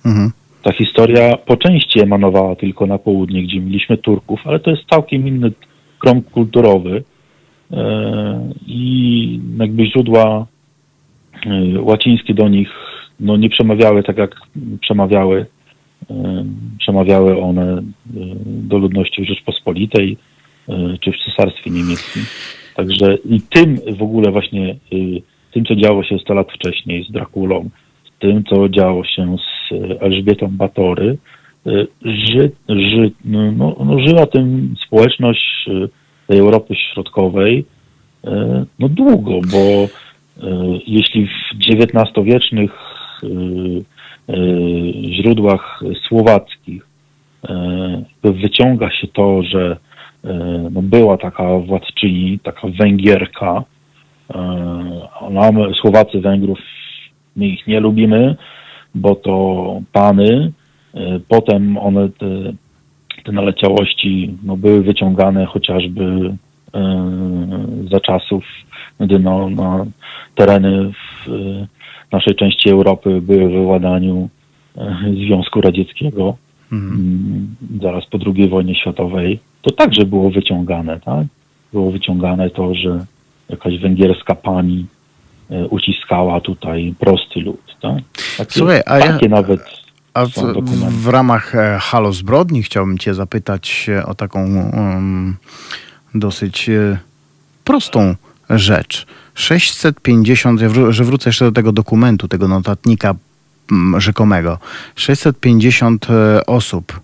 [0.06, 0.30] Mhm.
[0.62, 5.28] Ta historia po części emanowała tylko na południe, gdzie mieliśmy Turków, ale to jest całkiem
[5.28, 5.52] inny
[5.98, 7.04] krąg kulturowy
[7.72, 10.46] e, i jakby źródła
[11.46, 12.68] e, łacińskie do nich
[13.20, 14.34] no, nie przemawiały tak, jak
[14.80, 15.46] przemawiały,
[16.10, 16.44] e,
[16.78, 17.82] przemawiały one
[18.44, 20.16] do ludności w Rzeczpospolitej
[21.00, 22.22] czy w Cesarstwie Niemieckim.
[22.74, 25.22] Także i tym w ogóle właśnie, y,
[25.52, 27.68] tym co działo się 100 lat wcześniej z Drakulą,
[28.04, 31.18] z tym co działo się z y, Elżbietą Batory,
[31.66, 35.68] y, ży, ży, no, no, no, żyła tym społeczność
[36.26, 37.64] tej Europy Środkowej
[38.78, 39.88] no długo, bo
[40.86, 41.30] jeśli w
[41.70, 42.70] XIX-wiecznych
[45.10, 46.86] źródłach słowackich
[48.22, 49.76] wyciąga się to, że
[50.70, 53.64] no była taka władczyni, taka Węgierka.
[54.30, 54.34] y,
[55.20, 56.58] Ona, my, Słowacy Węgrów,
[57.36, 58.36] my ich nie lubimy,
[58.94, 60.52] bo to pany.
[60.94, 62.26] y, Potem one, te,
[63.24, 66.30] te naleciałości no, były wyciągane chociażby y,
[67.90, 68.44] za czasów,
[69.00, 69.86] gdy no, no,
[70.34, 71.30] tereny w
[72.12, 73.56] naszej części Europy były w
[75.26, 76.36] Związku Radzieckiego
[76.72, 81.26] mm, zaraz po II wojnie światowej, to także było wyciągane, tak?
[81.72, 83.06] Było wyciągane to, że
[83.48, 84.86] jakaś węgierska pani
[85.50, 88.02] e, uciskała tutaj prosty lud, tak?
[88.38, 89.60] Takie, Słuchaj, a ja- takie nawet
[90.14, 90.32] A w,
[90.88, 95.36] w ramach e, Halo Zbrodni chciałbym cię zapytać e, o taką um,
[96.14, 96.70] dosyć
[97.64, 98.14] prostą
[98.50, 99.06] rzecz.
[99.34, 103.14] 650, ja wró- że wrócę jeszcze do tego dokumentu, tego notatnika
[103.98, 104.58] rzekomego.
[104.96, 107.00] 650 e, osób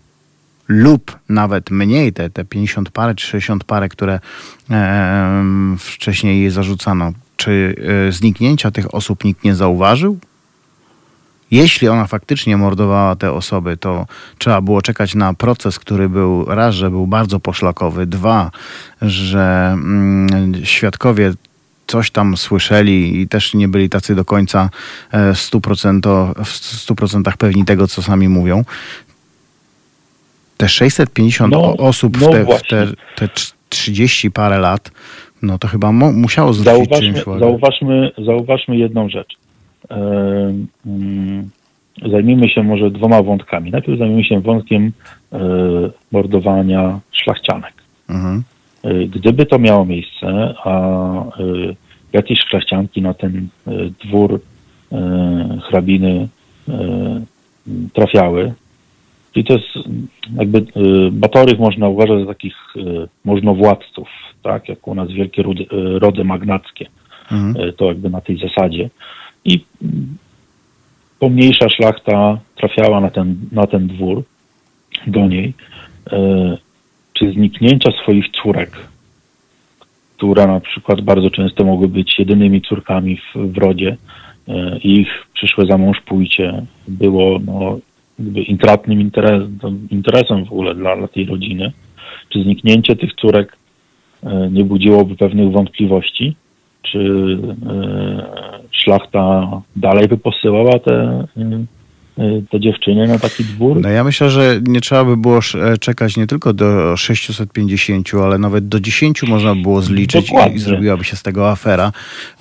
[0.69, 4.20] lub nawet mniej, te, te 50 parę czy 60 parę, które
[4.70, 7.12] e, wcześniej jej zarzucano.
[7.36, 7.74] Czy
[8.09, 10.19] e, zniknięcia tych osób nikt nie zauważył?
[11.51, 14.07] Jeśli ona faktycznie mordowała te osoby, to
[14.39, 18.51] trzeba było czekać na proces, który był raz, że był bardzo poszlakowy, dwa,
[19.03, 21.32] że mm, świadkowie
[21.89, 24.70] coś tam słyszeli i też nie byli tacy do końca
[25.12, 26.52] e, 100%, w
[26.86, 28.65] 100% pewni tego, co sami mówią.
[30.56, 32.78] Te 650 No, osób w no te, w te, właśnie.
[33.16, 34.90] te trz- 30 parę lat,
[35.43, 37.40] no to chyba mo- musiało zwrócić Zauważmy, czymś uwagę.
[37.40, 39.35] zauważmy, zauważmy jedną rzecz.
[39.90, 39.94] E,
[40.86, 41.51] mm,
[42.12, 43.70] Zajmijmy się może dwoma wątkami.
[43.70, 44.93] Najpierw zajmijmy się wątkiem
[45.32, 45.39] e,
[46.12, 47.73] mordowania szlachcianek.
[48.09, 48.36] Mhm.
[48.39, 48.57] E,
[49.09, 50.73] Gdyby to miało miejsce, a
[51.24, 51.31] e,
[52.12, 53.70] jakieś szlachcianki na ten e,
[54.05, 54.40] dwór
[54.93, 56.28] e, hrabiny
[56.69, 57.20] e,
[57.93, 58.52] trafiały,
[59.32, 59.89] czyli to jest
[60.36, 60.62] jakby e,
[61.10, 62.81] Batorych można uważać za takich e,
[63.24, 64.09] możnowładców,
[64.43, 66.86] tak, jak u nas wielkie rody, e, rody magnackie,
[67.32, 67.69] Mhm.
[67.69, 68.90] E, to jakby na tej zasadzie.
[69.44, 69.65] I
[71.19, 74.23] pomniejsza szlachta trafiała na ten, na ten dwór,
[75.06, 75.55] do niej,
[76.12, 76.19] e,
[77.19, 78.70] czy zniknięcia swoich córek,
[80.16, 83.97] które na przykład bardzo często mogły być jedynymi córkami w, w rodzie
[84.49, 87.78] e, ich przyszłe za mąż pójście było no,
[88.19, 89.43] jakby intratnym interes,
[89.90, 91.73] interesem w ogóle dla, dla tej rodziny,
[92.28, 93.57] czy zniknięcie tych córek
[94.23, 96.36] e, nie budziłoby pewnych wątpliwości,
[96.82, 96.99] czy
[97.70, 101.27] e, szlachta dalej by posyłała te,
[102.51, 103.81] te dziewczyny na taki dwór?
[103.81, 108.39] No ja myślę, że nie trzeba by było e, czekać nie tylko do 650, ale
[108.39, 110.57] nawet do 10 można by było zliczyć i, Dokładnie.
[110.57, 111.93] i zrobiła by się z tego afera.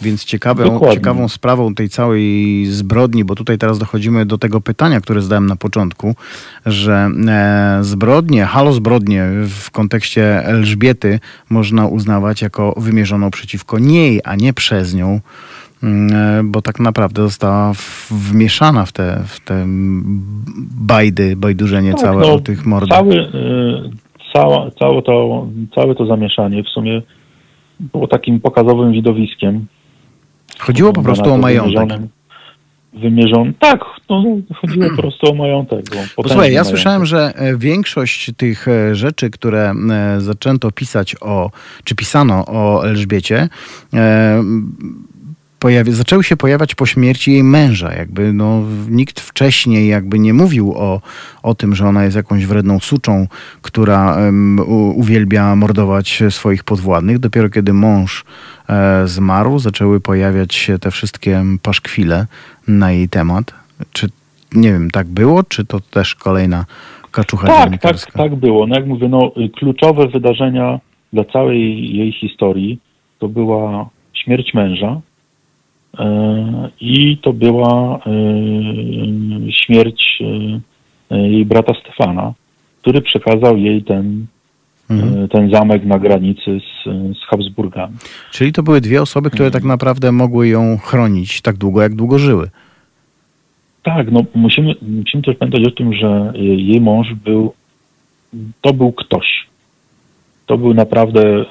[0.01, 0.97] Więc ciekawą, Dokładnie.
[0.97, 5.55] ciekawą sprawą tej całej zbrodni, bo tutaj teraz dochodzimy do tego pytania, które zadałem na
[5.55, 6.15] początku,
[6.65, 14.35] że e, zbrodnie, halo zbrodnie w kontekście Elżbiety można uznawać jako wymierzoną przeciwko niej, a
[14.35, 15.19] nie przez nią.
[15.83, 17.71] Mm, e, Bo tak naprawdę została
[18.11, 19.65] wmieszana w te, w te
[20.81, 22.99] bajdy, bajdurzenie Tak, całe no, tych mordach.
[22.99, 23.89] Cały, y,
[24.33, 27.01] cała, całe, to, całe to zamieszanie w sumie
[27.79, 29.65] było takim pokazowym widowiskiem.
[30.59, 31.73] Chodziło po prostu o majątek.
[31.89, 32.07] wymierzonym-
[32.93, 33.53] wymierzony.
[33.59, 33.79] Tak,
[34.09, 34.23] no,
[34.55, 35.85] chodziło po prostu o majątek.
[36.15, 36.65] Posłuchaj, ja majątek.
[36.65, 41.51] słyszałem, że e, większość tych e, rzeczy, które e, zaczęto pisać o,
[41.83, 43.49] czy pisano o Elżbiecie,
[43.93, 44.43] e,
[45.59, 47.93] pojawi, zaczęły się pojawiać po śmierci jej męża.
[47.93, 51.01] Jakby no, nikt wcześniej jakby nie mówił o,
[51.43, 53.27] o tym, że ona jest jakąś wredną suczą,
[53.61, 57.19] która em, u, uwielbia mordować swoich podwładnych.
[57.19, 58.25] Dopiero kiedy mąż
[58.69, 62.25] e, zmarł, zaczęły pojawiać się te wszystkie paszkwile
[62.67, 63.53] na jej temat.
[63.93, 64.07] Czy
[64.55, 66.65] nie wiem, tak było, czy to też kolejna
[67.11, 68.67] kaczucha Tak, tak, tak było.
[68.67, 70.79] No jak mówię, no, kluczowe wydarzenia
[71.13, 72.79] dla całej jej historii
[73.19, 75.01] to była śmierć męża
[76.81, 78.01] i to była e,
[79.51, 80.19] śmierć
[81.11, 82.33] e, jej brata Stefana,
[82.81, 84.25] który przekazał jej ten,
[84.89, 85.23] Mhm.
[85.23, 86.83] e, ten zamek na granicy z,
[87.17, 87.95] z Habsburgami.
[88.31, 92.19] Czyli to były dwie osoby, które tak naprawdę mogły ją chronić tak długo, jak długo
[92.19, 92.49] żyły.
[93.83, 97.53] Tak, no musimy, musimy też pamiętać o tym, że jej mąż był,
[98.61, 99.47] to był ktoś.
[100.45, 101.45] To był naprawdę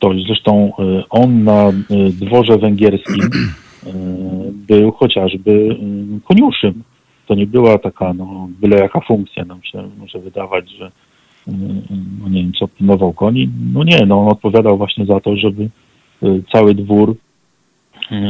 [0.00, 0.22] ktoś.
[0.26, 1.72] Zresztą y, on na y,
[2.12, 3.90] dworze węgierskim y,
[4.52, 5.76] był chociażby
[6.24, 6.82] koniuszym.
[7.26, 9.44] To nie była taka, no, byle jaka funkcja.
[9.44, 10.90] Nam się może wydawać, że
[12.22, 13.48] no nie wiem, co pilnował koni.
[13.72, 15.68] No nie, no on odpowiadał właśnie za to, żeby
[16.52, 17.16] cały dwór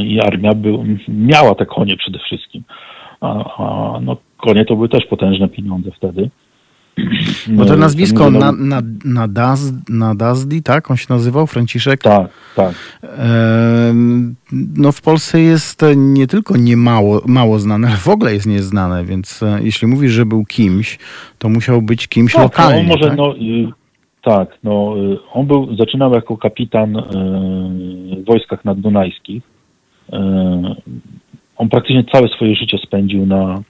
[0.04, 2.62] i armia był, miała te konie przede wszystkim.
[3.20, 6.30] A, a no, konie to były też potężne pieniądze wtedy.
[7.48, 10.90] Bo to nazwisko na, na, na, Daz, na Dazdi, tak?
[10.90, 12.00] On się nazywał, Franciszek?
[12.00, 12.74] Tak, tak.
[14.76, 19.04] No w Polsce jest nie tylko nie mało, mało znane, ale w ogóle jest nieznane,
[19.04, 20.98] więc e, jeśli mówisz, że był kimś,
[21.38, 22.74] to musiał być kimś tak, lokalnie.
[22.74, 23.18] no, on może, tak?
[23.18, 23.72] no, y,
[24.22, 27.02] tak, no, y, on był, zaczynał jako kapitan y,
[28.22, 29.42] w wojskach naddunajskich.
[31.56, 33.62] On praktycznie całe swoje życie spędził na,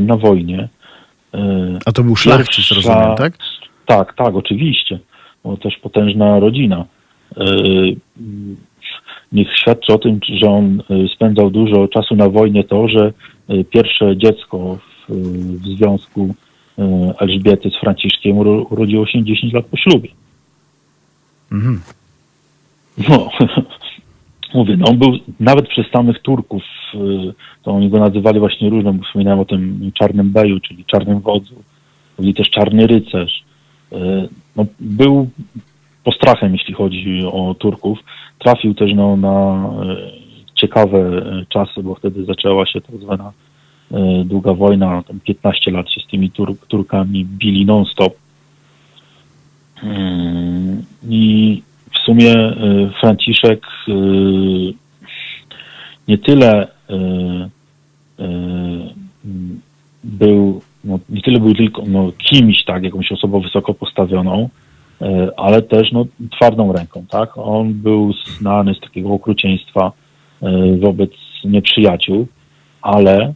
[0.00, 0.68] na wojnie.
[1.86, 3.38] A to był szlachcic, rozumiem, tak?
[3.86, 4.98] Tak, tak, oczywiście.
[5.44, 6.84] Bo też potężna rodzina.
[7.36, 7.96] Yy,
[9.32, 13.12] Niech świadczy o tym, że on y, spędzał dużo czasu na wojnie to, że
[13.50, 15.12] y, pierwsze dziecko w,
[15.62, 16.34] w związku
[17.20, 20.08] Elżbiety z Franciszkiem uro- urodziło się 10 lat po ślubie.
[21.52, 21.80] Mhm.
[23.08, 23.30] No,
[24.56, 26.62] mówię, no on był nawet przez samych Turków,
[26.94, 26.98] y,
[27.62, 31.54] to oni go nazywali właśnie różne, bo wspominałem o tym czarnym beju, czyli czarnym wodzu,
[32.18, 33.44] byli też czarny rycerz.
[33.92, 33.96] Y,
[34.56, 35.28] No, był
[36.04, 37.98] postrachem, jeśli chodzi o Turków.
[38.38, 43.32] Trafił też no, na y, ciekawe czasy, bo wtedy zaczęła się tak zwana
[44.24, 48.14] długa wojna, tam 15 lat się z tymi Tur- Turkami bili non-stop.
[49.82, 51.62] Mm, I
[51.96, 53.92] w sumie y, Franciszek y,
[56.08, 57.50] nie tyle mm,
[60.04, 64.48] był, no, nie tyle był tylko no, kimś, tak, jakąś osobą wysoko postawioną,
[65.36, 67.38] ale też no, twardą ręką, tak.
[67.38, 69.92] On był znany z takiego okrucieństwa
[70.80, 71.10] wobec
[71.44, 72.26] nieprzyjaciół,
[72.82, 73.34] ale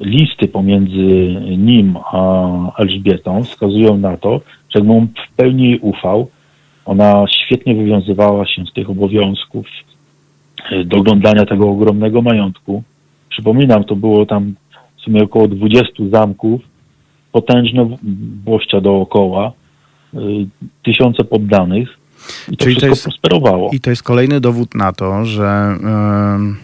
[0.00, 4.40] listy pomiędzy nim a Elżbietą wskazują na to,
[4.80, 6.28] on w pełni jej ufał,
[6.84, 9.66] ona świetnie wywiązywała się z tych obowiązków
[10.72, 12.82] y, doglądania tego ogromnego majątku.
[13.30, 14.54] Przypominam, to było tam
[14.98, 16.60] w sumie około 20 zamków,
[17.32, 17.96] potężne
[18.44, 19.52] włościa dookoła,
[20.14, 20.18] y,
[20.84, 21.88] tysiące poddanych
[22.52, 23.70] i to Czyli to wszystko jest- prosperowało.
[23.72, 26.56] I to jest kolejny dowód na to, że mm,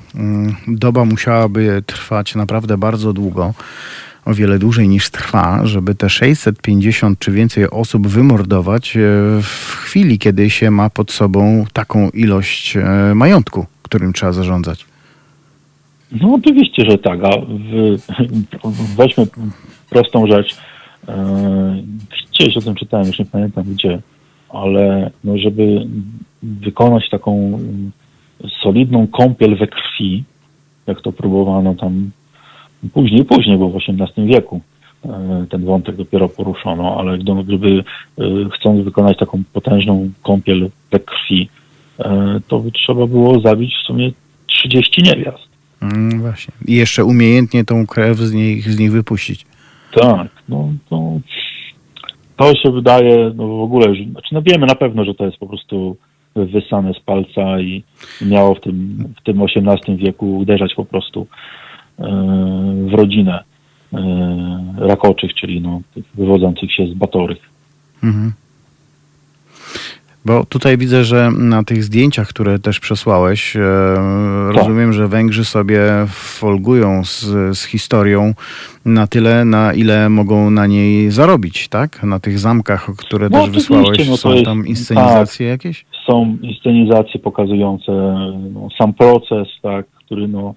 [0.68, 3.54] doba musiałaby trwać naprawdę bardzo długo,
[4.30, 9.00] o wiele dłużej niż trwa, żeby te 650 czy więcej osób wymordować e,
[9.42, 14.86] w chwili, kiedy się ma pod sobą taką ilość e, majątku, którym trzeba zarządzać.
[16.12, 19.26] No oczywiście, że tak, a w, weźmy
[19.90, 20.56] prostą rzecz.
[21.08, 21.82] E,
[22.32, 24.00] Gdzieś o tym czytałem, już nie pamiętam gdzie,
[24.48, 25.86] ale no, żeby
[26.42, 27.58] wykonać taką
[28.62, 30.24] solidną kąpiel we krwi,
[30.86, 32.10] jak to próbowano tam
[32.88, 34.60] później, później, bo w XVIII wieku
[35.04, 37.84] e, ten wątek dopiero poruszono, ale żeby
[38.18, 38.22] e,
[38.54, 41.48] chcąc wykonać taką potężną kąpiel we krwi,
[41.98, 44.10] e, to by trzeba było zabić w sumie
[44.46, 45.50] 30 niewiast.
[45.82, 46.54] Mm, właśnie.
[46.66, 49.46] I jeszcze umiejętnie tą krew z nich, z nich wypuścić.
[49.94, 51.20] Tak, no to,
[52.36, 55.36] to się wydaje no w ogóle, że, znaczy no wiemy na pewno, że to jest
[55.36, 55.96] po prostu
[56.34, 57.82] wysane z palca i
[58.22, 61.26] miało w tym, w tym XVIII wieku uderzać po prostu
[62.90, 63.44] w rodzinę
[63.92, 63.98] e,
[64.78, 67.38] rakoczych, czyli no, tych wywodzących się z batorych.
[68.04, 68.32] Mhm.
[70.24, 73.60] Bo tutaj widzę, że na tych zdjęciach, które też przesłałeś, e,
[74.52, 77.24] rozumiem, że Węgrzy sobie folgują z,
[77.58, 78.34] z historią
[78.84, 82.02] na tyle, na ile mogą na niej zarobić, tak?
[82.02, 85.84] Na tych zamkach, które No też wysłałeś, no są jest- tam inscenizacje jakieś?
[86.06, 87.92] Są inscenizacje pokazujące
[88.54, 90.54] no, sam proces, tak, który no,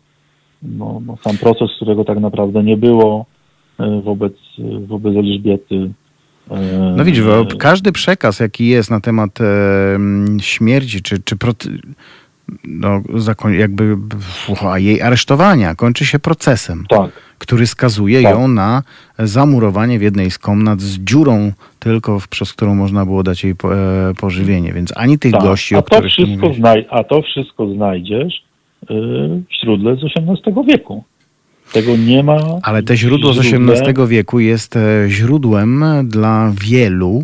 [0.64, 3.26] no, no, sam proces, którego tak naprawdę nie było
[3.80, 4.34] e, wobec,
[4.88, 5.92] wobec Elżbiety.
[6.52, 9.46] E, No widzisz, bo każdy przekaz, jaki jest na temat e,
[10.42, 11.36] śmierci, czy, czy
[12.68, 13.02] no,
[13.52, 13.98] jakby
[14.62, 18.32] a jej aresztowania, kończy się procesem, Tak, który skazuje Tak.
[18.34, 18.84] ją na
[19.20, 23.76] zamurowanie w jednej z komnat z dziurą tylko, przez którą można było dać jej po,
[23.76, 24.74] e, pożywienie.
[24.74, 25.42] Więc ani tych tak.
[25.42, 28.44] gości, a, o to których wszystko znaj- a to wszystko znajdziesz
[29.62, 31.04] źródle z XVIII wieku.
[31.74, 32.38] Tego nie ma.
[32.64, 37.24] Ale te źródło z XVIII wieku jest e, źródłem dla wielu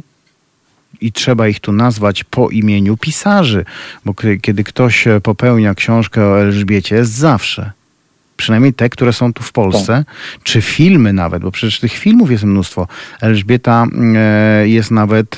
[1.02, 3.66] i trzeba ich tu nazwać po imieniu pisarzy,
[4.06, 7.72] bo kiedy ktoś e, popełnia książkę o Elżbiecie, zawsze,
[8.38, 10.04] przynajmniej te, które są tu w Polsce,
[10.44, 12.88] czy filmy nawet, bo przecież tych filmów jest mnóstwo.
[13.22, 15.38] Elżbieta e, jest nawet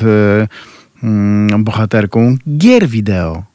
[1.04, 3.51] mm, bohaterką gier wideo.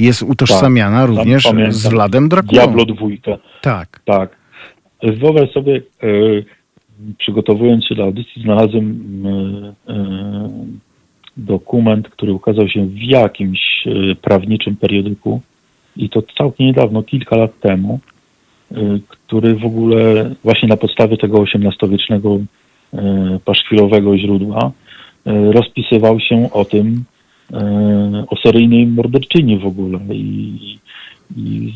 [0.00, 1.72] Jest utożsamiana Tam również pamiętam.
[1.72, 2.52] z Wladem Drakulą.
[2.52, 3.38] Diablo dwójka.
[3.60, 4.00] Tak.
[4.04, 4.36] Tak.
[5.02, 6.06] Wyobraź sobie, e,
[7.18, 10.48] przygotowując się do audycji, znalazłem e, e,
[11.36, 13.60] dokument, który ukazał się w jakimś
[14.22, 15.40] prawniczym periodyku
[15.96, 18.00] i to całkiem niedawno, kilka lat temu,
[19.08, 22.38] który w ogóle właśnie na podstawie tego XVIII-wiecznego
[23.44, 24.72] paszkwilowego źródła
[25.26, 27.04] rozpisywał się o tym,
[28.28, 30.78] o seryjnej morderczyni w ogóle i,
[31.36, 31.72] i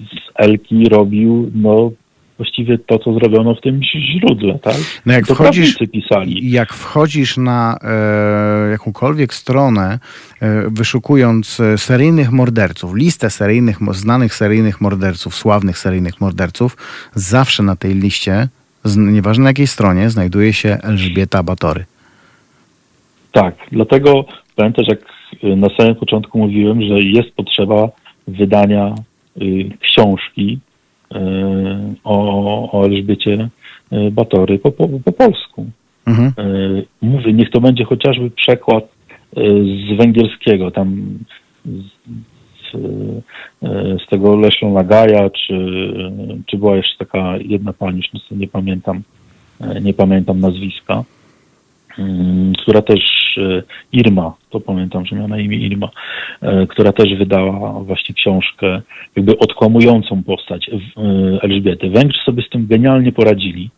[0.00, 1.90] z Elki robił no
[2.36, 4.76] właściwie to, co zrobiono w tym źródle, tak?
[5.06, 6.50] No jak to wchodzisz- pisali.
[6.50, 9.98] Jak wchodzisz na e, jakąkolwiek stronę,
[10.40, 16.76] e, wyszukując e, seryjnych morderców, listę seryjnych, znanych seryjnych morderców, sławnych seryjnych morderców,
[17.14, 18.48] zawsze na tej liście,
[18.84, 21.84] z, nieważne na jakiej stronie, znajduje się Elżbieta Batory.
[23.34, 24.24] Tak, dlatego
[24.56, 25.00] pamiętasz, jak
[25.44, 27.88] y, na samym początku mówiłem, że jest potrzeba
[28.28, 28.94] wydania
[29.42, 30.58] y, książki
[31.12, 31.18] y,
[32.04, 33.48] o, o Elżbiecie
[34.12, 35.66] Batory po, po, po polsku.
[36.06, 36.32] Mhm.
[36.38, 38.84] Y, Mówię, niech to będzie chociażby przekład
[39.36, 41.18] z węgierskiego, tam
[41.64, 42.72] z,
[44.02, 45.54] z, tego Leszą Lagaja, czy,
[46.46, 49.02] czy była jeszcze taka jedna pani, już nie pamiętam,
[49.82, 51.04] nie pamiętam nazwiska,
[52.62, 53.00] która też
[53.38, 53.62] y,
[53.92, 55.90] Irma, to pamiętam, że miała na imię Irma,
[56.42, 58.82] y, która też wydała właśnie książkę
[59.16, 60.80] jakby odkłamującą postać y,
[61.42, 61.90] Elżbiety.
[61.90, 63.70] Węgrzy sobie z tym genialnie poradzili.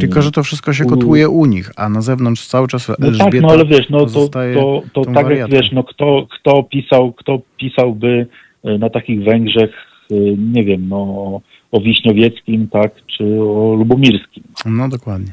[0.00, 3.30] Tylko, że to wszystko się kotłuje u nich, a na zewnątrz cały czas no Elżbieta
[3.30, 7.12] tak, no ale wiesz, no to, to, to tak jak wiesz, no kto, kto pisał,
[7.12, 8.26] kto pisałby
[8.64, 9.70] na takich Węgrzech,
[10.38, 11.40] nie wiem, no
[11.72, 14.44] o Wiśniowieckim, tak, czy o Lubomirskim.
[14.66, 15.32] No dokładnie.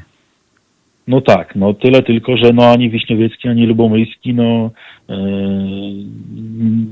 [1.08, 4.70] No tak, no tyle tylko, że no ani Wiśniowiecki, ani Lubomyjski, no
[5.08, 5.16] yy,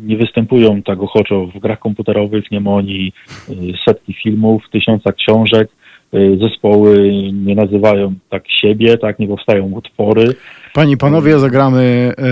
[0.06, 3.12] nie występują tak ochoczo w grach komputerowych, nie ma oni
[3.48, 5.68] yy, setki filmów, tysiąca książek,
[6.12, 10.34] yy, zespoły nie nazywają tak siebie, tak, nie powstają utwory.
[10.74, 12.24] Panie i panowie, zagramy e,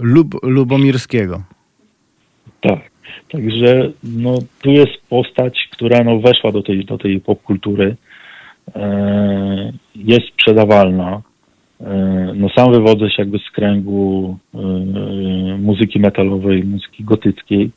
[0.00, 1.42] Lub, Lubomirskiego.
[2.60, 2.90] Tak.
[3.32, 7.96] Także no, tu jest postać, która no, weszła do tej, do tej popkultury.
[8.76, 11.22] E, jest sprzedawalna.
[11.80, 11.94] E,
[12.34, 14.58] no, sam wywodzę się jakby z kręgu e,
[15.58, 17.70] muzyki metalowej, muzyki gotyckiej.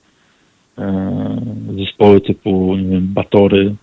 [1.80, 3.76] Zespoły typu nie wiem, Batory,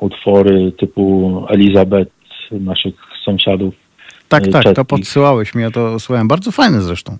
[0.00, 2.12] utwory typu Elizabeth
[2.50, 2.94] naszych
[3.24, 3.74] sąsiadów.
[4.28, 4.86] Tak, tak, to czeskich.
[4.86, 6.28] podsyłałeś mi, ja to słuchałem.
[6.28, 7.16] Bardzo fajne zresztą.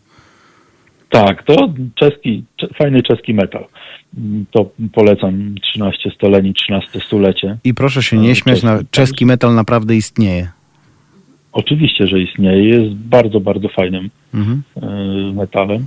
[1.10, 3.64] Tak, to czeski, cze- fajny czeski metal.
[4.50, 7.58] To polecam 13 stoleni, 13 stulecie.
[7.64, 10.48] I proszę się nie śmiać, czeski, czeski metal naprawdę istnieje.
[11.52, 14.62] Oczywiście, że istnieje, jest bardzo, bardzo fajnym Mhm.
[14.76, 15.86] e, metalem,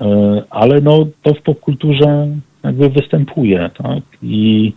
[0.00, 2.28] E, ale no to w popkulturze
[2.64, 4.02] jakby występuje, tak?
[4.22, 4.72] I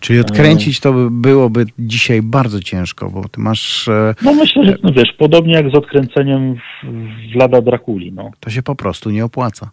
[0.00, 4.76] Czyli odkręcić to by byłoby dzisiaj bardzo ciężko, bo ty masz, e, no myślę, że
[4.82, 6.86] no wiesz, podobnie jak z odkręceniem w,
[7.32, 8.30] w Lada Drakuli, no.
[8.40, 9.70] to się po prostu nie opłaca.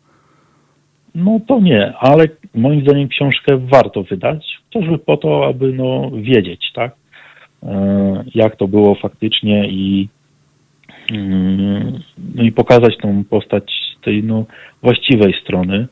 [1.16, 6.72] No to nie, ale moim zdaniem książkę warto wydać, chociażby po to, aby no, wiedzieć,
[6.76, 6.92] tak,
[7.64, 10.10] e, jak to było faktycznie i,
[11.12, 12.00] mm,
[12.36, 14.46] no i pokazać tą postać z tej no,
[14.82, 15.88] właściwej strony,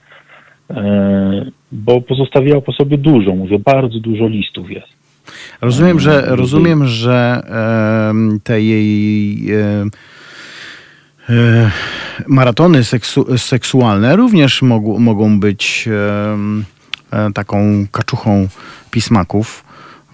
[0.70, 5.02] e, bo pozostawiła po sobie dużo, mówię, bardzo dużo listów jest.
[5.62, 6.40] Rozumiem, że, Mhm.
[6.40, 7.42] rozumiem, że
[8.44, 9.86] te jej e,
[12.28, 15.90] maratony seksu, seksualne również mogą, mogą być
[17.14, 18.48] e, taką kaczuchą
[18.92, 19.64] pismaków,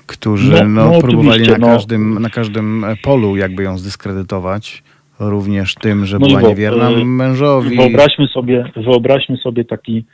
[0.07, 1.67] którzy No, no, no, próbowali na, no.
[1.67, 4.83] każdym, na każdym polu jakby ją zdyskredytować.
[5.19, 7.77] Również tym, że No była wo- niewierna e, mężowi.
[7.77, 10.05] Wyobraźmy sobie, wyobraźmy sobie taki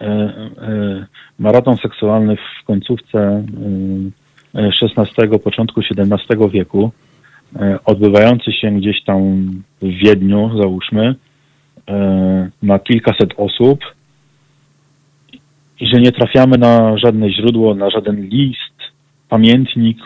[0.00, 1.06] e, e,
[1.38, 3.44] maraton seksualny w końcówce
[4.54, 7.07] e, XVI, początku XVII wieku, e,
[7.84, 9.50] odbywający się gdzieś tam
[9.82, 11.14] w Wiedniu, załóżmy,
[11.88, 13.80] e, na kilkaset osób
[15.80, 18.74] i że nie trafiamy na żadne źródło, na żaden list,
[19.28, 19.98] pamiętnik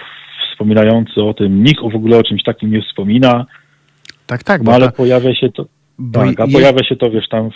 [0.52, 1.64] wspominający o tym.
[1.64, 3.47] Nikt w ogóle o czymś takim nie wspomina,
[4.27, 5.66] Tak, tak, no bo ale ta, pojawia się to,
[6.12, 7.51] tak, a je- pojawia się to, wiesz, tam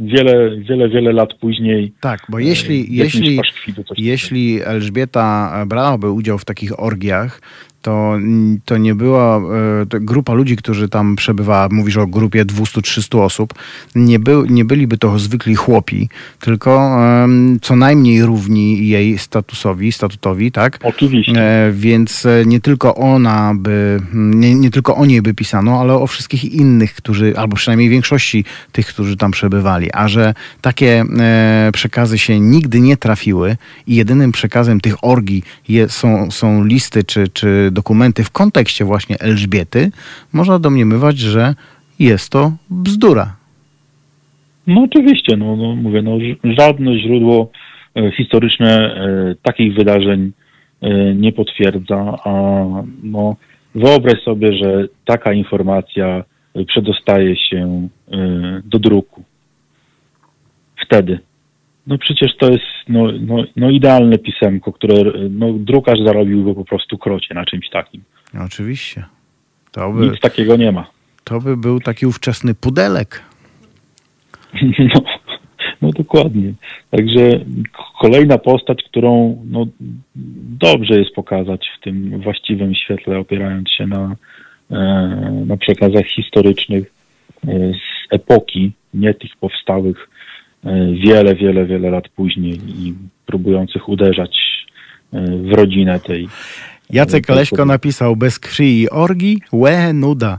[0.00, 1.92] wiele, wiele, wiele lat później.
[2.00, 7.40] tak, bo e, jeśli, jakimś jeśli, jeśli Elżbieta brałaby udział w takich orgiach,
[7.82, 8.18] to,
[8.64, 13.54] to nie była e, to grupa ludzi, którzy tam przebywała, mówisz o grupie 200-300 osób,
[13.94, 16.08] nie, był, nie byliby to zwykli chłopi,
[16.40, 20.78] tylko em, co najmniej równi jej statusowi, statutowi, tak?
[20.82, 21.32] Oczywiście.
[21.32, 25.94] E, więc e, nie tylko ona by, nie, nie tylko o niej by pisano, ale
[25.94, 29.92] o wszystkich innych, którzy, albo przynajmniej większości tych, którzy tam przebywali.
[29.92, 33.56] A że takie e, przekazy się nigdy nie trafiły
[33.86, 39.16] i jedynym przekazem tych orgii je, są, są listy czy, czy dokumenty w kontekście właśnie
[39.20, 39.90] Elżbiety,
[40.32, 41.54] można domniemywać, że
[41.98, 43.36] jest to bzdura.
[44.66, 46.18] No oczywiście, no, no mówię, no,
[46.58, 47.50] żadne źródło
[47.96, 50.32] e, historyczne e, takich wydarzeń
[50.80, 52.64] e, nie potwierdza, a
[53.02, 53.36] no,
[53.74, 56.24] wyobraź sobie, że taka informacja
[56.66, 57.88] przedostaje się
[58.64, 59.22] do druku.
[60.86, 61.18] Wtedy.
[61.86, 64.94] No przecież to jest no, no, no idealne pisemko, które
[65.30, 68.02] no, drukarz zarobiłby po prostu krocie na czymś takim.
[68.44, 69.04] Oczywiście.
[69.72, 70.86] To by, Nic takiego nie ma.
[71.24, 73.22] to by był taki ówczesny pudelek.
[74.94, 75.00] No,
[75.82, 76.52] no dokładnie.
[76.90, 77.40] Także
[78.00, 79.66] kolejna postać, którą no,
[80.58, 84.16] dobrze jest pokazać w tym właściwym świetle, opierając się na,
[84.70, 84.78] e,
[85.46, 86.92] na przekazach historycznych
[87.48, 90.08] e, z epoki, nie tych powstałych
[91.04, 92.94] wiele, wiele, wiele lat później i
[93.26, 94.36] próbujących uderzać
[95.12, 96.28] e, w rodzinę tej.
[96.90, 100.38] Jacek tej Leśko napisał bez krwi i orgi, łe, nuda.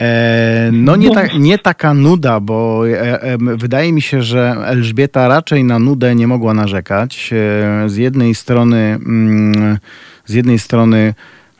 [0.00, 5.28] E, no nie, ta, nie taka nuda, bo e, e, wydaje mi się, że Elżbieta
[5.28, 7.30] raczej na nudę nie mogła narzekać.
[7.32, 9.78] E, z jednej strony, mm,
[10.26, 11.14] z jednej strony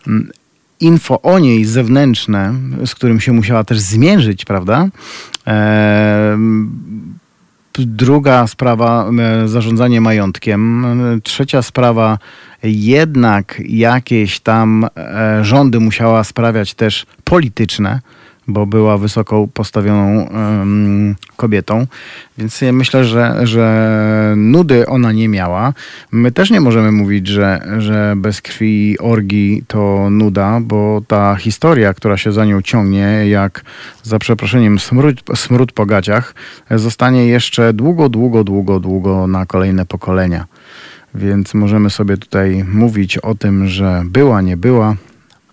[0.07, 0.31] mm,
[0.81, 2.55] info o niej zewnętrzne,
[2.87, 4.89] z którym się musiała też zmierzyć, prawda?
[7.79, 10.87] Druga sprawa, e, zarządzanie majątkiem.
[11.23, 12.19] Trzecia sprawa,
[12.63, 18.01] jednak jakieś tam e, rządy musiała sprawiać też polityczne,
[18.49, 21.87] bo była wysoko postawioną em, kobietą.
[22.39, 25.73] Więc ja myślę, że, że nudy ona nie miała.
[26.13, 31.35] My też nie możemy mówić, że, że bez krwi i orgii to nuda, bo ta
[31.37, 33.65] historia, która się za nią ciągnie, jak
[34.03, 36.35] za przeproszeniem smród, smród po gaciach,
[36.71, 40.47] zostanie jeszcze długo, długo, długo, długo na kolejne pokolenia.
[41.15, 44.97] Więc możemy sobie tutaj mówić o tym, że była, nie była,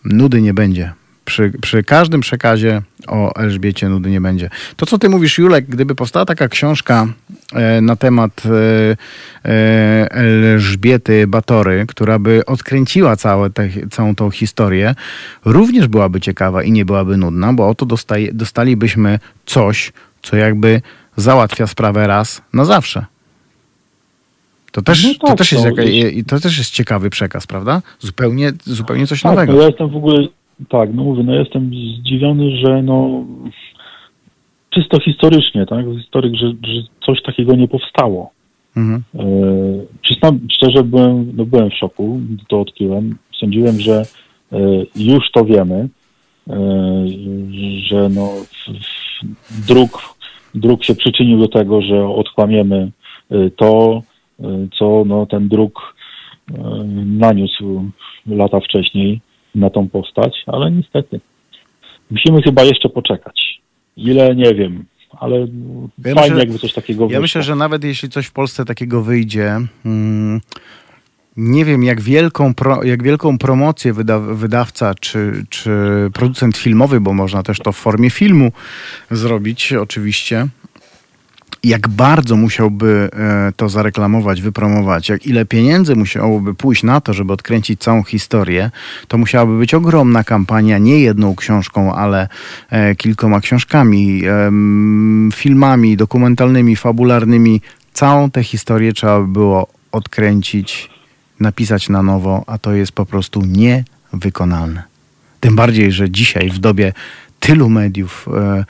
[0.06, 0.94] nudy nie będzie.
[1.26, 4.50] Przy, przy każdym przekazie o Elżbiecie nudy nie będzie.
[4.76, 7.08] To, co ty mówisz, Julek, gdyby powstała taka książka
[7.54, 14.96] e, na temat e, e, Elżbiety Batory, która by odkręciła całe te, całą tą historię,
[15.46, 20.82] również byłaby ciekawa i nie byłaby nudna, bo oto dostaje, dostalibyśmy coś, co jakby
[21.18, 23.06] załatwia sprawę raz na zawsze.
[24.72, 25.84] To też, No to, tak, też jest no, jaka,
[26.28, 27.82] to też jest ciekawy przekaz, prawda?
[28.00, 29.54] Zupełnie, zupełnie coś Tak, nowego.
[29.54, 30.28] no ja jestem w ogóle,
[30.70, 33.26] tak, no mówię, no jestem zdziwiony, że no
[34.70, 38.32] czysto historycznie, tak, historyk, że, że coś takiego nie powstało.
[38.78, 39.04] Mhm.
[39.16, 39.26] E,
[40.02, 43.18] przyznam, szczerze byłem, no byłem w szoku, gdy to odkryłem.
[43.40, 44.04] Sądziłem, że
[44.52, 44.58] e,
[44.96, 45.90] już to wiemy,
[46.50, 47.06] e,
[47.88, 48.30] że no
[49.68, 50.16] druk,
[50.56, 52.92] druk się przyczynił do tego, że odkłamiemy
[53.32, 54.02] e, to,
[54.40, 55.96] e, co no, ten druk
[56.50, 56.54] e,
[57.06, 57.84] naniósł
[58.28, 59.22] lata wcześniej
[59.56, 61.20] na tą postać, ale niestety
[62.12, 63.62] musimy chyba jeszcze poczekać.
[63.98, 64.86] Ile, nie wiem,
[65.20, 65.46] ale Ja
[66.16, 67.22] fajnie myślę- jakby coś takiego Ja wyszło.
[67.22, 70.42] myślę, że nawet jeśli coś w Polsce takiego wyjdzie, mm,
[71.38, 75.72] nie wiem jak wielką, pro, jak wielką promocję wyda, wydawca czy, czy
[76.14, 78.52] producent filmowy, bo można też to w formie filmu
[79.12, 80.48] zrobić oczywiście,
[81.64, 87.34] jak bardzo musiałby e, to zareklamować, wypromować, jak ile pieniędzy musiałoby pójść na to, żeby
[87.34, 88.72] odkręcić całą historię,
[89.08, 92.28] to musiałaby być ogromna kampania, nie jedną książką, ale
[92.70, 94.22] e, kilkoma książkami,
[95.34, 97.62] filmami dokumentalnymi, fabularnymi.
[97.94, 100.90] Całą tę historię trzeba by było odkręcić,
[101.40, 104.84] napisać na nowo, a to jest po prostu niewykonalne.
[105.40, 106.94] Tym bardziej, że dzisiaj w dobie
[107.40, 108.66] tylu mediów, e,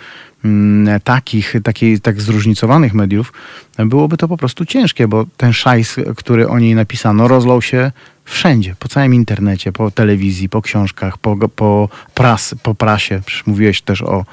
[1.03, 3.33] takich, takich, tak zróżnicowanych mediów,
[3.79, 7.91] byłoby to po prostu ciężkie, bo ten szajs, który o niej napisano, rozlał się
[8.25, 13.21] wszędzie, po całym internecie, po telewizji, po książkach, po, po, pras, po prasie.
[13.25, 14.25] Przecież mówiłeś też o,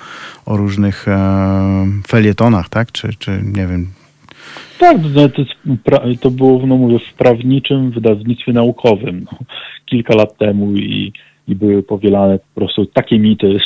[0.47, 2.93] o różnych e, felietonach, tak?
[2.93, 3.87] Czy, czy nie wiem,
[4.79, 4.97] Tak,
[5.37, 5.43] to,
[5.91, 9.39] pra- to było, no mówię, w prawniczym wydawnictwie naukowym no,
[9.87, 11.13] kilka lat temu i,
[11.49, 13.57] i były powielane po prostu takie mity.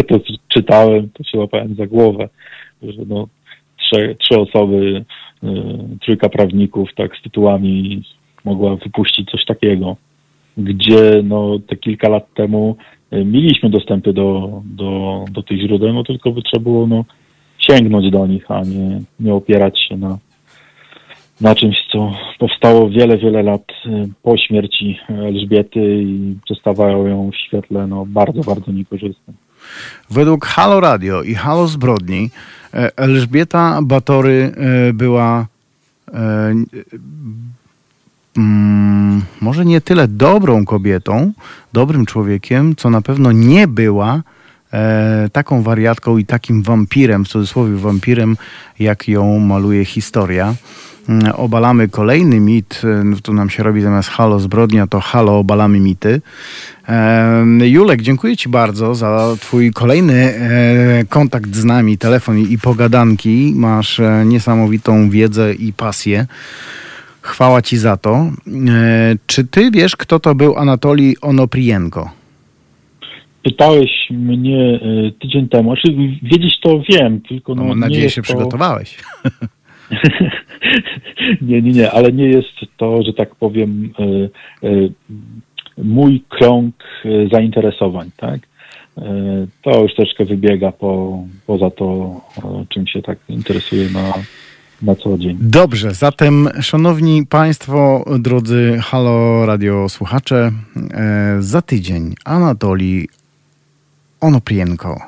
[0.00, 2.28] Ja to czytałem, to się łapałem za głowę,
[2.82, 3.28] że no,
[3.76, 5.04] trzy, trzy osoby,
[5.44, 5.48] y,
[6.00, 8.02] trójka prawników tak z tytułami
[8.44, 9.96] mogła wypuścić coś takiego,
[10.58, 12.76] gdzie no, te kilka lat temu
[13.12, 17.04] y, mieliśmy dostępy do, do, do tych źródeł, no tylko by trzeba było no,
[17.58, 20.18] sięgnąć do nich, a nie, nie opierać się na,
[21.40, 27.36] na czymś, co powstało wiele, wiele lat y, po śmierci Elżbiety i przedstawiają ją w
[27.36, 29.36] świetle no, bardzo, bardzo niekorzystnym.
[30.10, 32.30] Według Halo Radio i Halo Zbrodni
[32.74, 35.46] e, Elżbieta Batory e, była
[36.14, 36.54] e,
[38.36, 41.32] mm, może nie tyle dobrą kobietą,
[41.72, 44.22] dobrym człowiekiem, co na pewno nie była
[44.72, 48.36] e, taką wariatką i takim wampirem, w cudzysłowie wampirem,
[48.78, 50.54] jak ją maluje historia.
[51.08, 55.80] Mm, Obalamy kolejny mit, e, tu nam się robi zamiast halo zbrodnia, to halo obalamy
[55.80, 56.20] mity.
[56.86, 63.52] Em, Julek, dziękuję Ci bardzo za Twój kolejny e, kontakt z nami, telefon i, pogadanki.
[63.56, 66.26] Masz e, niesamowitą wiedzę i pasję.
[67.22, 68.14] Chwała Ci za to.
[68.16, 68.30] E,
[69.26, 72.17] czy Ty wiesz, kto to był Anatolij Onoprienko?
[73.48, 78.22] Pytałeś mnie y, tydzień temu, znaczy wiedzieć to wiem, tylko no, No, mam nadzieję, się
[78.22, 78.24] to...
[78.24, 78.98] przygotowałeś.
[81.42, 84.30] nie, nie, nie, ale nie jest to, że tak powiem, y,
[84.66, 84.92] y,
[85.78, 86.74] mój krąg
[87.32, 88.40] zainteresowań, tak?
[89.62, 92.20] To już troszkę wybiega po, poza to,
[92.68, 94.12] czym się tak interesuje na,
[94.82, 95.38] na co dzień.
[95.40, 100.52] Dobrze, zatem szanowni Państwo, drodzy Halo Radio słuchacze,
[100.94, 103.08] e, za tydzień Anatolii
[104.20, 105.00] Onoprienko.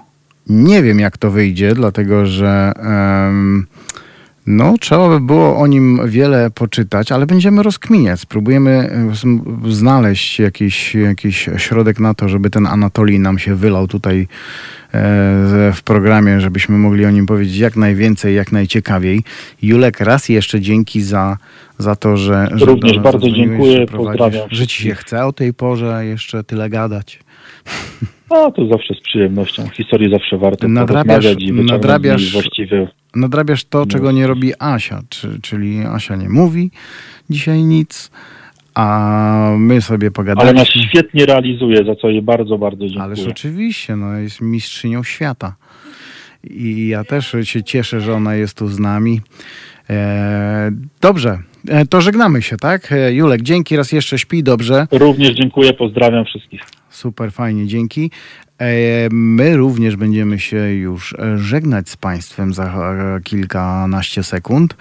[0.47, 3.67] Nie wiem jak to wyjdzie, dlatego że em,
[4.47, 8.21] no, trzeba by było o nim wiele poczytać, ale będziemy rozkminiać.
[8.21, 8.91] Spróbujemy
[9.69, 14.27] znaleźć jakiś, jakiś środek na to, żeby ten Anatolii nam się wylał tutaj e,
[15.75, 19.23] w programie, żebyśmy mogli o nim powiedzieć jak najwięcej, jak najciekawiej.
[19.63, 21.37] Julek, raz jeszcze dzięki za,
[21.79, 26.07] za to, że, że Również bardzo dziękuję, pozdrawiam Że ci się chce o tej porze
[26.07, 27.19] jeszcze tyle gadać.
[28.31, 29.69] A to zawsze z przyjemnością.
[29.69, 35.81] Historii zawsze warto Nadrabiasz- i nadrabiasz- właściwy nadrabiasz to, czego nie robi Asia, czy, czyli
[35.87, 36.71] Asia nie mówi
[37.31, 38.11] dzisiaj nic,
[38.75, 40.55] a my sobie Ale pogadaliśmy.
[40.55, 43.03] nas świetnie realizuje, za co jej bardzo, bardzo dziękuję.
[43.05, 45.55] Ależ oczywiście, no jest mistrzynią świata.
[46.51, 49.21] I ja też się cieszę, że ona jest tu z nami.
[49.91, 50.71] E,
[51.01, 51.39] dobrze,
[51.69, 52.93] e, to żegnamy się, tak?
[52.93, 54.87] E, Julek, dzięki raz jeszcze, śpi dobrze.
[54.91, 56.61] Również dziękuję, pozdrawiam wszystkich.
[57.01, 58.11] Super, fajnie, dzięki.
[58.59, 58.65] E,
[59.11, 64.77] My również będziemy się już e, żegnać z Państwem za e, kilkanaście sekund.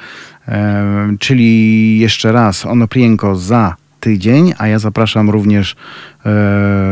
[1.19, 5.75] Czyli jeszcze raz Onoprienko za tydzień, a ja zapraszam również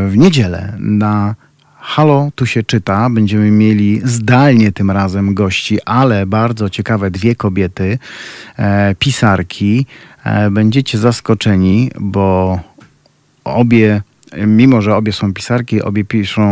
[0.08, 1.34] w niedzielę na
[1.76, 3.10] Halo, tu się czyta.
[3.10, 7.98] Będziemy mieli zdalnie tym razem gości, ale bardzo ciekawe dwie kobiety,
[8.98, 9.86] pisarki.
[10.50, 12.58] Będziecie zaskoczeni, bo
[13.44, 14.02] obie,
[14.46, 16.42] mimo że obie są pisarki, obie piszą,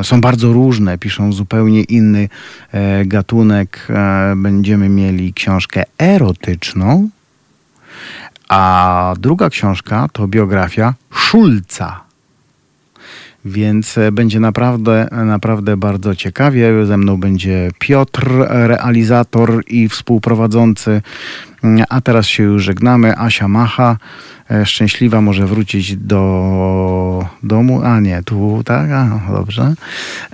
[0.00, 2.28] e, są bardzo różne, piszą zupełnie inny
[2.72, 3.86] e, gatunek.
[3.90, 7.08] E, Będziemy mieli książkę erotyczną,
[8.48, 12.05] a druga książka to biografia Szulca.
[13.46, 16.86] Więc e, będzie naprawdę, naprawdę bardzo ciekawie.
[16.86, 21.02] Ze mną będzie Piotr, realizator i współprowadzący.
[21.64, 23.18] Mm, A teraz się już żegnamy.
[23.18, 23.96] Asia Macha,
[24.50, 27.82] e, szczęśliwa może wrócić do domu.
[27.84, 28.90] A nie, tu, tak?
[28.90, 29.74] A, dobrze.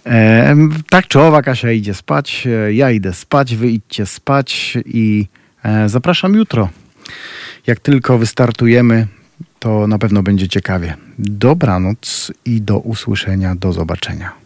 [0.06, 0.56] E,
[0.90, 2.46] tak czy owak, Asia idzie spać.
[2.66, 5.26] e, Ja idę spać, wy idźcie spać i
[5.64, 6.68] e, zapraszam jutro.
[7.66, 9.06] Jak tylko wystartujemy,
[9.62, 10.96] to na pewno będzie ciekawie.
[11.18, 14.41] Dobranoc i do usłyszenia, do zobaczenia.